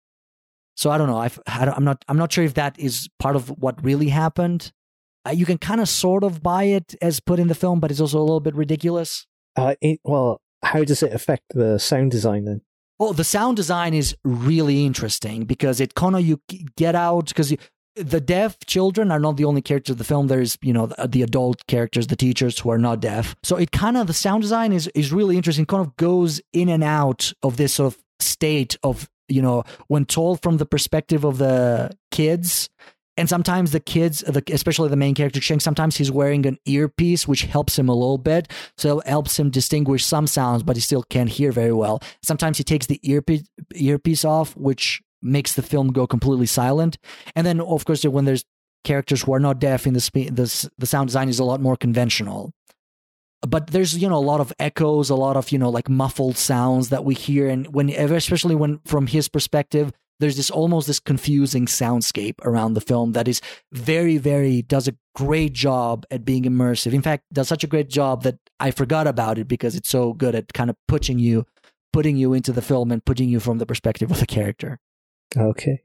[0.76, 1.18] So I don't know.
[1.18, 2.04] I've, I am not.
[2.08, 4.72] I'm not sure if that is part of what really happened.
[5.26, 7.90] Uh, you can kind of sort of buy it as put in the film, but
[7.90, 9.26] it's also a little bit ridiculous.
[9.54, 12.62] Uh, it, well, how does it affect the sound design then?
[12.98, 16.40] Well, the sound design is really interesting because it kind of you
[16.76, 17.54] get out because
[17.96, 20.26] the deaf children are not the only characters of the film.
[20.28, 23.36] There's, you know, the, the adult characters, the teachers who are not deaf.
[23.42, 25.66] So it kind of the sound design is is really interesting.
[25.66, 30.04] Kind of goes in and out of this sort of state of, you know, when
[30.04, 32.68] told from the perspective of the kids.
[33.18, 37.28] And sometimes the kids, the, especially the main character Cheng, sometimes he's wearing an earpiece,
[37.28, 38.50] which helps him a little bit.
[38.78, 42.00] So it helps him distinguish some sounds, but he still can't hear very well.
[42.22, 43.42] Sometimes he takes the earpiece
[43.74, 46.98] earpiece off, which makes the film go completely silent.
[47.34, 48.44] And then, of course, when there's
[48.84, 51.60] characters who are not deaf, in the spe- the the sound design is a lot
[51.60, 52.52] more conventional.
[53.46, 56.36] But there's you know a lot of echoes, a lot of you know like muffled
[56.36, 61.00] sounds that we hear, and when especially when from his perspective, there's this almost this
[61.00, 63.40] confusing soundscape around the film that is
[63.72, 66.92] very very does a great job at being immersive.
[66.92, 70.12] In fact, does such a great job that I forgot about it because it's so
[70.12, 71.44] good at kind of pushing you,
[71.92, 74.78] putting you into the film and putting you from the perspective of the character.
[75.36, 75.82] Okay.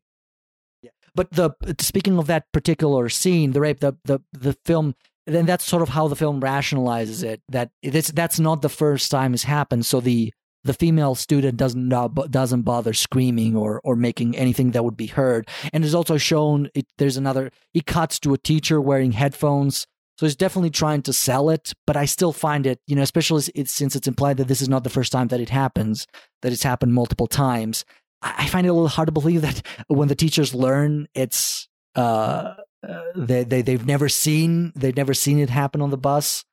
[0.82, 0.92] Yeah.
[1.16, 4.96] But the speaking of that particular scene, the rape, the the the film,
[5.26, 7.42] then that's sort of how the film rationalizes it.
[7.50, 9.86] That it's that's not the first time it's happened.
[9.86, 10.34] So the
[10.64, 15.08] the female student doesn't uh, doesn't bother screaming or or making anything that would be
[15.08, 15.48] heard.
[15.74, 17.52] And it's also shown it, there's another.
[17.74, 19.88] He cuts to a teacher wearing headphones.
[20.18, 23.44] So he's definitely trying to sell it, but I still find it, you know, especially
[23.66, 26.08] since it's implied that this is not the first time that it happens,
[26.42, 27.86] that it's happened multiple times.
[28.22, 32.56] I find it a little hard to believe that when the teachers learn, it's uh,
[32.88, 36.44] uh, they they they've never seen they've never seen it happen on the bus.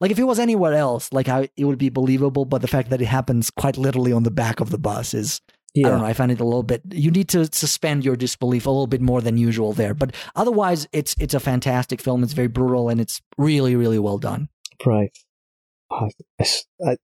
[0.00, 2.44] Like if it was anywhere else, like I, it would be believable.
[2.44, 5.40] But the fact that it happens quite literally on the back of the bus is
[5.74, 5.86] yeah.
[5.86, 6.06] I don't know.
[6.06, 6.82] I find it a little bit.
[6.90, 9.94] You need to suspend your disbelief a little bit more than usual there.
[9.94, 12.22] But otherwise, it's it's a fantastic film.
[12.22, 14.48] It's very brutal and it's really really well done.
[14.84, 15.16] Right.
[15.90, 16.08] I,
[16.84, 16.96] I,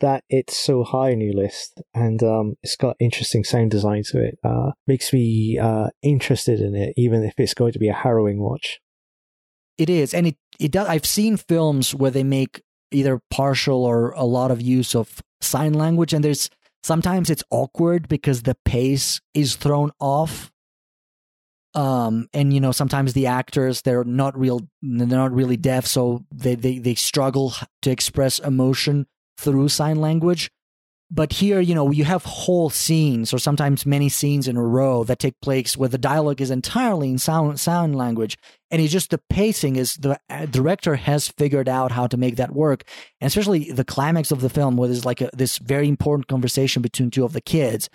[0.00, 4.22] that it's so high on your list and um, it's got interesting sound design to
[4.22, 7.94] it uh, makes me uh, interested in it, even if it's going to be a
[7.94, 8.80] harrowing watch.
[9.76, 10.86] It is, and it it does.
[10.86, 12.62] I've seen films where they make
[12.92, 16.48] either partial or a lot of use of sign language, and there's
[16.84, 20.52] sometimes it's awkward because the pace is thrown off.
[21.74, 26.24] Um, and you know sometimes the actors they're not real, they're not really deaf, so
[26.32, 27.52] they they they struggle
[27.82, 30.50] to express emotion through sign language.
[31.10, 35.04] But here, you know, you have whole scenes or sometimes many scenes in a row
[35.04, 38.36] that take place where the dialogue is entirely in sound, sound language.
[38.70, 42.36] And it's just the pacing is the uh, director has figured out how to make
[42.36, 42.82] that work.
[43.20, 46.82] And especially the climax of the film, where there's like a, this very important conversation
[46.82, 47.88] between two of the kids.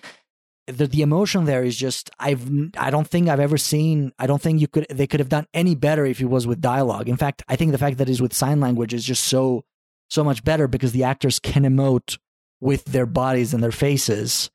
[0.68, 2.48] The, the emotion there is just I've
[2.78, 5.48] I don't think I've ever seen I don't think you could they could have done
[5.52, 7.10] any better if it was with dialogue.
[7.10, 9.66] In fact, I think the fact that it's with sign language is just so
[10.10, 12.18] so much better because the actors can emote
[12.62, 14.50] with their bodies and their faces.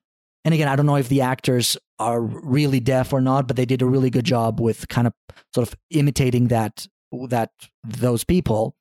[0.44, 3.64] And again, I don't know if the actors are really deaf or not, but they
[3.64, 5.14] did a really good job with kind of
[5.54, 6.86] sort of imitating that
[7.28, 7.50] that
[7.84, 8.76] those people.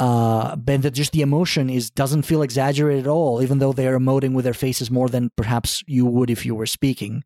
[0.00, 3.98] Uh, but just the emotion is doesn't feel exaggerated at all, even though they are
[3.98, 7.24] emoting with their faces more than perhaps you would if you were speaking.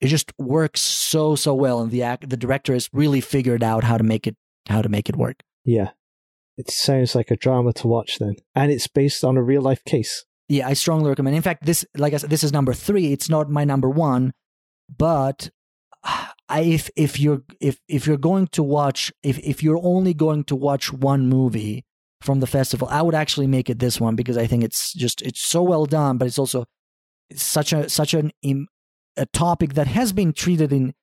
[0.00, 3.84] It just works so so well, and the act the director has really figured out
[3.84, 4.36] how to make it
[4.68, 5.42] how to make it work.
[5.64, 5.90] Yeah,
[6.56, 8.36] it sounds like a drama to watch then.
[8.54, 10.24] And it's based on a real life case.
[10.48, 11.36] Yeah, I strongly recommend.
[11.36, 13.12] In fact, this, like I said, this is number three.
[13.12, 14.32] It's not my number one,
[14.96, 15.50] but
[16.48, 20.44] I, if if you're if if you're going to watch if if you're only going
[20.44, 21.84] to watch one movie
[22.20, 25.22] from the festival, I would actually make it this one because I think it's just
[25.22, 26.66] it's so well done, but it's also
[27.34, 28.32] such a such an
[29.16, 30.94] a topic that has been treated in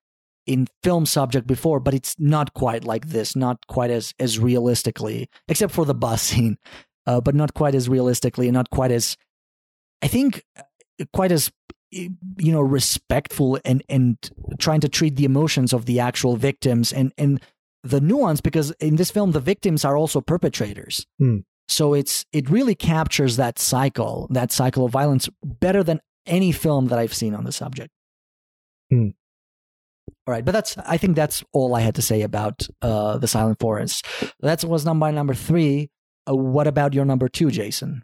[0.50, 5.30] in film subject before, but it's not quite like this, not quite as as realistically,
[5.48, 6.58] except for the bus scene,
[7.06, 9.16] uh, but not quite as realistically, and not quite as,
[10.02, 11.52] I think, uh, quite as
[11.92, 14.18] you know respectful and and
[14.60, 17.40] trying to treat the emotions of the actual victims and and
[17.84, 21.06] the nuance because in this film the victims are also perpetrators.
[21.20, 21.38] Hmm.
[21.68, 26.88] So it's it really captures that cycle, that cycle of violence better than any film
[26.88, 27.92] that I've seen on the subject.
[28.90, 29.10] Hmm.
[30.28, 33.28] All right, but that's I think that's all I had to say about uh, the
[33.28, 34.06] Silent Forest.
[34.40, 35.90] That was number number three.
[36.30, 38.04] Uh, what about your number two, Jason?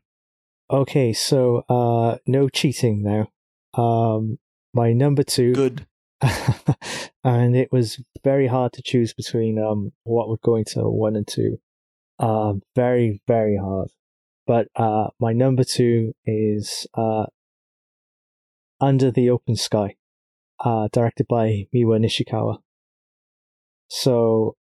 [0.72, 3.82] Okay, so uh, no cheating now.
[3.82, 4.40] Um,
[4.74, 5.54] my number two.
[5.54, 5.88] Good.
[7.24, 11.28] and it was very hard to choose between um what we're going to one and
[11.28, 11.60] two.
[12.18, 13.90] Uh, very very hard.
[14.48, 17.26] But uh, my number two is uh,
[18.80, 19.96] Under the Open Sky
[20.60, 22.60] uh, directed by Miwa Nishikawa.
[23.88, 24.56] So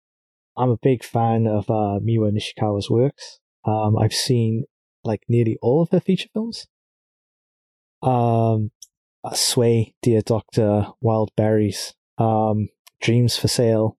[0.57, 3.39] I'm a big fan of uh, Miwa Nishikawa's works.
[3.65, 4.65] Um, I've seen
[5.03, 6.67] like nearly all of her feature films.
[8.01, 8.71] Um,
[9.33, 12.69] Sway, Dear Doctor, Wild Berries, um,
[13.01, 13.97] Dreams for Sale,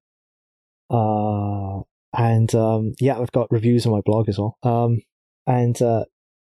[0.90, 1.80] Uh,
[2.12, 4.58] and um, yeah, I've got reviews on my blog as well.
[4.62, 5.00] Um,
[5.46, 6.04] and uh,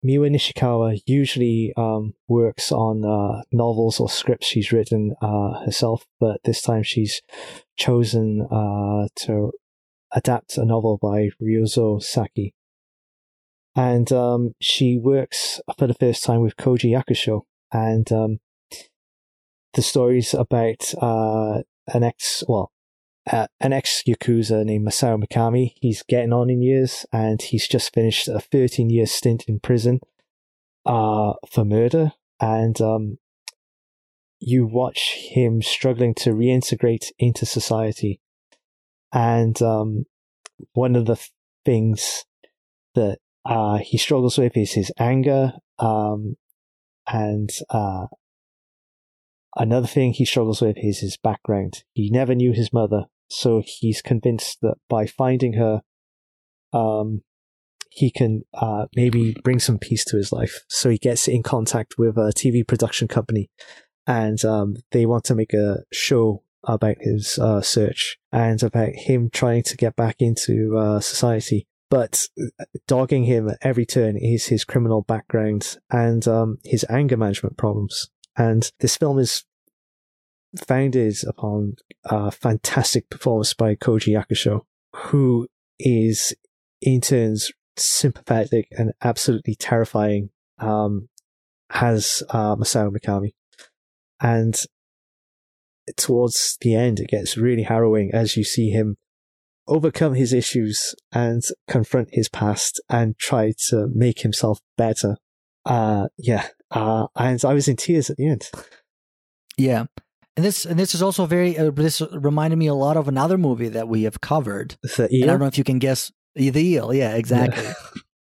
[0.04, 6.40] Miwa Nishikawa usually um, works on uh, novels or scripts she's written uh, herself, but
[6.44, 7.20] this time she's
[7.76, 9.52] chosen uh, to
[10.12, 12.54] adapt a novel by Ryozo Saki.
[13.76, 17.42] And um, she works for the first time with Koji Yakusho.
[17.72, 18.40] And um,
[19.74, 22.72] the story's about uh, an ex, well,
[23.30, 25.74] uh, an ex Yakuza named Masao Mikami.
[25.80, 30.00] He's getting on in years and he's just finished a 13 year stint in prison
[30.84, 32.12] uh, for murder.
[32.40, 33.18] And um,
[34.40, 38.20] you watch him struggling to reintegrate into society.
[39.12, 40.06] And um,
[40.72, 41.20] one of the
[41.64, 42.24] things
[42.94, 45.52] that uh, he struggles with is his anger.
[45.78, 46.36] Um,
[47.06, 48.06] and uh,
[49.56, 51.84] another thing he struggles with is his background.
[51.92, 55.82] He never knew his mother, so he's convinced that by finding her,
[56.72, 57.22] um,
[57.90, 60.60] he can uh, maybe bring some peace to his life.
[60.68, 63.50] So he gets in contact with a TV production company,
[64.06, 69.30] and um, they want to make a show about his uh, search and about him
[69.32, 71.66] trying to get back into uh, society.
[71.88, 72.28] But
[72.86, 78.10] dogging him at every turn is his criminal background and um, his anger management problems.
[78.36, 79.44] And this film is
[80.66, 84.62] founded upon a fantastic performance by Koji Yakusho,
[84.94, 85.46] who
[85.78, 86.34] is
[86.80, 91.08] in turns sympathetic and absolutely terrifying um,
[91.70, 93.32] uh, Masao Mikami.
[94.20, 94.60] And
[95.96, 98.96] towards the end, it gets really harrowing as you see him
[99.66, 105.16] overcome his issues and confront his past and try to make himself better.
[105.64, 106.48] Uh, yeah.
[106.70, 108.50] Uh, and I was in tears at the end.
[109.56, 109.86] Yeah.
[110.40, 113.36] And this and this is also very uh, this reminded me a lot of another
[113.36, 114.78] movie that we have covered.
[114.82, 116.94] The And I don't know if you can guess the eel.
[116.94, 117.66] Yeah, exactly.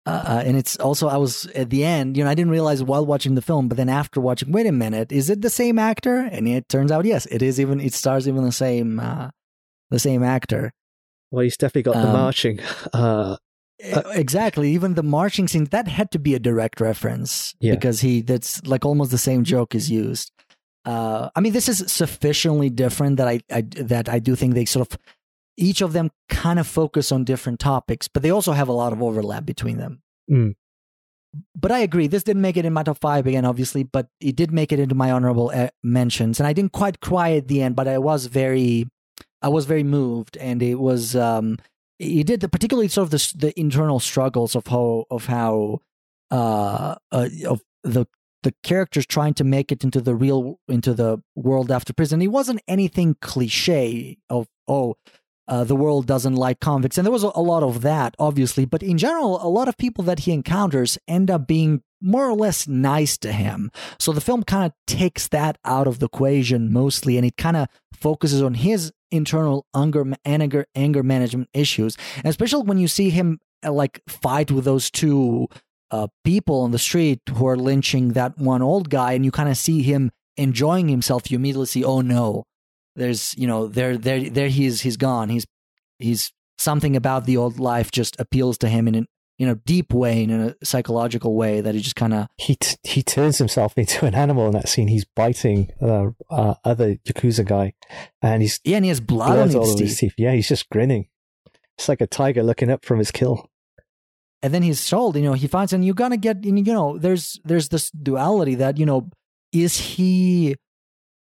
[0.07, 2.83] Uh, uh, and it's also I was at the end, you know, I didn't realize
[2.83, 5.79] while watching the film, but then after watching, wait a minute, is it the same
[5.79, 6.21] actor?
[6.21, 7.61] And it turns out, yes, it is.
[7.61, 9.29] Even it stars even the same, uh,
[9.91, 10.73] the same actor.
[11.31, 12.61] Well, he's definitely got the Um, marching.
[12.95, 13.37] Uh,
[13.95, 14.73] Uh, exactly.
[14.73, 17.75] Even the marching scene that had to be a direct reference Yeah.
[17.75, 20.33] because he that's like almost the same joke is used.
[20.85, 24.65] Uh, I mean, this is sufficiently different that I, I that I do think they
[24.65, 24.99] sort of
[25.57, 28.93] each of them kind of focus on different topics, but they also have a lot
[28.93, 30.03] of overlap between them.
[30.31, 30.55] Mm.
[31.55, 34.35] But I agree, this didn't make it in my top five again, obviously, but it
[34.35, 37.63] did make it into my honorable uh, mentions, and I didn't quite cry at the
[37.63, 38.89] end, but I was very,
[39.43, 41.59] I was very moved, and it was um,
[41.99, 45.81] he did the particularly sort of the the internal struggles of how of how
[46.31, 48.07] uh, uh of the
[48.43, 52.23] the characters trying to make it into the real into the world after prison.
[52.23, 54.97] It wasn't anything cliche of oh
[55.51, 58.65] uh, the world doesn't like convicts, and there was a, lot of that, obviously.
[58.65, 62.35] But in general, a lot of people that he encounters end up being more or
[62.35, 63.73] less nice to him.
[63.99, 67.57] So the film kind of takes that out of the equation mostly, and it kind
[67.57, 73.11] of focuses on his internal anger, anger, anger management issues, and especially when you see
[73.11, 75.49] him uh, like fight with those two
[75.91, 79.49] uh, people on the street who are lynching that one old guy, and you kind
[79.49, 81.31] of see him enjoying himself.
[81.31, 82.45] You immediately see, oh no,
[82.97, 85.29] there's you know there there there he's he's gone.
[85.29, 85.47] He's
[85.99, 89.07] he's something about the old life just appeals to him in an
[89.39, 92.77] in a deep way, in a psychological way that he just kind of he t-
[92.83, 94.89] he turns himself into an animal in that scene.
[94.89, 97.73] He's biting uh, uh, other yakuza guy,
[98.21, 99.99] and he's yeah, and he has blood, blood on all his over his teeth.
[99.99, 100.15] teeth.
[100.19, 101.09] Yeah, he's just grinning.
[101.79, 103.50] It's like a tiger looking up from his kill.
[104.43, 107.41] And then he's sold you know, he finds, and you're gonna get, you know, there's
[107.45, 109.09] there's this duality that you know,
[109.53, 110.57] is he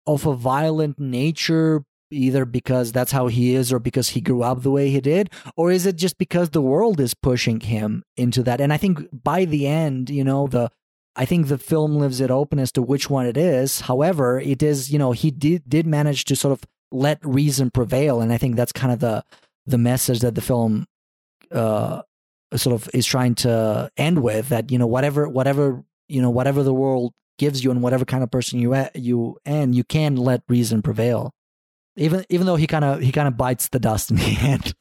[0.07, 4.63] of a violent nature, either because that's how he is, or because he grew up
[4.63, 8.43] the way he did, or is it just because the world is pushing him into
[8.43, 8.61] that?
[8.61, 10.71] And I think by the end, you know, the
[11.17, 13.83] I think the film leaves it open as to which one it is.
[13.83, 18.21] However, it is, you know, he did did manage to sort of let reason prevail,
[18.21, 19.25] and I think that's kind of the
[19.67, 20.87] the message that the film
[21.51, 22.03] uh
[22.57, 26.63] sort of is trying to end with that you know whatever whatever you know whatever
[26.63, 30.43] the world gives you and whatever kind of person you you and you can let
[30.49, 31.33] reason prevail
[31.97, 34.75] even even though he kind of he kind of bites the dust in the end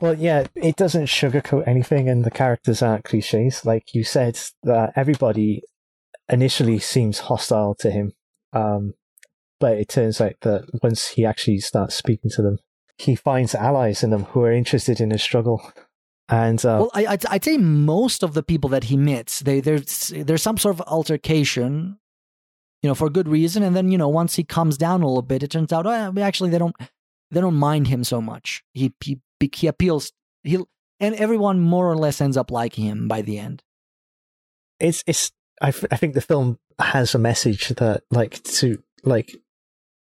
[0.00, 3.64] Well, yeah, it doesn't sugarcoat anything, and the characters aren't cliches.
[3.64, 5.62] Like you said, that everybody
[6.28, 8.12] initially seems hostile to him,
[8.52, 8.94] um,
[9.60, 12.58] but it turns out that once he actually starts speaking to them,
[12.98, 15.72] he finds allies in them who are interested in his struggle.
[16.28, 19.60] And uh, well I, I'd, I'd say most of the people that he meets they
[19.60, 21.98] there's there's some sort of altercation
[22.82, 25.22] you know for good reason and then you know once he comes down a little
[25.22, 26.74] bit it turns out oh, actually they don't
[27.30, 28.62] they don't mind him so much.
[28.72, 29.20] He he
[29.52, 30.12] he appeals
[30.42, 30.58] he
[31.00, 33.62] and everyone more or less ends up liking him by the end.
[34.78, 39.34] It's it's I, f- I think the film has a message that like to like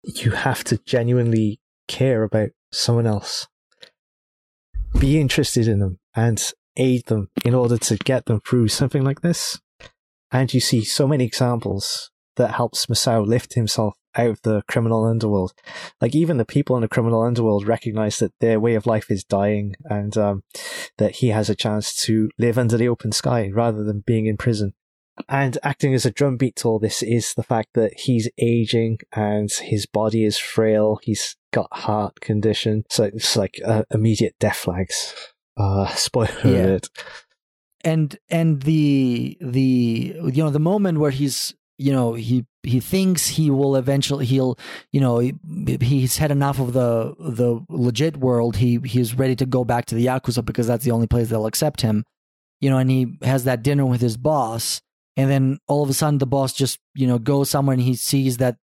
[0.04, 3.48] you have to genuinely care about someone else.
[5.00, 9.22] Be interested in them and aid them in order to get them through something like
[9.22, 9.60] this.
[10.32, 15.06] And you see so many examples that helps Masao lift himself out of the criminal
[15.06, 15.54] underworld.
[16.02, 19.24] Like even the people in the criminal underworld recognize that their way of life is
[19.24, 20.44] dying and um,
[20.98, 24.38] that he has a chance to live under the open sky rather than being in
[24.38, 24.74] prison.
[25.30, 29.52] And acting as a drumbeat to all this is the fact that he's aging and
[29.52, 31.00] his body is frail.
[31.04, 35.14] He's got heart condition, so it's like uh, immediate death flags.
[35.58, 36.50] Uh, spoiler Yeah.
[36.66, 36.90] alert.
[37.84, 43.28] and and the the you know the moment where he's you know he he thinks
[43.28, 44.58] he will eventually he'll
[44.92, 45.34] you know he,
[45.82, 48.56] he's had enough of the the legit world.
[48.58, 51.46] He he's ready to go back to the yakuza because that's the only place they'll
[51.46, 52.04] accept him.
[52.62, 54.82] You know and he has that dinner with his boss.
[55.16, 57.96] And then all of a sudden the boss just you know goes somewhere and he
[57.96, 58.56] sees that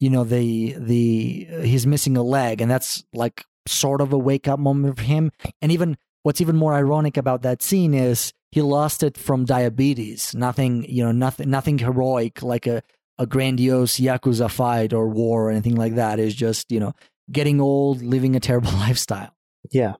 [0.00, 2.60] you know the the he's missing a leg.
[2.60, 5.30] And that's like sort of a wake up moment for him.
[5.62, 10.34] And even what's even more ironic about that scene is he lost it from diabetes.
[10.34, 12.82] Nothing, you know, nothing, nothing heroic like a,
[13.18, 16.18] a grandiose yakuza fight or war or anything like that.
[16.18, 16.92] Is just you know
[17.30, 19.34] getting old, living a terrible lifestyle.
[19.70, 19.94] Yeah.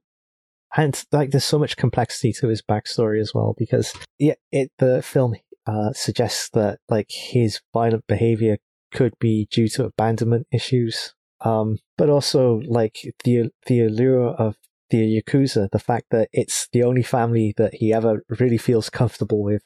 [0.76, 5.02] And like there's so much complexity to his backstory as well because yeah, it the
[5.02, 5.34] film
[5.66, 8.59] uh, suggests that like his violent behavior
[8.92, 11.14] could be due to abandonment issues.
[11.42, 14.56] Um, but also like the the allure of
[14.90, 19.42] the yakuza, the fact that it's the only family that he ever really feels comfortable
[19.42, 19.62] with,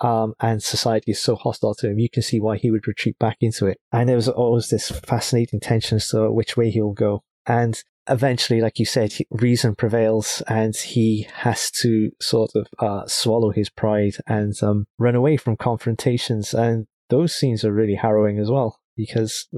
[0.00, 3.18] um, and society is so hostile to him, you can see why he would retreat
[3.18, 3.78] back into it.
[3.92, 7.22] And there was always this fascinating tension as to which way he'll go.
[7.46, 13.50] And eventually, like you said, reason prevails, and he has to sort of uh, swallow
[13.50, 16.54] his pride and um, run away from confrontations.
[16.54, 19.48] And those scenes are really harrowing as well because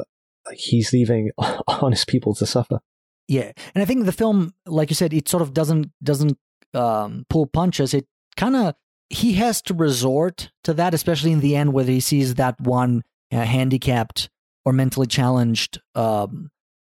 [0.53, 1.31] he's leaving
[1.69, 2.81] honest people to suffer.
[3.31, 6.37] Yeah, and I think the film, like you said, it sort of doesn't doesn't
[6.75, 7.95] um, pull punches.
[7.95, 8.75] It kind of
[9.09, 13.03] he has to resort to that, especially in the end, where he sees that one
[13.31, 14.29] uh, handicapped
[14.65, 16.51] or mentally challenged um,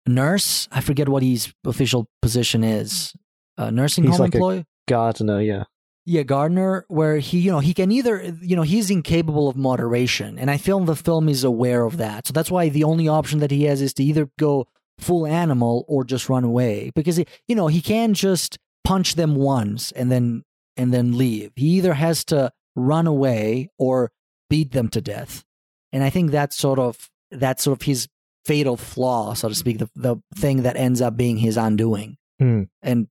[0.06, 0.68] nurse.
[0.72, 3.12] I forget what his official position is.
[3.58, 4.64] A nursing He's home like employee.
[4.88, 5.64] Gardener, yeah.
[6.06, 10.38] Yeah, Gardner, where he, you know, he can either, you know, he's incapable of moderation,
[10.38, 12.26] and I feel the film is aware of that.
[12.26, 14.66] So that's why the only option that he has is to either go
[15.02, 19.34] full animal or just run away, because he, you know he can just punch them
[19.34, 20.44] once and then
[20.76, 21.52] and then leave.
[21.56, 24.10] He either has to run away or
[24.48, 25.44] beat them to death,
[25.92, 28.08] and I think that's sort of that's sort of his
[28.44, 32.16] fatal flaw, so to speak, the the thing that ends up being his undoing.
[32.38, 32.64] Hmm.
[32.82, 33.08] And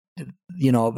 [0.55, 0.97] you know,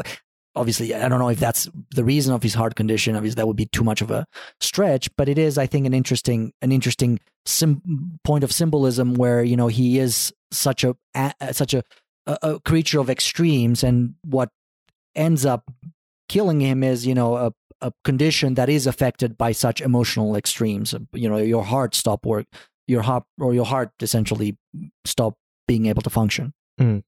[0.55, 3.57] obviously i don't know if that's the reason of his heart condition obviously that would
[3.57, 4.25] be too much of a
[4.59, 9.43] stretch but it is i think an interesting an interesting sim- point of symbolism where
[9.43, 11.83] you know he is such a, a such a,
[12.27, 14.49] a a creature of extremes and what
[15.15, 15.71] ends up
[16.29, 20.95] killing him is you know a a condition that is affected by such emotional extremes.
[21.11, 22.45] You know your heart stop work
[22.87, 24.57] your heart or your heart essentially
[25.05, 25.35] stop
[25.67, 27.03] being able to function mm.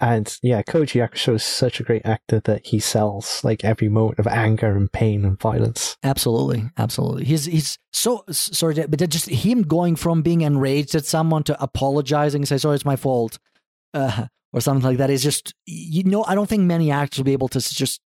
[0.00, 4.18] And yeah, Koji Yakusho is such a great actor that he sells like every moment
[4.18, 5.96] of anger and pain and violence.
[6.02, 7.24] Absolutely, absolutely.
[7.24, 12.42] He's he's so sorry, but just him going from being enraged at someone to apologizing
[12.42, 13.38] and say sorry, it's my fault,
[13.94, 17.24] uh, or something like that is just you know I don't think many actors will
[17.24, 18.00] be able to just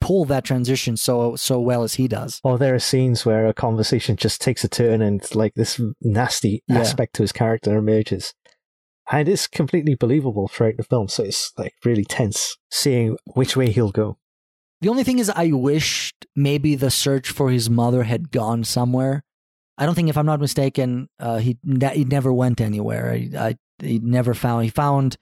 [0.00, 2.40] pull that transition so so well as he does.
[2.44, 6.62] Or there are scenes where a conversation just takes a turn and like this nasty
[6.68, 6.80] Yeah.
[6.80, 8.34] aspect to his character emerges.
[9.10, 13.70] And it's completely believable throughout the film, so it's like really tense seeing which way
[13.70, 14.16] he'll go.
[14.80, 19.22] The only thing is, I wished maybe the search for his mother had gone somewhere.
[19.76, 21.58] I don't think, if I'm not mistaken, uh, he
[21.92, 23.10] he never went anywhere.
[23.12, 24.64] I, I he never found.
[24.64, 25.16] He found,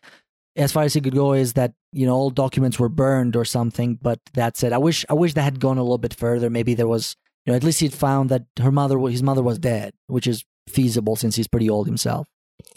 [0.57, 3.45] as far as he could go, is that you know all documents were burned or
[3.45, 3.99] something.
[4.01, 4.73] But that's it.
[4.73, 6.51] I wish I wish that had gone a little bit further.
[6.51, 9.59] Maybe there was, you know, at least he'd found that her mother, his mother, was
[9.59, 12.29] dead, which is feasible since he's pretty old himself.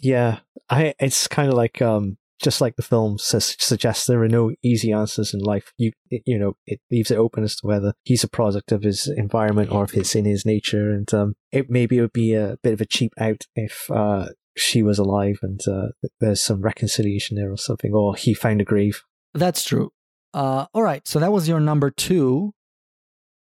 [0.02, 0.40] Yeah,
[0.70, 4.52] I it's kind of like um just like the film says, suggests there are no
[4.62, 5.72] easy answers in life.
[5.78, 9.08] You you know it leaves it open as to whether he's a product of his
[9.08, 12.58] environment or if it's in his nature, and um it maybe it would be a
[12.62, 14.28] bit of a cheap out if uh
[14.58, 15.88] she was alive and uh
[16.20, 19.04] there's some reconciliation there or something, or he found a grave.
[19.34, 19.92] That's true.
[20.34, 22.54] Uh, all right, so that was your number two.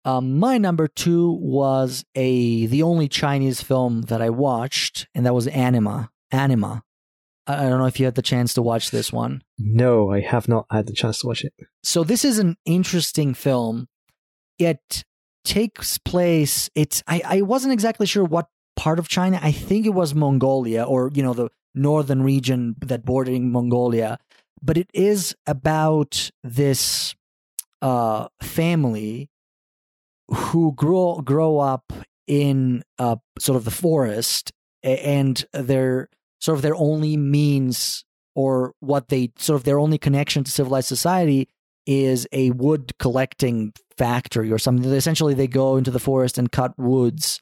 [0.05, 5.35] Um, my number two was a the only Chinese film that I watched, and that
[5.35, 6.09] was Anima.
[6.31, 6.83] Anima.
[7.47, 9.41] I don't know if you had the chance to watch this one.
[9.57, 11.53] No, I have not had the chance to watch it.
[11.83, 13.87] So this is an interesting film.
[14.59, 15.03] It
[15.43, 16.69] takes place.
[16.75, 19.39] It's I I wasn't exactly sure what part of China.
[19.41, 24.19] I think it was Mongolia or you know the northern region that bordering Mongolia,
[24.61, 27.15] but it is about this
[27.81, 29.29] uh family
[30.27, 31.91] who grow grow up
[32.27, 34.51] in uh sort of the forest
[34.83, 38.03] and their sort of their only means
[38.35, 41.47] or what they sort of their only connection to civilized society
[41.85, 44.91] is a wood collecting factory or something.
[44.91, 47.41] Essentially, they go into the forest and cut woods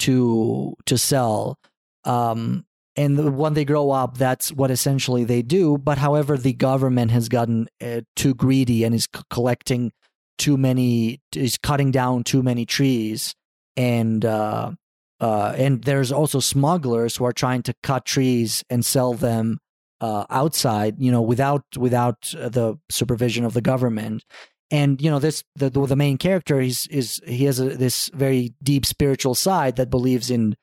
[0.00, 1.58] to to sell.
[2.04, 5.78] Um, and the, when they grow up, that's what essentially they do.
[5.78, 9.92] But however, the government has gotten uh, too greedy and is c- collecting
[10.38, 13.34] too many, is cutting down too many trees,
[13.76, 14.72] and uh,
[15.20, 19.58] uh, and there's also smugglers who are trying to cut trees and sell them
[20.00, 24.24] uh, outside, you know, without without uh, the supervision of the government.
[24.70, 28.54] And you know, this the the main character is is he has a, this very
[28.62, 30.54] deep spiritual side that believes in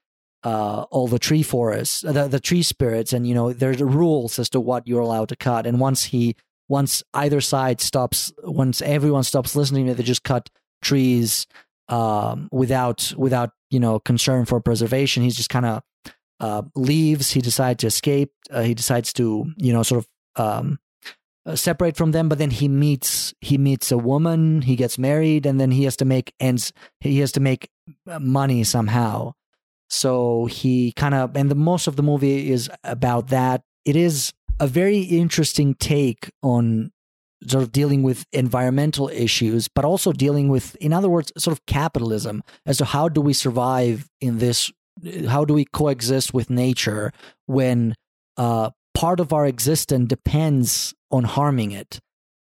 [0.44, 4.50] uh, all the tree forests, the the tree spirits, and you know, there's rules as
[4.50, 5.66] to what you're allowed to cut.
[5.66, 6.36] And once he
[6.68, 10.50] once either side stops, once everyone stops listening, they just cut
[10.82, 11.48] trees
[11.94, 15.22] um, without without you know concern for preservation.
[15.22, 15.84] He's just kind of
[16.40, 17.32] uh, leaves.
[17.32, 18.32] He decides to escape.
[18.50, 20.08] Uh, he decides to you know sort of
[20.44, 20.80] um,
[21.46, 22.30] uh, separate from them.
[22.30, 24.64] But then he meets he meets a woman.
[24.64, 26.74] He gets married, and then he has to make ends.
[27.00, 27.70] He has to make
[28.10, 29.34] uh, money somehow.
[29.90, 33.62] So he kind of and the most of the movie is about that.
[33.86, 36.93] It is a very interesting take on
[37.48, 41.66] sort of dealing with environmental issues, but also dealing with, in other words, sort of
[41.66, 44.72] capitalism as to how do we survive in this,
[45.28, 47.12] how do we coexist with nature
[47.46, 47.96] when
[48.38, 52.00] uh, part of our existence depends on harming it.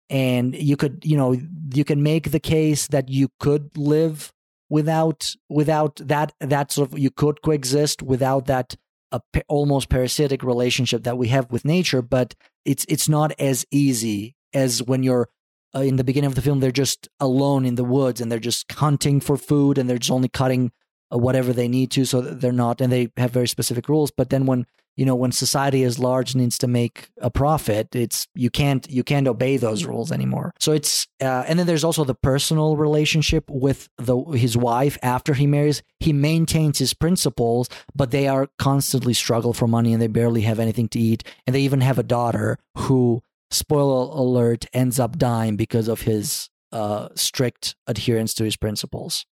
[0.10, 1.36] And you could, you know,
[1.74, 4.32] you can make the case that you could live
[4.70, 8.76] without without that that sort of you could coexist without that
[9.12, 14.37] a almost parasitic relationship that we have with nature, but it's it's not as easy
[14.54, 15.30] as when you're
[15.76, 16.60] uh, in the beginning of the film.
[16.60, 20.12] They're just alone in the woods and they're just hunting for food and they're just
[20.12, 20.72] only cutting
[21.14, 24.12] uh, whatever they need to, so they're not and they have very specific rules.
[24.12, 24.66] But then when
[24.98, 29.04] you know when society is large needs to make a profit, it's you can't you
[29.04, 30.54] can't obey those rules anymore.
[30.60, 35.34] So it's uh, and then there's also the personal relationship with the his wife after
[35.34, 35.82] he marries.
[36.00, 40.60] He maintains his principles, but they are constantly struggle for money and they barely have
[40.60, 41.24] anything to eat.
[41.46, 43.22] And they even have a daughter who,
[43.52, 49.26] spoiler alert, ends up dying because of his uh, strict adherence to his principles.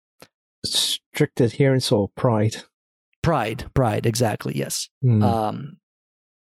[0.64, 2.56] Strict adherence or pride?
[3.22, 4.56] Pride, pride, exactly.
[4.56, 4.88] Yes.
[5.00, 5.22] Hmm.
[5.22, 5.76] Um,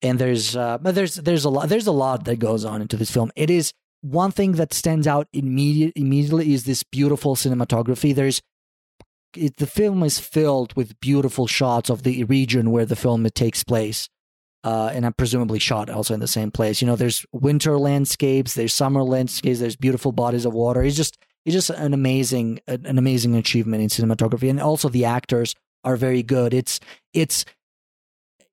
[0.02, 2.96] and there's uh, but there's there's a lot there's a lot that goes on into
[2.96, 3.32] this film.
[3.36, 8.16] It is one thing that stands out immediate immediately is this beautiful cinematography.
[8.16, 8.42] There's
[9.36, 13.64] it, the film is filled with beautiful shots of the region where the film takes
[13.64, 14.10] place.
[14.64, 16.82] Uh, and I'm presumably shot also in the same place.
[16.82, 20.84] You know, there's winter landscapes, there's summer landscapes, there's beautiful bodies of water.
[20.84, 25.56] It's just it's just an amazing an amazing achievement in cinematography, and also the actors
[25.84, 26.54] are very good.
[26.54, 26.80] It's
[27.14, 27.46] it's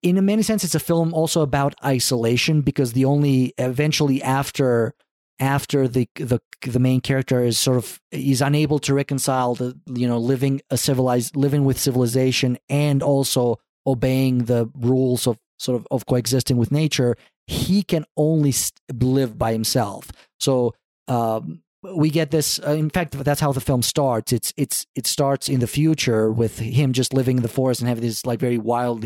[0.02, 4.94] in a many sense it's a film also about isolation because the only eventually after
[5.38, 10.06] after the the the main character is sort of he's unable to reconcile the you
[10.06, 15.86] know living a civilized living with civilization and also obeying the rules of sort of
[15.90, 17.16] of coexisting with nature
[17.46, 18.52] he can only
[19.00, 20.10] live by himself.
[20.40, 20.74] So
[21.08, 21.62] um
[21.94, 24.32] we get this uh, in fact that's how the film starts.
[24.32, 27.88] It's it's it starts in the future with him just living in the forest and
[27.88, 29.04] having this like very wild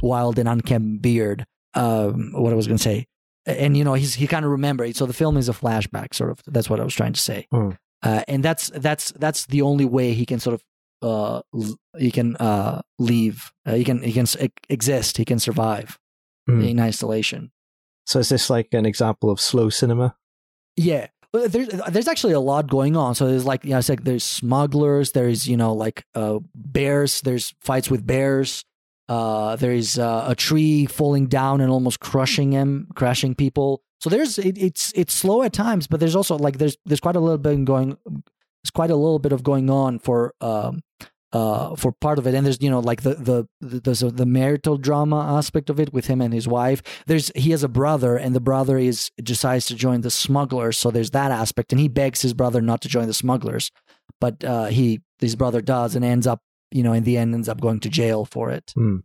[0.00, 1.44] wild and unkempt beard.
[1.74, 3.06] Um what i was going to say
[3.46, 6.30] and you know he's he kind of remember so the film is a flashback sort
[6.30, 6.40] of.
[6.46, 7.46] That's what i was trying to say.
[7.50, 7.70] Hmm.
[8.02, 10.62] uh, and that's that's that's the only way he can sort of
[11.02, 11.42] uh
[11.98, 14.26] he can uh leave uh, he can he can
[14.68, 15.98] exist he can survive
[16.48, 16.60] Hmm.
[16.62, 17.52] in isolation
[18.06, 20.16] So is this like an example of slow cinema?
[20.76, 21.06] Yeah.
[21.32, 23.14] There's there's actually a lot going on.
[23.14, 27.20] So there's like you know, it's like there's smugglers, there's you know like uh bears,
[27.22, 28.64] there's fights with bears.
[29.08, 33.82] Uh there's uh, a tree falling down and almost crushing him, crashing people.
[34.00, 37.16] So there's it, it's it's slow at times, but there's also like there's there's quite
[37.16, 37.96] a little bit going
[38.62, 40.82] there's quite a little bit of going on for um
[41.32, 42.34] uh for part of it.
[42.34, 46.06] And there's you know like the the the, the marital drama aspect of it with
[46.06, 46.82] him and his wife.
[47.06, 50.78] There's he has a brother and the brother is decides to join the smugglers.
[50.78, 51.72] So there's that aspect.
[51.72, 53.70] And he begs his brother not to join the smugglers.
[54.20, 56.40] But uh he his brother does and ends up
[56.70, 58.72] you know in the end ends up going to jail for it.
[58.74, 58.98] Hmm.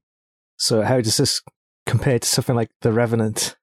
[0.57, 1.41] So how does this
[1.87, 3.56] compare to something like The Revenant.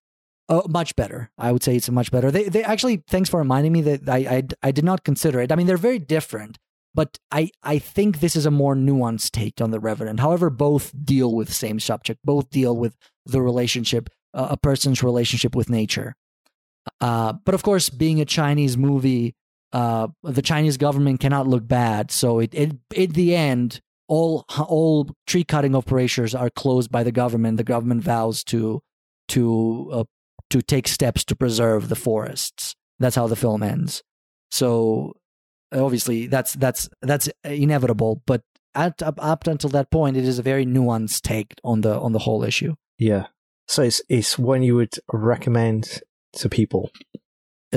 [0.48, 1.30] Oh, much better.
[1.38, 2.30] I would say it's much better.
[2.30, 5.50] They they actually thanks for reminding me that I, I I did not consider it.
[5.50, 6.58] I mean, they're very different,
[6.94, 10.20] but I I think this is a more nuanced take on the Revenant.
[10.20, 12.20] However, both deal with same subject.
[12.24, 12.94] Both deal with
[13.24, 16.14] the relationship, uh, a person's relationship with nature.
[17.00, 19.34] Uh, but of course, being a Chinese movie,
[19.72, 22.10] uh, the Chinese government cannot look bad.
[22.10, 27.12] So it, it at the end, all all tree cutting operations are closed by the
[27.12, 27.56] government.
[27.56, 28.82] The government vows to
[29.28, 30.04] to uh,
[30.50, 32.74] to take steps to preserve the forests.
[32.98, 34.02] That's how the film ends.
[34.50, 35.14] So
[35.72, 38.42] obviously that's that's that's inevitable, but
[38.74, 42.12] at, up, up until that point, it is a very nuanced take on the on
[42.12, 42.74] the whole issue.
[42.98, 43.26] Yeah.
[43.66, 46.00] So it's it's one you would recommend
[46.34, 46.90] to people.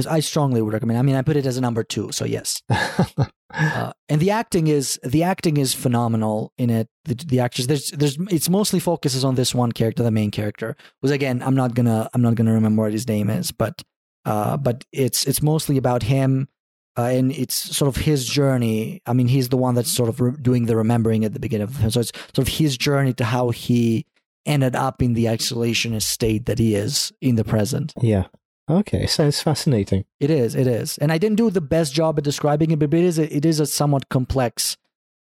[0.05, 0.99] I strongly would recommend.
[0.99, 2.61] I mean, I put it as a number two, so yes.
[2.69, 6.89] uh, and the acting is the acting is phenomenal in it.
[7.05, 10.75] The, the actors there's there's it's mostly focuses on this one character, the main character.
[11.01, 13.81] Was again, I'm not gonna I'm not gonna remember what his name is, but
[14.25, 16.49] uh, but it's it's mostly about him.
[16.97, 19.03] Uh, and it's sort of his journey.
[19.05, 21.65] I mean, he's the one that's sort of re- doing the remembering at the beginning
[21.65, 21.91] of the.
[21.91, 24.07] So it's sort of his journey to how he
[24.47, 27.93] ended up in the isolationist state that he is in the present.
[28.01, 28.25] yeah.
[28.69, 29.07] Okay.
[29.07, 30.05] Sounds fascinating.
[30.19, 30.55] It is.
[30.55, 30.97] It is.
[30.97, 33.17] And I didn't do the best job at describing it, but it is.
[33.17, 34.77] A, it is a somewhat complex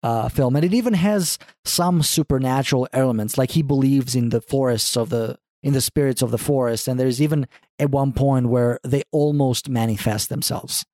[0.02, 3.38] uh, film, and it even has some supernatural elements.
[3.38, 6.98] Like he believes in the forests of the in the spirits of the forest, and
[6.98, 7.46] there's even
[7.78, 10.84] at one point where they almost manifest themselves.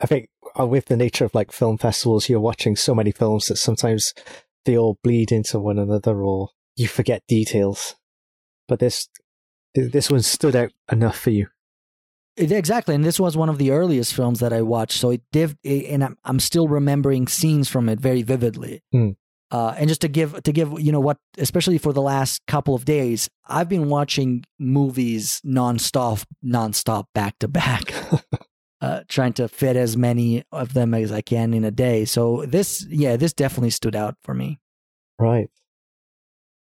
[0.00, 3.46] I think uh, with the nature of like film festivals, you're watching so many films
[3.46, 4.14] that sometimes
[4.64, 7.94] they all bleed into one another, or you forget details.
[8.66, 9.08] But this
[9.74, 11.46] this one stood out enough for you.
[12.36, 15.58] Exactly, and this was one of the earliest films that I watched, so it did,
[15.64, 18.82] and I'm, I'm still remembering scenes from it very vividly.
[18.92, 19.10] Hmm.
[19.50, 22.74] Uh, and just to give to give you know what, especially for the last couple
[22.74, 27.92] of days, I've been watching movies nonstop, nonstop, back to back,
[28.82, 32.04] uh, trying to fit as many of them as I can in a day.
[32.04, 34.58] So this, yeah, this definitely stood out for me.
[35.18, 35.48] Right.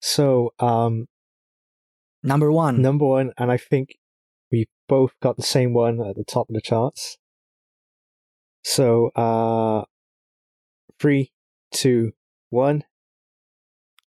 [0.01, 1.07] So, um,
[2.26, 3.95] Number one, number one, and I think
[4.52, 7.18] we both got the same one at the top of the charts.
[8.64, 9.85] So, uh,
[10.99, 11.31] three,
[11.72, 12.14] two,
[12.49, 12.84] one.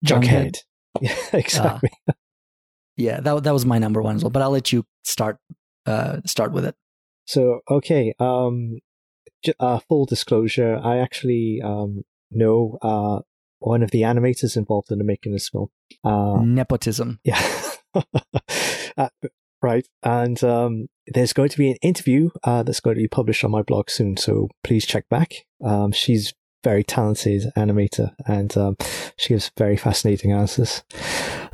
[0.06, 0.58] Junkhead.
[1.02, 1.90] Yeah, exactly.
[2.98, 4.30] Yeah, that that was my number one as well.
[4.30, 5.38] But I'll let you start
[5.86, 6.76] uh, start with it.
[7.26, 8.80] So okay, um,
[9.44, 13.20] j- uh, full disclosure, I actually um know uh
[13.60, 15.68] one of the animators involved in the making of this film.
[16.06, 17.20] Uh, Nepotism.
[17.26, 17.42] yeah,
[18.98, 19.10] uh,
[19.62, 23.44] right, and um, there's going to be an interview uh that's going to be published
[23.44, 25.46] on my blog soon, so please check back.
[25.64, 28.76] Um, she's very talented animator, and um,
[29.18, 30.84] she gives very fascinating answers.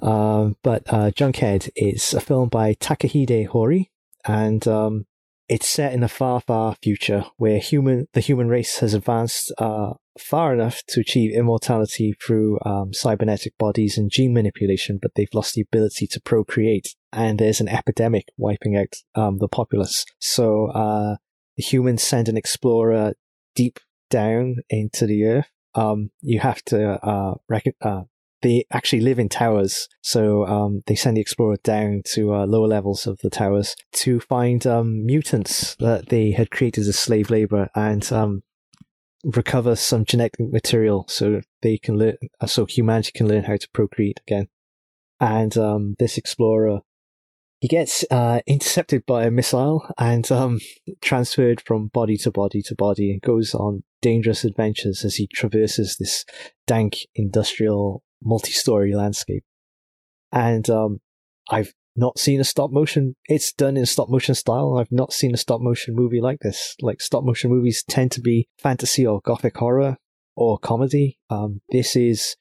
[0.01, 3.91] Um, but uh, Junkhead is a film by Takahide Hori,
[4.25, 5.05] and um,
[5.51, 9.91] it's set in a far, far future where human the human race has advanced uh,
[10.17, 15.53] far enough to achieve immortality through um, cybernetic bodies and gene manipulation, but they've lost
[15.53, 20.05] the ability to procreate, and there's an epidemic wiping out um, the populace.
[20.19, 21.17] So uh,
[21.57, 23.13] the humans send an explorer
[23.53, 23.77] deep
[24.09, 25.49] down into the earth.
[25.75, 28.03] Um, you have to uh, rec- uh,
[28.41, 32.67] they actually live in towers, so um, they send the explorer down to uh, lower
[32.67, 37.69] levels of the towers to find um, mutants that they had created as slave labor
[37.75, 38.43] and um,
[39.23, 43.69] recover some genetic material so they can learn, uh, so humanity can learn how to
[43.73, 44.47] procreate again.
[45.19, 46.79] And um, this explorer,
[47.59, 50.59] he gets uh, intercepted by a missile and um,
[50.99, 55.97] transferred from body to body to body and goes on dangerous adventures as he traverses
[55.99, 56.25] this
[56.65, 59.43] dank industrial multi-story landscape.
[60.31, 60.99] And um,
[61.49, 63.15] I've not seen a stop motion.
[63.25, 64.77] It's done in stop motion style.
[64.77, 66.75] I've not seen a stop motion movie like this.
[66.81, 69.97] Like stop motion movies tend to be fantasy or gothic horror
[70.35, 71.19] or comedy.
[71.29, 72.35] Um, this is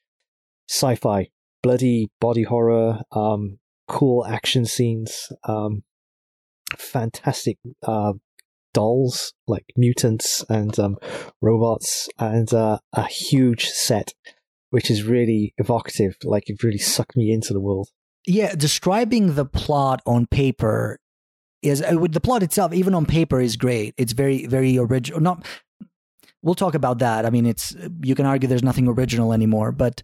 [0.69, 1.29] sci-fi,
[1.61, 5.83] bloody body horror, um, cool action scenes, um,
[6.77, 8.13] fantastic uh,
[8.73, 10.97] dolls like mutants and um,
[11.41, 14.13] robots, and uh, a huge set,
[14.71, 16.17] which is really evocative.
[16.23, 17.89] Like it really sucked me into the world.
[18.25, 20.99] Yeah, describing the plot on paper
[21.61, 23.93] is uh, with the plot itself, even on paper, is great.
[23.97, 25.19] It's very, very original.
[25.19, 25.45] Not,
[26.41, 27.25] we'll talk about that.
[27.25, 30.03] I mean, it's you can argue there's nothing original anymore, but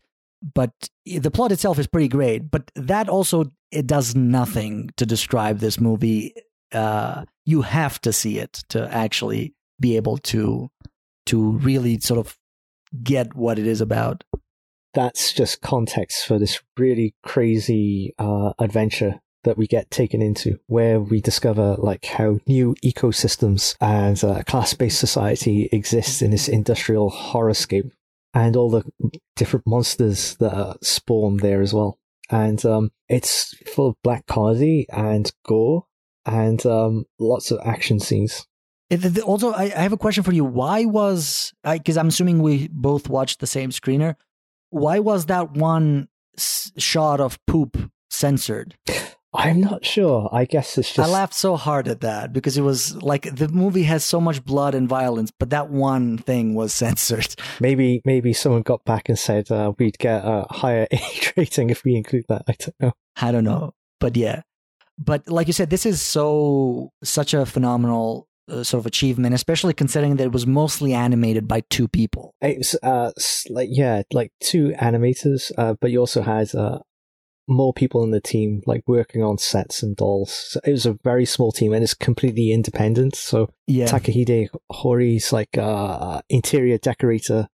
[0.53, 0.71] but
[1.05, 2.51] the plot itself is pretty great.
[2.51, 6.33] But that also it does nothing to describe this movie.
[6.71, 10.69] Uh, you have to see it to actually be able to
[11.27, 12.37] to really sort of
[13.03, 14.23] get what it is about.
[14.97, 20.99] That's just context for this really crazy uh, adventure that we get taken into, where
[20.99, 27.91] we discover like how new ecosystems and uh, class-based society exists in this industrial horrorscape,
[28.33, 28.83] and all the
[29.35, 31.99] different monsters that are spawned there as well.
[32.31, 35.85] And um, it's full of black comedy and gore,
[36.25, 38.47] and um, lots of action scenes.
[39.23, 40.43] Also, I, I have a question for you.
[40.43, 44.15] Why was because I'm assuming we both watched the same screener.
[44.77, 47.77] Why was that one s- shot of poop
[48.09, 48.75] censored?
[49.33, 50.29] I'm not sure.
[50.31, 53.47] I guess it's just I laughed so hard at that because it was like the
[53.49, 57.35] movie has so much blood and violence, but that one thing was censored.
[57.59, 61.83] maybe maybe someone got back and said uh, we'd get a higher age rating if
[61.83, 62.43] we include that.
[62.47, 62.93] I don't know.
[63.21, 64.41] I don't know, but yeah.
[64.97, 69.73] But like you said, this is so such a phenomenal uh, sort of achievement, especially
[69.73, 72.33] considering that it was mostly animated by two people.
[72.41, 73.11] It's uh
[73.49, 76.79] like yeah, like two animators, uh, but you also had uh
[77.49, 80.31] more people in the team like working on sets and dolls.
[80.49, 83.15] So it was a very small team and it's completely independent.
[83.15, 87.47] So Yeah, Takahide Hori's like uh interior decorator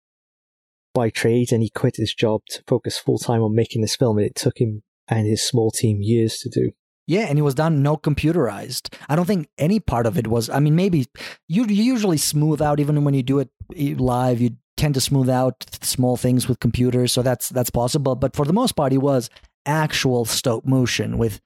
[0.93, 4.17] by trade and he quit his job to focus full time on making this film
[4.17, 6.71] and it took him and his small team years to do.
[7.05, 8.93] Yeah, and it was done no computerized.
[9.09, 10.49] I don't think any part of it was.
[10.49, 11.07] I mean, maybe
[11.47, 14.39] you, you usually smooth out even when you do it eh, live.
[14.39, 18.15] You tend to smooth out small things with computers, so that's that's possible.
[18.15, 19.29] But for the most part, it was
[19.65, 21.41] actual stop motion with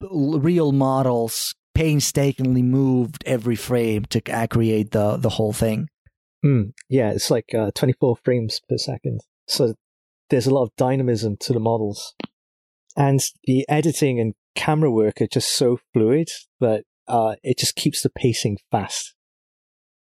[0.00, 5.88] real models painstakingly moved every frame to create the the whole thing.
[6.44, 9.20] Mm, yeah, it's like uh, 24 frames per second.
[9.48, 9.74] So
[10.30, 12.14] there's a lot of dynamism to the models.
[12.96, 16.28] And the editing and camera work are just so fluid
[16.60, 19.14] that uh, it just keeps the pacing fast.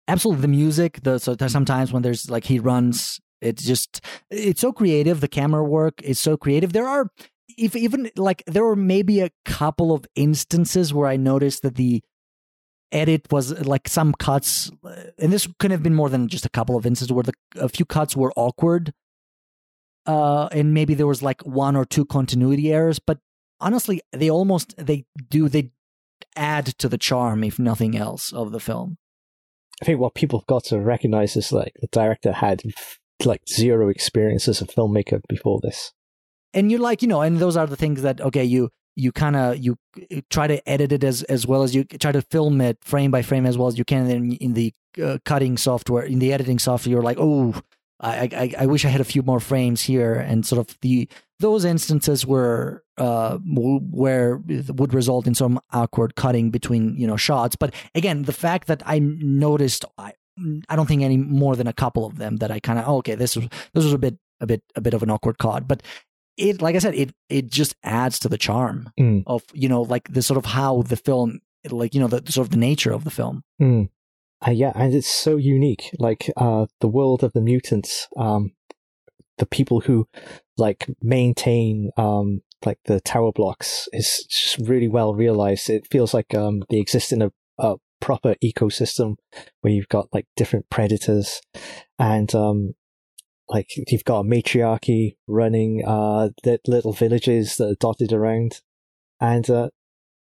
[0.08, 0.42] absolutely.
[0.42, 4.00] The music the so there's sometimes when there's like he runs it's just
[4.30, 5.20] it's so creative.
[5.20, 6.72] The camera work is so creative.
[6.72, 7.10] There are
[7.56, 12.02] if even like there were maybe a couple of instances where i noticed that the
[12.92, 16.50] edit was like some cuts uh, and this could have been more than just a
[16.50, 18.92] couple of instances where the a few cuts were awkward
[20.06, 23.18] uh and maybe there was like one or two continuity errors but
[23.60, 25.70] honestly they almost they do they
[26.34, 28.98] add to the charm if nothing else of the film
[29.82, 32.62] I think what people have got to recognize is like the director had
[33.24, 35.92] like zero experience as a filmmaker before this.
[36.54, 39.36] and you're like you know and those are the things that okay you you kind
[39.36, 39.76] of you
[40.30, 43.22] try to edit it as as well as you try to film it frame by
[43.22, 44.72] frame as well as you can then in the
[45.02, 47.54] uh, cutting software in the editing software you're like oh
[48.00, 51.08] I, I i wish i had a few more frames here and sort of the
[51.40, 57.16] those instances where uh where it would result in some awkward cutting between you know
[57.16, 60.12] shots but again the fact that i noticed i
[60.68, 62.96] i don't think any more than a couple of them that i kind of oh,
[62.98, 65.66] okay this was this was a bit a bit a bit of an awkward cut
[65.68, 65.82] but
[66.36, 69.22] it like i said it it just adds to the charm Mm.
[69.26, 71.40] of you know like the sort of how the film
[71.70, 73.88] like you know the sort of the nature of the film Mm.
[74.46, 75.90] Uh, yeah, and it's so unique.
[75.98, 78.52] Like uh, the world of the mutants, um,
[79.38, 80.08] the people who
[80.56, 85.68] like maintain um, like the tower blocks is just really well realized.
[85.70, 89.16] It feels like um, they exist in a, a proper ecosystem
[89.60, 91.40] where you've got like different predators
[91.98, 92.74] and um,
[93.48, 98.60] like you've got a matriarchy running uh, the little villages that are dotted around,
[99.20, 99.68] and uh,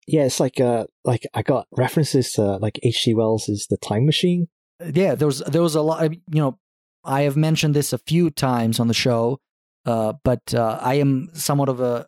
[0.07, 3.15] yeah, it's like uh like I got references to like H.G.
[3.15, 4.47] Wells' is The Time Machine.
[4.93, 6.59] yeah there was there was a lot you know
[7.05, 9.39] i have mentioned this a few times on the show
[9.85, 12.07] uh, but uh, i am somewhat of a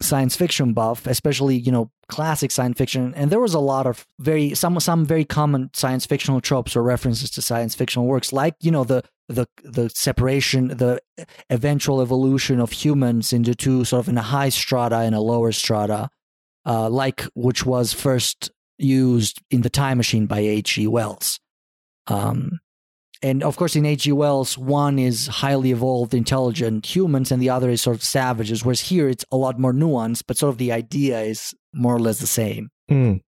[0.00, 3.14] science fiction buff especially you know classic science fiction.
[3.14, 6.82] And there was a lot of very some some very common science fictional tropes or
[6.82, 11.00] references to science fictional works like you know the the the separation the
[11.48, 15.52] eventual evolution of humans into two sort of in a high strata and a lower
[15.52, 16.10] strata
[16.66, 21.40] uh, like which was first used in the time machine by h.g wells.
[22.08, 22.60] Um,
[23.22, 24.12] and of course, in H.G.
[24.12, 28.64] Wells, one is highly evolved, intelligent humans, and the other is sort of savages.
[28.64, 32.00] Whereas here, it's a lot more nuanced, but sort of the idea is more or
[32.00, 32.70] less the same.
[32.90, 33.20] Mm.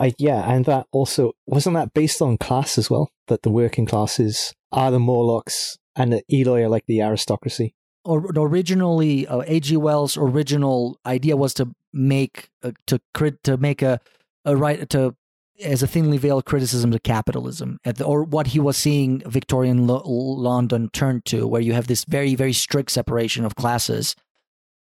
[0.00, 3.10] I yeah, and that also wasn't that based on class as well.
[3.28, 7.74] That the working classes are the Morlocks and the Eloi are like the aristocracy.
[8.04, 9.78] Or, originally, uh, H.G.
[9.78, 14.00] Wells' original idea was to make uh, to crit to make a
[14.44, 15.14] a right to
[15.62, 19.86] as a thinly veiled criticism to capitalism, at the, or what he was seeing Victorian
[19.86, 24.16] Lo- London turn to, where you have this very very strict separation of classes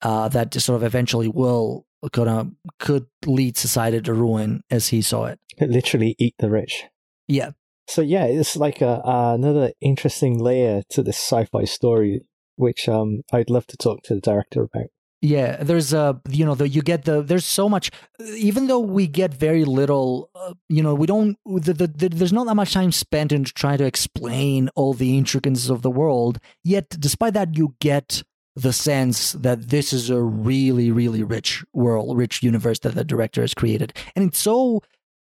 [0.02, 5.26] uh, that sort of eventually will gonna could lead society to ruin, as he saw
[5.26, 5.40] it.
[5.60, 6.86] Literally eat the rich.
[7.28, 7.52] Yeah,
[7.88, 12.22] So yeah, it's like a, uh, another interesting layer to this sci-fi story
[12.58, 14.88] which um, I'd love to talk to the director about.
[15.22, 17.90] Yeah, there's a you know the you get the there's so much
[18.36, 22.34] even though we get very little uh, you know we don't the, the, the, there's
[22.34, 26.38] not that much time spent in trying to explain all the intricacies of the world
[26.64, 28.22] yet despite that you get
[28.58, 33.42] the sense that this is a really really rich world rich universe that the director
[33.42, 33.94] has created.
[34.16, 34.82] And it's so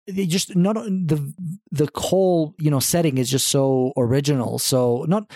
[0.07, 1.33] it just not the
[1.71, 4.59] the whole you know setting is just so original.
[4.59, 5.31] So not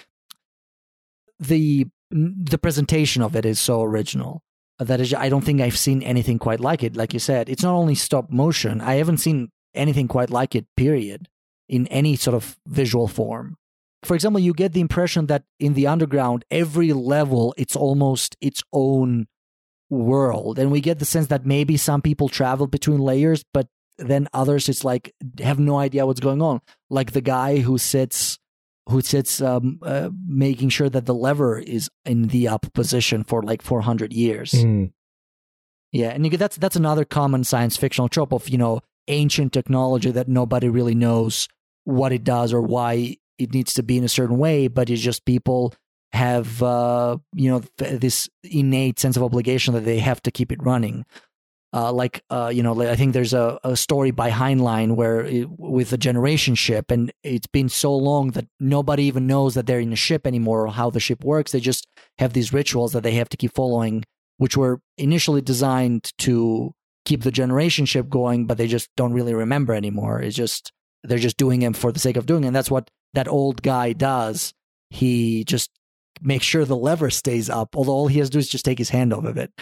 [1.39, 4.43] the the presentation of it is so original
[4.79, 6.97] that is i don't think i've seen anything quite like it.
[6.97, 8.81] Like you said it's not only stop motion.
[8.81, 11.29] I haven't seen anything quite like it period
[11.69, 13.57] in any sort of visual form.
[14.03, 18.63] For example you get the impression that in the underground every level it's almost its
[18.73, 19.27] own
[19.89, 20.59] world.
[20.59, 23.69] And we get the sense that maybe some people travel between layers but
[23.99, 26.61] then others it's like have no idea what's going on.
[26.91, 28.39] Like the guy who sits
[28.89, 33.43] who sits um, uh, making sure that the lever is in the up position for
[33.43, 34.53] like 400 years.
[34.53, 34.93] Mm.
[35.93, 39.53] Yeah, and you get, that's that's another common science fictional trope of you know ancient
[39.53, 41.49] technology that nobody really knows
[41.85, 45.03] what it does or why it needs to be in a certain way, but it's
[45.03, 45.75] just people
[46.13, 50.51] have uh, you know th- this innate sense of obligation that they have to keep
[50.51, 51.05] it running.
[51.74, 55.49] Uh, like uh, you know, I think there's a, a story by Heinlein where it,
[55.49, 59.81] with a generation ship, and it's been so long that nobody even knows that they're
[59.81, 61.53] in a ship anymore or how the ship works.
[61.53, 61.86] They just
[62.19, 64.05] have these rituals that they have to keep following,
[64.36, 66.74] which were initially designed to
[67.07, 70.20] keep the generation ship going, but they just don't really remember anymore.
[70.20, 70.73] It's just
[71.05, 72.49] they're just doing them for the sake of doing, it.
[72.49, 74.53] and that's what that old guy does.
[74.90, 75.70] He just
[76.20, 78.78] makes sure the lever stays up, although all he has to do is just take
[78.78, 79.53] his hand off of it.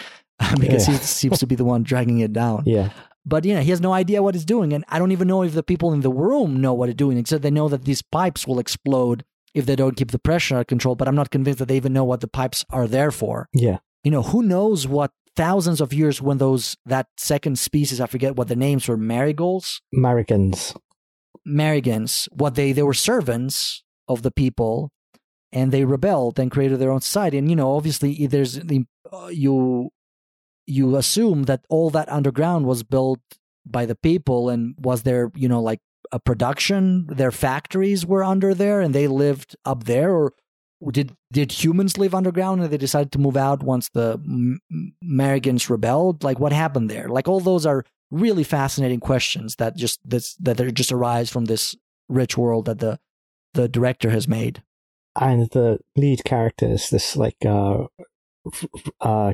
[0.59, 0.97] because Yeah.
[0.97, 2.63] he seems to be the one dragging it down.
[2.65, 2.89] Yeah.
[3.25, 5.43] But you know, he has no idea what he's doing, and I don't even know
[5.43, 8.01] if the people in the room know what he's doing, except they know that these
[8.01, 9.23] pipes will explode
[9.53, 10.95] if they don't keep the pressure under control.
[10.95, 13.47] But I'm not convinced that they even know what the pipes are there for.
[13.53, 13.77] Yeah.
[14.03, 18.35] You know, who knows what thousands of years when those that second species, I forget
[18.35, 20.75] what the names were, marigolds, Marigans.
[21.47, 24.91] marigans, what they they were servants of the people,
[25.51, 27.37] and they rebelled and created their own society.
[27.37, 29.89] And you know, obviously, there's the uh, you
[30.65, 33.19] you assume that all that underground was built
[33.65, 35.79] by the people and was there you know like
[36.11, 37.07] a production?
[37.07, 40.11] Their factories were under there and they lived up there?
[40.11, 40.33] Or
[40.91, 44.59] did did humans live underground and they decided to move out once the M-
[45.69, 46.23] rebelled?
[46.23, 47.07] Like what happened there?
[47.07, 51.75] Like all those are really fascinating questions that just this that just arise from this
[52.09, 52.99] rich world that the
[53.53, 54.63] the director has made.
[55.19, 57.85] And the lead character is this like uh,
[59.01, 59.33] uh,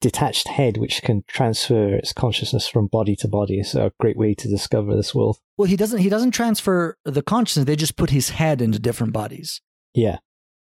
[0.00, 3.58] detached head which can transfer its consciousness from body to body.
[3.60, 5.38] It's a great way to discover this world.
[5.58, 9.12] well he doesn't he doesn't transfer the consciousness they just put his head into different
[9.12, 9.60] bodies
[9.94, 10.18] Yeah.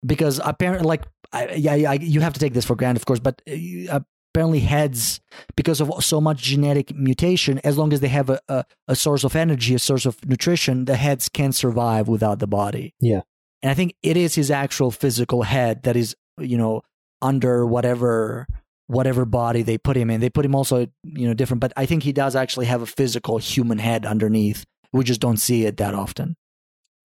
[0.05, 3.19] because apparently, like, I, yeah, I, you have to take this for granted, of course,
[3.19, 3.99] but uh,
[4.33, 5.19] apparently, heads,
[5.55, 9.23] because of so much genetic mutation, as long as they have a, a, a source
[9.23, 12.95] of energy, a source of nutrition, the heads can survive without the body.
[13.01, 13.21] Yeah.
[13.61, 16.81] And I think it is his actual physical head that is, you know,
[17.21, 18.47] under whatever
[18.89, 20.19] whatever body they put him in.
[20.19, 22.87] They put him also, you know, different, but I think he does actually have a
[22.87, 24.65] physical human head underneath.
[24.91, 26.35] We just don't see it that often.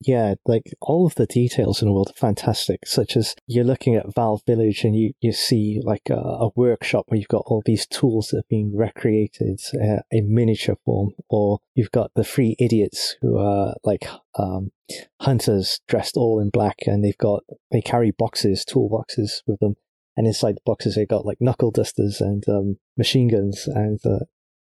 [0.01, 2.81] Yeah, like all of the details in the world are fantastic.
[2.87, 7.05] Such as you're looking at Valve Village and you, you see like a, a workshop
[7.09, 11.59] where you've got all these tools that have been recreated uh, in miniature form, or
[11.75, 14.07] you've got the three idiots who are like
[14.39, 14.73] um,
[15.21, 19.77] hunters dressed all in black, and they've got they carry boxes, toolboxes with them,
[20.17, 24.21] and inside the boxes they've got like knuckle dusters and um, machine guns, and uh,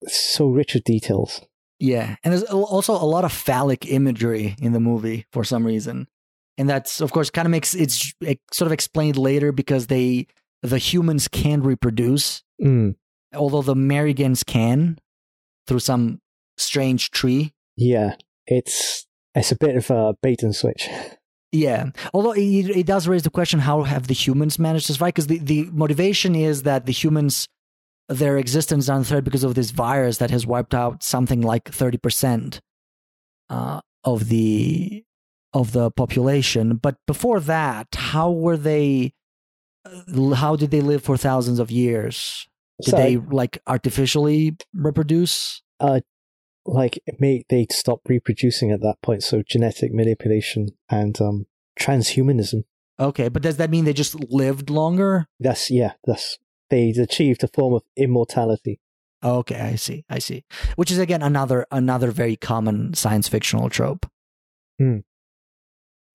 [0.07, 1.41] so rich with details.
[1.79, 6.07] Yeah, and there's also a lot of phallic imagery in the movie for some reason,
[6.57, 10.27] and that's of course kind of makes it's it sort of explained later because they
[10.63, 12.95] the humans can reproduce, Mm,
[13.35, 14.99] although the Marigans can
[15.67, 16.21] through some
[16.57, 17.53] strange tree.
[17.77, 18.15] yeah,
[18.47, 20.89] it's it's a bit of a bait and switch.
[21.55, 25.15] Yeah, although it, it does raise the question: How have the humans managed to survive?
[25.15, 27.47] Because the, the motivation is that the humans,
[28.09, 31.71] their existence is on threat because of this virus that has wiped out something like
[31.71, 32.61] thirty percent
[33.49, 35.05] uh, of the
[35.53, 36.75] of the population.
[36.75, 39.13] But before that, how were they?
[39.87, 42.49] uh, How did they live for thousands of years?
[42.83, 45.63] Did So, they like artificially reproduce?
[46.67, 51.47] Like it may they'd stop reproducing at that point so genetic manipulation and um
[51.79, 52.65] transhumanism
[53.01, 55.27] Okay, but does that mean they just lived longer?
[55.41, 56.39] that's yeah that's
[56.71, 58.81] they'd achieved a form of immortality
[59.23, 60.05] Okay, I see.
[60.11, 60.45] I see.
[60.77, 64.05] Which is again another another very common science fictional trope.
[64.79, 64.99] Hmm.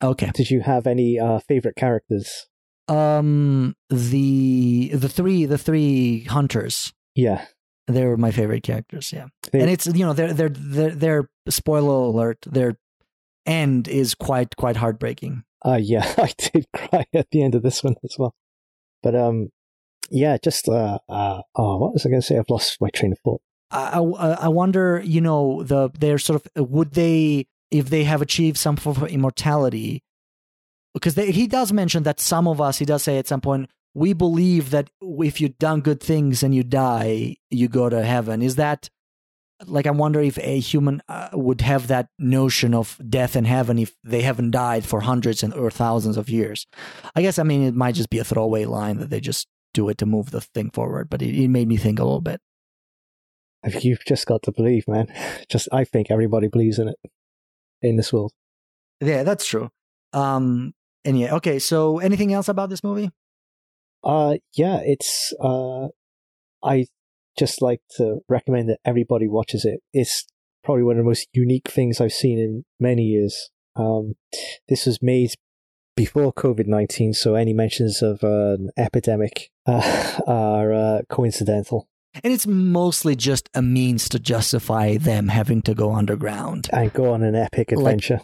[0.01, 0.29] Okay.
[0.33, 2.47] did you have any uh favorite characters
[2.87, 6.93] Um, the the three the three hunters.
[7.15, 7.45] Yeah.
[7.89, 9.11] They were my favorite characters.
[9.11, 12.77] Yeah, and it's you know their their their their spoiler alert their
[13.45, 15.43] end is quite quite heartbreaking.
[15.65, 18.35] Uh, yeah, I did cry at the end of this one as well.
[19.01, 19.49] But um,
[20.11, 22.37] yeah, just uh, uh oh, what was I going to say?
[22.37, 23.41] I've lost my train of thought.
[23.71, 28.21] I, I I wonder you know the they're sort of would they if they have
[28.21, 30.03] achieved some form of immortality
[30.93, 33.69] because they, he does mention that some of us he does say at some point
[33.93, 38.41] we believe that if you've done good things and you die you go to heaven.
[38.41, 38.89] Is that
[39.65, 43.77] like i wonder if a human uh, would have that notion of death and heaven
[43.77, 46.65] if they haven't died for hundreds and or thousands of years?
[47.15, 49.89] I guess i mean it might just be a throwaway line that they just do
[49.89, 52.41] it to move the thing forward but it, it made me think a little bit.
[53.81, 55.07] You've just got to believe, man.
[55.49, 56.95] Just I think everybody believes in it
[57.81, 58.31] in this world.
[59.01, 59.69] yeah that's true.
[60.13, 60.73] Um
[61.05, 63.11] and yeah okay so anything else about this movie
[64.03, 65.87] Uh, yeah, it's uh,
[66.63, 66.85] I
[67.37, 69.81] just like to recommend that everybody watches it.
[69.93, 70.25] It's
[70.63, 73.49] probably one of the most unique things I've seen in many years.
[73.75, 74.15] Um,
[74.67, 75.31] this was made
[75.95, 81.87] before COVID nineteen, so any mentions of an epidemic uh, are uh, coincidental.
[82.23, 87.13] and it's mostly just a means to justify them having to go underground And go
[87.13, 88.21] on an epic Like- adventure.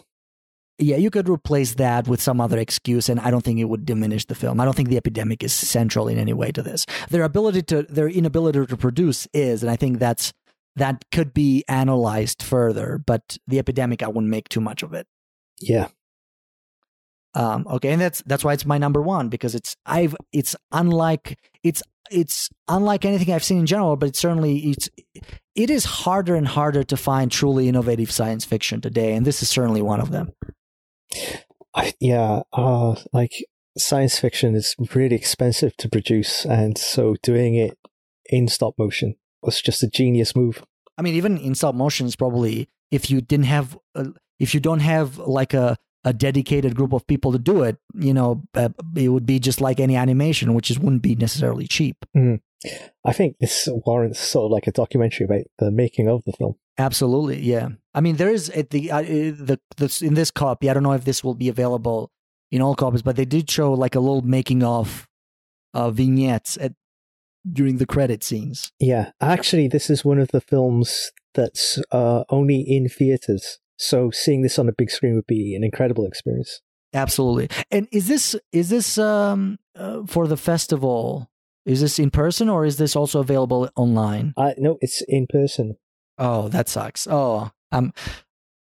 [0.78, 3.84] Yeah you could replace that with some other excuse and i don't think it would
[3.86, 4.60] diminish the film.
[4.60, 6.86] I don't think the epidemic is central in any way to this.
[7.10, 10.32] Their ability to their inability to produce is and i think that's
[10.76, 15.06] that could be analyzed further but the epidemic i wouldn't make too much of it.
[15.60, 15.88] Yeah,
[17.36, 21.38] Um, okay, and that's that's why it's my number one because it's I've it's unlike
[21.62, 24.88] it's it's unlike anything I've seen in general, but it's certainly it's
[25.54, 29.50] it is harder and harder to find truly innovative science fiction today, and this is
[29.50, 30.32] certainly one of them.
[31.74, 32.42] I, yeah.
[32.52, 33.32] Uh, like
[33.76, 37.78] science fiction is really expensive to produce, and so doing it
[38.26, 40.64] in stop motion was just a genius move.
[40.98, 44.06] I mean, even in stop motion is probably if you didn't have uh,
[44.38, 48.14] if you don't have like a a dedicated group of people to do it, you
[48.14, 51.96] know, uh, it would be just like any animation, which is wouldn't be necessarily cheap.
[53.04, 56.54] I think this warrants sort of like a documentary about the making of the film.
[56.78, 57.68] Absolutely, yeah.
[57.94, 60.68] I mean, there is at the uh, the the in this copy.
[60.68, 62.10] I don't know if this will be available
[62.50, 65.08] in all copies, but they did show like a little making of
[65.74, 66.72] uh, vignettes at
[67.50, 68.72] during the credit scenes.
[68.78, 73.58] Yeah, actually, this is one of the films that's uh, only in theaters.
[73.78, 76.60] So seeing this on a big screen would be an incredible experience.
[76.94, 77.48] Absolutely.
[77.70, 81.30] And is this is this um uh, for the festival?
[81.66, 84.32] Is this in person or is this also available online?
[84.36, 85.76] Uh, no, it's in person.
[86.18, 87.06] Oh, that sucks.
[87.08, 87.92] Oh, I'm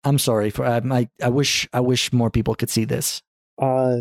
[0.04, 3.22] I'm sorry for um, I I wish I wish more people could see this.
[3.60, 3.98] Uh,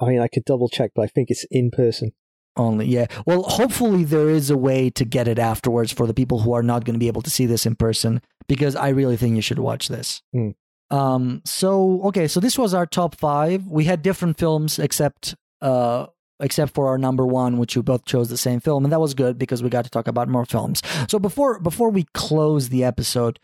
[0.00, 2.12] I mean, I could double check, but I think it's in person.
[2.56, 3.06] Only, yeah.
[3.26, 6.62] Well, hopefully there is a way to get it afterwards for the people who are
[6.62, 9.42] not going to be able to see this in person because I really think you
[9.42, 10.22] should watch this.
[10.32, 10.50] Hmm.
[10.90, 11.42] Um.
[11.44, 12.28] So okay.
[12.28, 13.66] So this was our top five.
[13.66, 16.06] We had different films except uh
[16.40, 19.14] except for our number one, which you both chose the same film, and that was
[19.14, 20.82] good because we got to talk about more films.
[21.08, 23.38] So before before we close the episode,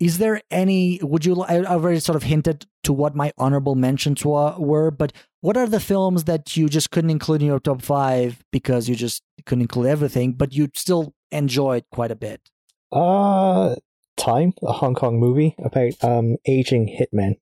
[0.00, 0.98] is there any?
[1.02, 1.42] Would you?
[1.42, 5.66] I already sort of hinted to what my honorable mentions wa- were, but what are
[5.66, 9.62] the films that you just couldn't include in your top five because you just couldn't
[9.62, 12.50] include everything, but you still enjoyed quite a bit?
[12.90, 13.76] Uh,
[14.16, 17.36] Time, a Hong Kong movie about um aging hitmen.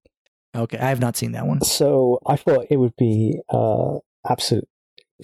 [0.55, 1.63] Okay, I have not seen that one.
[1.63, 3.99] So I thought it would be uh
[4.29, 4.69] absolute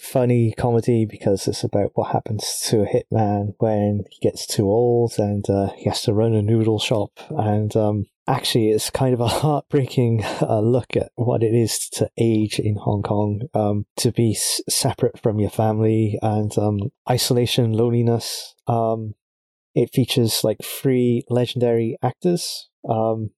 [0.01, 5.15] funny comedy because it's about what happens to a hitman when he gets too old
[5.19, 9.21] and uh, he has to run a noodle shop and um actually it's kind of
[9.21, 14.13] a heartbreaking uh, look at what it is to age in Hong Kong um to
[14.13, 16.79] be s- separate from your family and um
[17.09, 19.15] isolation loneliness um
[19.75, 23.31] it features like three legendary actors um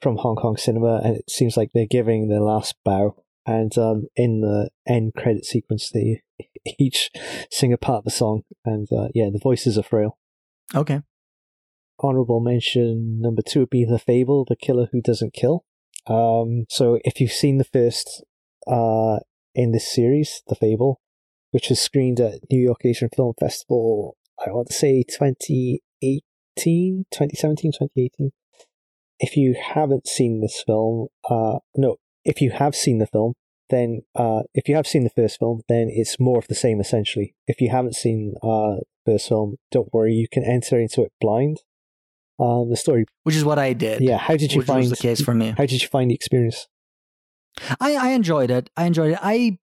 [0.00, 3.21] from Hong Kong cinema, and it seems like they're giving their last bow.
[3.44, 6.22] And um, in the end credit sequence, they
[6.78, 7.10] each
[7.50, 10.18] sing a part of the song, and uh, yeah, the voices are frail.
[10.74, 11.00] Okay.
[12.00, 15.64] Honorable mention number two would be The Fable, The Killer Who Doesn't Kill.
[16.06, 18.24] Um, so if you've seen the first
[18.66, 19.18] uh,
[19.54, 21.00] in this series, The Fable,
[21.50, 27.72] which was screened at New York Asian Film Festival, I want to say 2018, 2017,
[27.72, 28.32] 2018.
[29.20, 33.34] If you haven't seen this film, uh, no, if you have seen the film,
[33.70, 36.80] then uh, if you have seen the first film, then it's more of the same
[36.80, 37.34] essentially.
[37.46, 38.76] If you haven't seen uh,
[39.06, 41.58] the first film, don't worry, you can enter into it blind.
[42.38, 44.00] Um, the story, Which is what I did.
[44.00, 44.16] yeah.
[44.18, 45.54] How did you find the case for me.
[45.56, 46.66] How did you find the experience?
[47.80, 48.70] I, I enjoyed it.
[48.76, 49.18] I enjoyed it.
[49.22, 49.58] I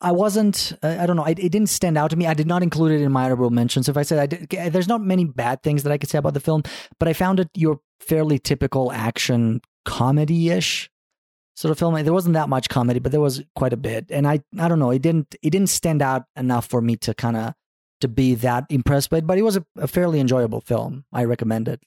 [0.00, 0.74] I wasn't.
[0.82, 1.24] Uh, I don't know.
[1.24, 2.26] I, it didn't stand out to me.
[2.26, 3.88] I did not include it in my honorable mentions.
[3.88, 6.34] If I said I did, there's not many bad things that I could say about
[6.34, 6.62] the film,
[7.00, 10.90] but I found it your fairly typical action comedy ish
[11.54, 12.02] sort of film.
[12.02, 14.78] There wasn't that much comedy, but there was quite a bit, and I I don't
[14.78, 14.90] know.
[14.90, 17.54] It didn't it didn't stand out enough for me to kind of
[18.00, 19.26] to be that impressed by it.
[19.26, 21.04] But it was a, a fairly enjoyable film.
[21.12, 21.80] I recommend it.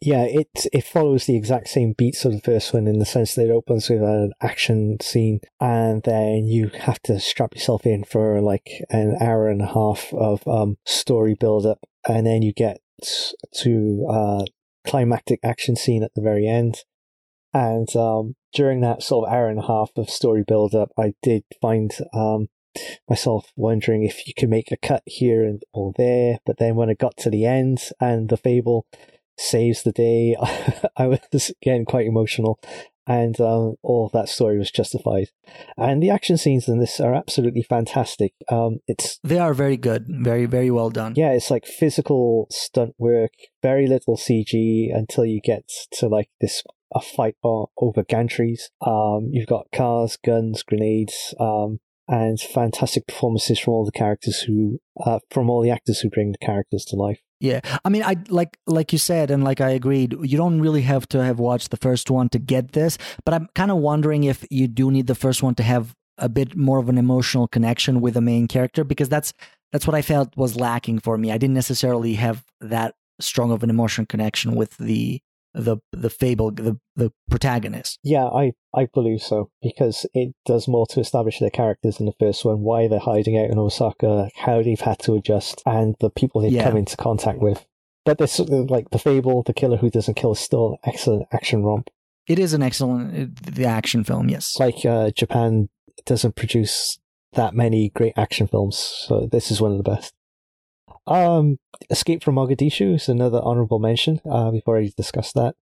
[0.00, 3.34] Yeah, it it follows the exact same beats of the first one in the sense
[3.34, 8.04] that it opens with an action scene, and then you have to strap yourself in
[8.04, 12.52] for like an hour and a half of um, story build up, and then you
[12.52, 12.80] get
[13.54, 14.44] to uh,
[14.86, 16.84] climactic action scene at the very end.
[17.54, 21.14] And um, during that sort of hour and a half of story build up, I
[21.22, 22.48] did find um,
[23.08, 26.38] myself wondering if you could make a cut here and or there.
[26.44, 28.86] But then when I got to the end and the fable
[29.38, 30.36] saves the day.
[30.96, 32.58] I was again quite emotional,
[33.06, 35.28] and um, all of that story was justified.
[35.76, 38.34] And the action scenes in this are absolutely fantastic.
[38.50, 41.14] Um, it's they are very good, very very well done.
[41.16, 46.62] Yeah, it's like physical stunt work, very little CG until you get to like this
[46.94, 48.62] a fight over gantries.
[48.84, 51.34] Um, you've got cars, guns, grenades.
[51.38, 56.08] Um, and fantastic performances from all the characters who, uh, from all the actors who
[56.08, 57.20] bring the characters to life.
[57.40, 60.16] Yeah, I mean, I like like you said, and like I agreed.
[60.22, 63.48] You don't really have to have watched the first one to get this, but I'm
[63.54, 66.78] kind of wondering if you do need the first one to have a bit more
[66.78, 69.32] of an emotional connection with the main character because that's
[69.70, 71.30] that's what I felt was lacking for me.
[71.30, 75.20] I didn't necessarily have that strong of an emotional connection with the
[75.58, 77.98] the the fable the the protagonist.
[78.02, 82.14] Yeah, I I believe so because it does more to establish their characters in the
[82.18, 86.10] first one, why they're hiding out in Osaka, how they've had to adjust, and the
[86.10, 86.64] people they've yeah.
[86.64, 87.66] come into contact with.
[88.04, 91.62] But this like the fable, the killer who doesn't kill, is still an excellent action
[91.62, 91.90] romp.
[92.26, 94.28] It is an excellent the action film.
[94.28, 95.68] Yes, like uh, Japan
[96.06, 96.98] doesn't produce
[97.32, 100.14] that many great action films, so this is one of the best.
[101.08, 101.58] Um,
[101.90, 104.20] Escape from Mogadishu is another honorable mention.
[104.30, 105.54] Uh, we've already discussed that.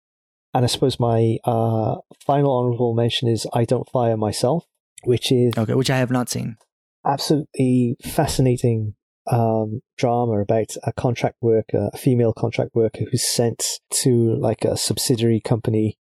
[0.52, 4.66] And I suppose my uh, final honorable mention is I Don't Fire Myself,
[5.05, 5.52] which is.
[5.56, 6.56] Okay, which I have not seen.
[7.05, 8.94] Absolutely fascinating
[9.31, 14.77] um, drama about a contract worker, a female contract worker who's sent to like a
[14.77, 15.98] subsidiary company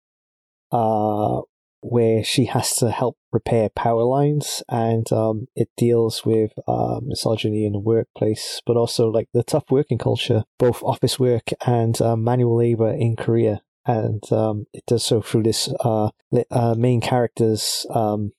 [0.71, 1.41] uh,
[1.83, 7.65] where she has to help repair power lines and um, it deals with uh, misogyny
[7.65, 12.17] in the workplace but also like the tough working culture both office work and uh,
[12.17, 13.63] manual labor in korea.
[13.85, 16.11] And um, it does so through this uh,
[16.53, 18.31] uh main character's um,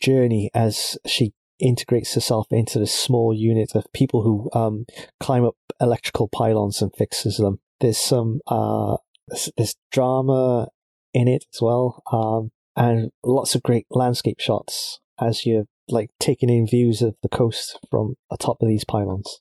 [0.00, 4.86] journey as she integrates herself into this small unit of people who um,
[5.20, 7.60] climb up electrical pylons and fixes them.
[7.80, 8.96] There's some uh,
[9.56, 10.68] there's drama
[11.14, 16.48] in it as well um, and lots of great landscape shots as you're like taking
[16.48, 19.40] in views of the coast from atop of these pylons.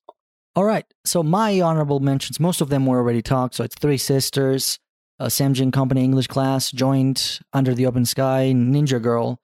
[0.55, 0.85] All right.
[1.05, 3.55] So my honorable mentions, most of them were already talked.
[3.55, 4.79] So it's Three Sisters,
[5.19, 9.39] uh, Samjin Company English Class, Joint, Under the Open Sky, Ninja Girl,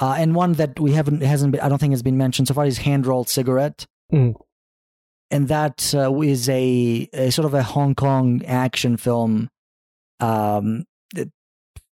[0.00, 2.54] uh, and one that we haven't hasn't been, I don't think has been mentioned so
[2.54, 3.86] far is Hand Rolled Cigarette.
[4.12, 4.34] Mm.
[5.30, 9.48] And that uh, is a, a, sort of a Hong Kong action film
[10.18, 10.84] um,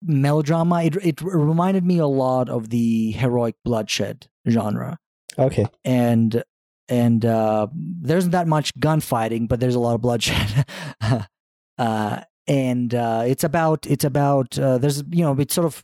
[0.05, 0.85] melodrama.
[0.85, 4.99] It it reminded me a lot of the heroic bloodshed genre.
[5.39, 5.67] Okay.
[5.85, 6.43] And
[6.89, 10.67] and uh, there's not that much gunfighting, but there's a lot of bloodshed.
[11.79, 15.83] uh, and uh, it's about it's about uh, there's you know it sort of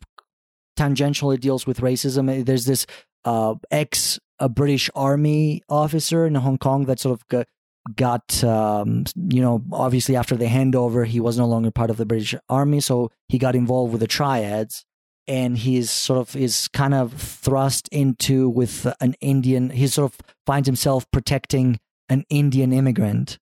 [0.78, 2.44] tangentially deals with racism.
[2.44, 2.86] There's this
[3.24, 7.46] uh, ex a British Army officer in Hong Kong that sort of
[7.96, 12.06] got um, you know obviously after the handover he was no longer part of the
[12.06, 14.84] british army so he got involved with the triads
[15.26, 20.18] and he's sort of is kind of thrust into with an indian he sort of
[20.46, 21.78] finds himself protecting
[22.08, 23.38] an indian immigrant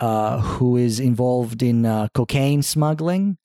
[0.00, 3.36] uh, who is involved in uh, cocaine smuggling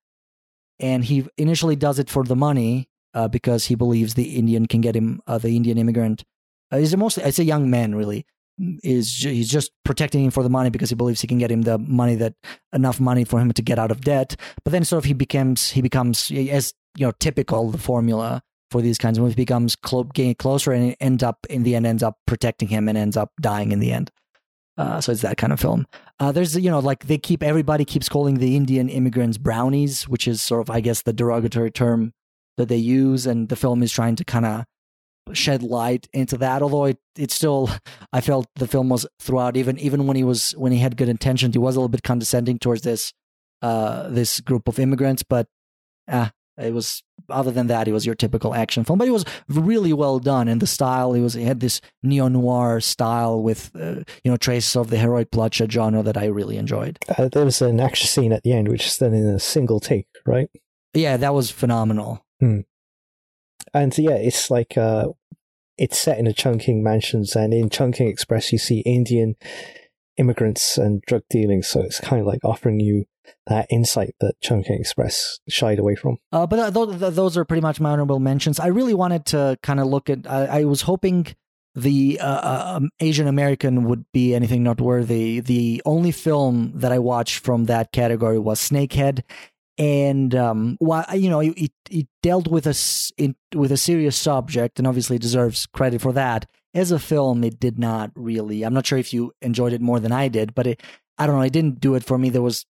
[0.80, 4.82] and he initially does it for the money uh, because he believes the indian can
[4.82, 6.24] get him uh, the indian immigrant.
[6.72, 8.26] Uh, he's mostly it's a young man really
[8.60, 11.64] is he's just protecting him for the money because he believes he can get him
[11.64, 12.34] the money that
[12.72, 14.36] enough money for him to get out of debt.
[14.64, 18.82] But then sort of he becomes he becomes as you know typical the formula for
[18.82, 22.04] these kinds of movies becomes clo- getting closer and ends up in the end ends
[22.04, 24.12] up protecting him and ends up dying in the end.
[24.78, 25.86] Uh, so it's that kind of film.
[26.20, 30.28] Uh, there's you know like they keep everybody keeps calling the Indian immigrants brownies, which
[30.28, 32.14] is sort of I guess the derogatory term
[32.58, 34.66] that they use, and the film is trying to kind of
[35.32, 36.62] shed light into that.
[36.62, 37.70] Although it, it still,
[38.12, 41.10] I felt the film was throughout, even even when he was when he had good
[41.10, 43.14] intentions, he was a little bit condescending towards this
[43.62, 45.24] uh, this group of immigrants.
[45.24, 45.48] But
[46.12, 49.26] uh, It was other than that, it was your typical action film, but it was
[49.48, 50.50] really well done.
[50.50, 54.38] And the style, it was it had this neo noir style with uh, you know
[54.38, 57.00] traces of the heroic bloodshed genre that I really enjoyed.
[57.18, 59.80] Uh, there was an action scene at the end, which is done in a single
[59.80, 60.50] take, right?
[60.94, 62.26] Yeah, that was phenomenal.
[63.74, 65.10] And yeah, it's like uh,
[65.78, 69.36] it's set in a Chungking mansions, and in Chungking Express, you see Indian
[70.18, 71.64] immigrants and drug dealing.
[71.64, 73.06] So it's kind of like offering you
[73.48, 76.18] that insight that Chungking Express shied away from.
[76.32, 78.60] Uh, but uh, those, th- those are pretty much my honorable mentions.
[78.60, 80.30] I really wanted to kind of look at.
[80.30, 81.28] I, I was hoping
[81.76, 85.40] the uh, uh, um, Asian American would be anything noteworthy.
[85.40, 89.24] The only film that I watched from that category was Snakehead,
[89.78, 92.76] and um, while you know it, it dealt with a
[93.18, 96.46] in, with a serious subject, and obviously deserves credit for that.
[96.74, 98.64] As a film, it did not really.
[98.64, 100.82] I'm not sure if you enjoyed it more than I did, but it,
[101.18, 101.44] I don't know.
[101.44, 102.30] It didn't do it for me.
[102.30, 102.66] There was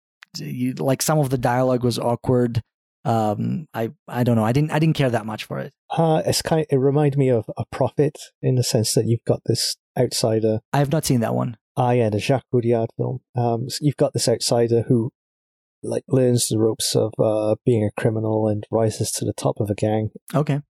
[0.78, 2.62] like some of the dialogue was awkward.
[3.06, 4.46] Um, I I don't know.
[4.46, 5.74] I didn't I didn't care that much for it.
[5.90, 6.66] Uh, it's kind.
[6.70, 10.60] it reminded me of a prophet in the sense that you've got this outsider.
[10.74, 11.58] I have not seen that one.
[11.80, 13.22] Ah, yeah, the Jacques Audiard film.
[13.38, 15.12] Um, so you've got this outsider who,
[15.84, 19.70] like, learns the ropes of uh, being a criminal and rises to the top of
[19.70, 20.10] a gang.
[20.34, 20.62] Okay.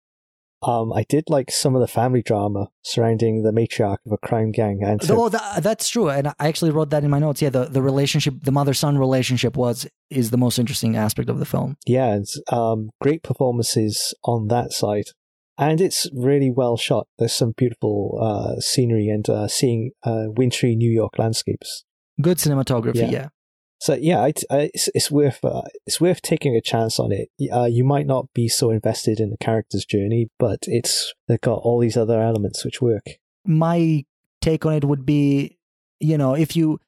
[0.61, 4.51] Um, I did like some of the family drama surrounding the matriarch of a crime
[4.51, 7.41] gang, and Oh, that, that's true, and I actually wrote that in my notes.
[7.41, 11.39] Yeah, the, the relationship, the mother son relationship, was is the most interesting aspect of
[11.39, 11.77] the film.
[11.85, 15.05] yeah, it's, um, great performances on that side,
[15.57, 17.07] and it's really well shot.
[17.17, 21.85] There's some beautiful uh, scenery and uh, seeing uh, wintry New York landscapes.
[22.21, 22.95] Good cinematography.
[22.95, 23.09] Yeah.
[23.11, 23.27] Yeah.
[23.79, 27.29] So yeah, I, I, it's, it's worth uh, it's worth taking a chance on it.
[27.51, 31.59] Uh, you might not be so invested in the character's journey, but it's they've got
[31.59, 33.05] all these other elements which work.
[33.45, 34.05] My
[34.41, 35.57] take on it would be,
[35.99, 36.79] you know, if you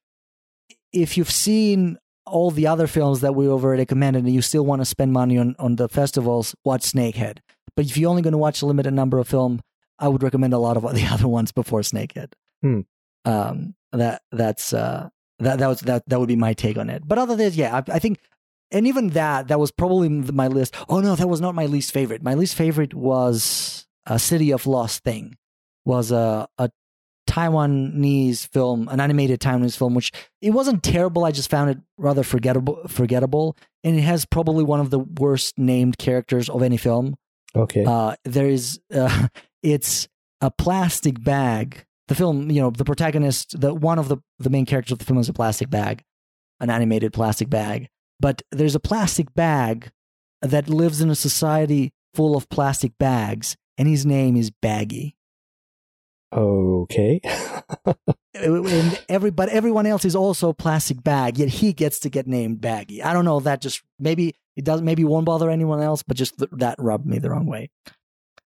[0.92, 4.82] if you've seen all the other films that we over recommended and you still want
[4.82, 7.38] to spend money on on the festivals, watch Snakehead.
[7.78, 9.62] But if you're only going to watch a limited number of film,
[9.98, 12.34] I would recommend a lot of the other ones before Snakehead.
[12.62, 12.82] Hmm.
[13.24, 15.10] Um, that that's uh
[15.42, 17.04] that that was that that would be my take on it.
[17.08, 18.20] But other than that, yeah, I, I think,
[18.72, 20.76] and even that that was probably my list.
[20.88, 22.24] Oh no, that was not my least favorite.
[22.24, 25.38] My least favorite was a City of Lost Thing.
[25.86, 26.70] Was a a
[27.46, 31.26] Taiwanese film, an animated Taiwanese film, which it wasn't terrible.
[31.26, 32.82] I just found it rather forgettable.
[32.88, 37.16] Forgettable, and it has probably one of the worst named characters of any film.
[37.56, 39.28] Okay, Uh, there is, uh,
[39.64, 40.08] it's
[40.40, 41.86] a plastic bag.
[42.12, 45.06] The film, you know, the protagonist, the one of the the main characters of the
[45.06, 46.04] film is a plastic bag,
[46.60, 47.88] an animated plastic bag.
[48.20, 49.92] But there's a plastic bag
[50.42, 55.16] that lives in a society full of plastic bags, and his name is Baggy.
[56.34, 57.22] okay.
[58.34, 62.28] and every but everyone else is also a plastic bag yet he gets to get
[62.28, 66.02] named baggy i don't know that just maybe it doesn't maybe won't bother anyone else
[66.02, 67.70] but just th- that rubbed me the wrong way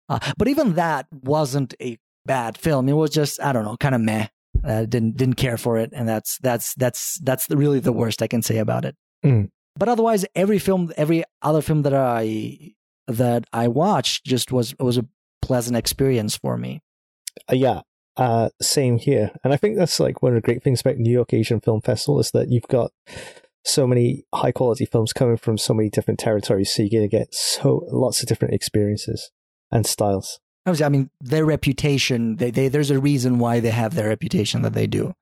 [0.08, 3.96] uh, but even that wasn't a bad film it was just i don't know kind
[3.96, 4.28] of meh
[4.64, 8.22] uh, didn't didn't care for it and that's that's that's that's the, really the worst
[8.22, 8.96] i can say about it
[9.26, 9.50] Mm.
[9.78, 12.58] but otherwise every film every other film that i
[13.08, 15.06] that i watched just was was a
[15.42, 16.82] pleasant experience for me
[17.50, 17.82] Uh, yeah,
[18.16, 19.32] uh, same here.
[19.44, 21.82] And I think that's like one of the great things about New York Asian Film
[21.82, 22.92] Festival is that you've got
[23.66, 27.34] so many high quality films coming from so many different territories, so you're gonna get
[27.34, 29.32] so lots of different experiences
[29.72, 30.40] and styles.
[30.66, 34.62] Obviously, I mean, their reputation, they, they, there's a reason why they have their reputation
[34.62, 35.14] that they do.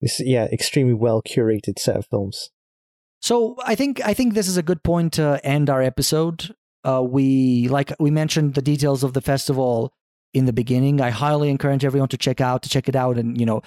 [0.00, 2.50] This yeah, extremely well curated set of films.
[3.20, 6.54] So I think I think this is a good point to end our episode.
[6.84, 9.92] Uh, we like we mentioned the details of the festival
[10.32, 11.00] in the beginning.
[11.00, 13.62] I highly encourage everyone to check out to check it out and you know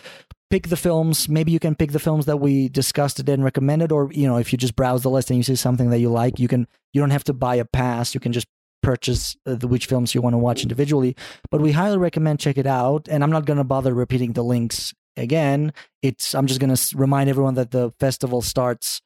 [0.50, 1.30] pick the films.
[1.30, 4.38] Maybe you can pick the films that we discussed today and recommended, or you know
[4.38, 6.68] if you just browse the list and you see something that you like, you can
[6.92, 8.16] you don't have to buy a pass.
[8.16, 8.48] You can just
[8.84, 11.16] purchase uh, the which films you want to watch individually.
[11.50, 13.08] But we highly recommend check it out.
[13.10, 15.74] And I'm not going to bother repeating the links again.
[16.02, 19.02] It's I'm just going to remind everyone that the festival starts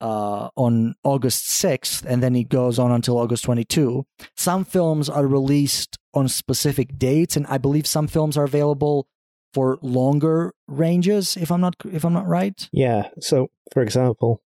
[0.00, 4.04] uh, on August 6th, and then it goes on until August 22.
[4.36, 9.06] Some films are released on specific dates, and I believe some films are available
[9.54, 11.36] for longer ranges.
[11.36, 12.68] If I'm not, if I'm not right.
[12.72, 13.08] Yeah.
[13.20, 14.42] So, for example,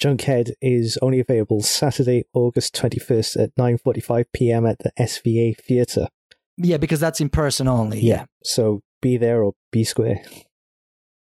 [0.00, 4.66] Junkhead is only available Saturday, August twenty first at nine forty five p.m.
[4.66, 6.08] at the SVA Theatre.
[6.56, 8.00] Yeah, because that's in person only.
[8.00, 10.20] Yeah, So be there or be square.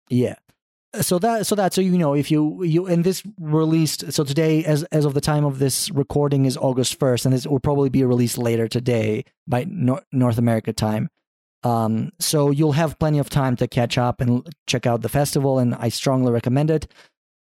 [0.09, 0.35] yeah.
[1.03, 4.65] So that, so that, so you know, if you you and this released, so today,
[4.65, 7.91] as as of the time of this recording, is August first, and this will probably
[7.91, 11.11] be released later today by Nor- North America time.
[11.63, 15.59] Um, so you'll have plenty of time to catch up and check out the festival,
[15.59, 16.91] and I strongly recommend it.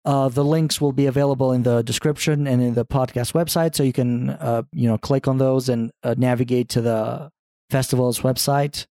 [0.09, 3.83] Uh, the links will be available in the description and in the podcast website, so
[3.83, 7.31] you can uh, you know click on those and uh, navigate to the
[7.69, 8.87] festival's website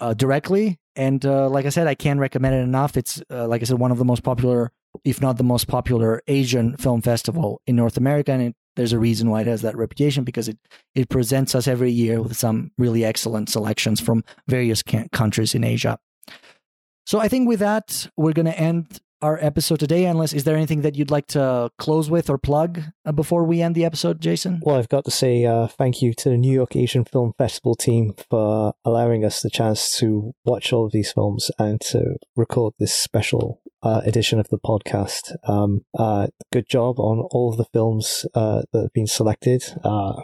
[0.00, 0.78] uh, directly.
[0.96, 2.96] And uh, like I said, I can't recommend it enough.
[2.96, 4.72] It's uh, like I said, one of the most popular,
[5.04, 8.98] if not the most popular, Asian film festival in North America, and it, there's a
[8.98, 10.56] reason why it has that reputation because it
[10.94, 15.98] it presents us every year with some really excellent selections from various countries in Asia.
[17.04, 20.04] So I think with that, we're going to end our episode today.
[20.06, 23.62] Unless, is there anything that you'd like to close with or plug uh, before we
[23.62, 24.60] end the episode, Jason?
[24.62, 27.74] Well, I've got to say uh, thank you to the New York Asian Film Festival
[27.74, 32.74] team for allowing us the chance to watch all of these films and to record
[32.78, 35.34] this special uh, edition of the podcast.
[35.48, 39.64] Um, uh, good job on all of the films uh, that have been selected.
[39.84, 40.14] Uh,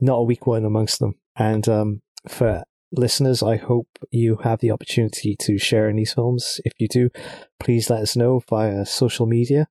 [0.00, 1.14] not a weak one amongst them.
[1.36, 2.64] And um, for
[2.98, 6.60] listeners, I hope you have the opportunity to share in these films.
[6.64, 7.10] If you do,
[7.60, 9.68] please let us know via social media,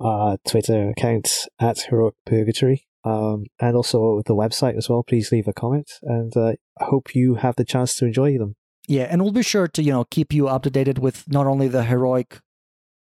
[0.00, 5.02] uh, Twitter account at Heroic Purgatory, um, and also the website as well.
[5.02, 8.56] Please leave a comment, and uh, I hope you have the chance to enjoy them.
[8.88, 11.46] Yeah, and we'll be sure to you know keep you up to date with not
[11.46, 12.40] only the heroic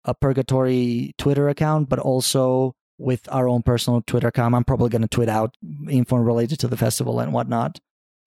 [0.06, 4.56] uh, purgatory Twitter account, but also with our own personal Twitter account.
[4.56, 5.56] I'm probably going to tweet out
[5.90, 7.80] info related to the festival and whatnot,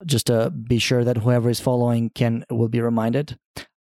[0.06, 3.38] just to be sure that whoever is following can will be reminded.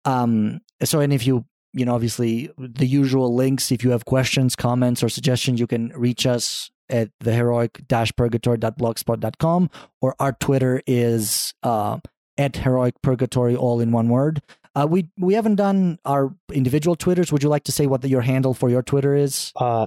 [0.04, 4.56] Um, so, and if you you know obviously the usual links, if you have questions,
[4.56, 9.70] comments, or suggestions, you can reach us at the heroic purgatory.blogspot.com
[10.00, 11.98] or our Twitter is uh,
[12.36, 14.42] at heroic purgatory all in one word.
[14.74, 17.30] Uh, we we haven't done our individual Twitters.
[17.32, 19.52] Would you like to say what the, your handle for your Twitter is?
[19.54, 19.86] Uh,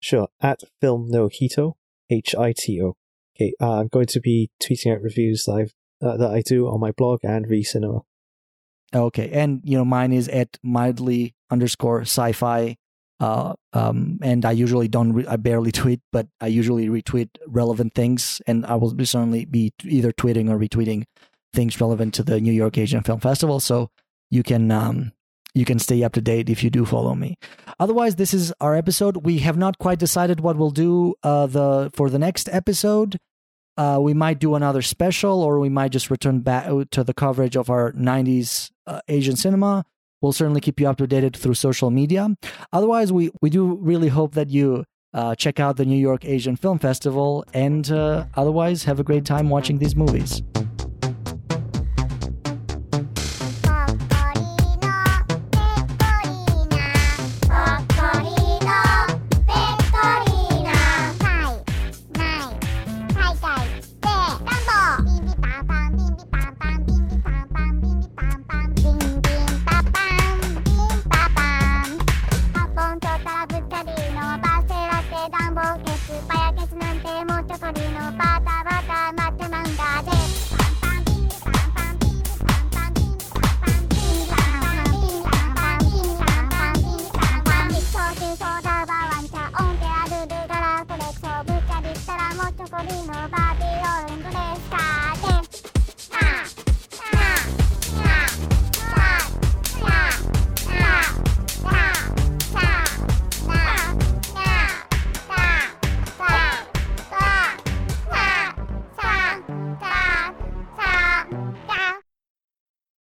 [0.00, 0.28] sure.
[0.40, 1.76] At Film No Hito,
[2.10, 2.96] H I T O.
[3.36, 5.72] Okay, uh, I'm going to be tweeting out reviews that I've
[6.02, 8.00] uh, that I do on my blog and V Cinema.
[8.94, 12.76] Okay, and you know mine is at mildly underscore sci-fi.
[13.20, 17.94] Uh, um, and I usually don't, re- I barely tweet, but I usually retweet relevant
[17.94, 21.04] things, and I will certainly be either tweeting or retweeting
[21.54, 23.60] things relevant to the New York Asian Film Festival.
[23.60, 23.90] So
[24.30, 25.12] you can um,
[25.54, 27.38] you can stay up to date if you do follow me.
[27.78, 29.24] Otherwise, this is our episode.
[29.24, 33.18] We have not quite decided what we'll do uh, the for the next episode.
[33.76, 37.56] Uh, we might do another special, or we might just return back to the coverage
[37.56, 39.84] of our '90s uh, Asian cinema.
[40.20, 42.36] We'll certainly keep you up to date through social media.
[42.72, 46.56] Otherwise, we we do really hope that you uh, check out the New York Asian
[46.56, 50.42] Film Festival, and uh, otherwise have a great time watching these movies.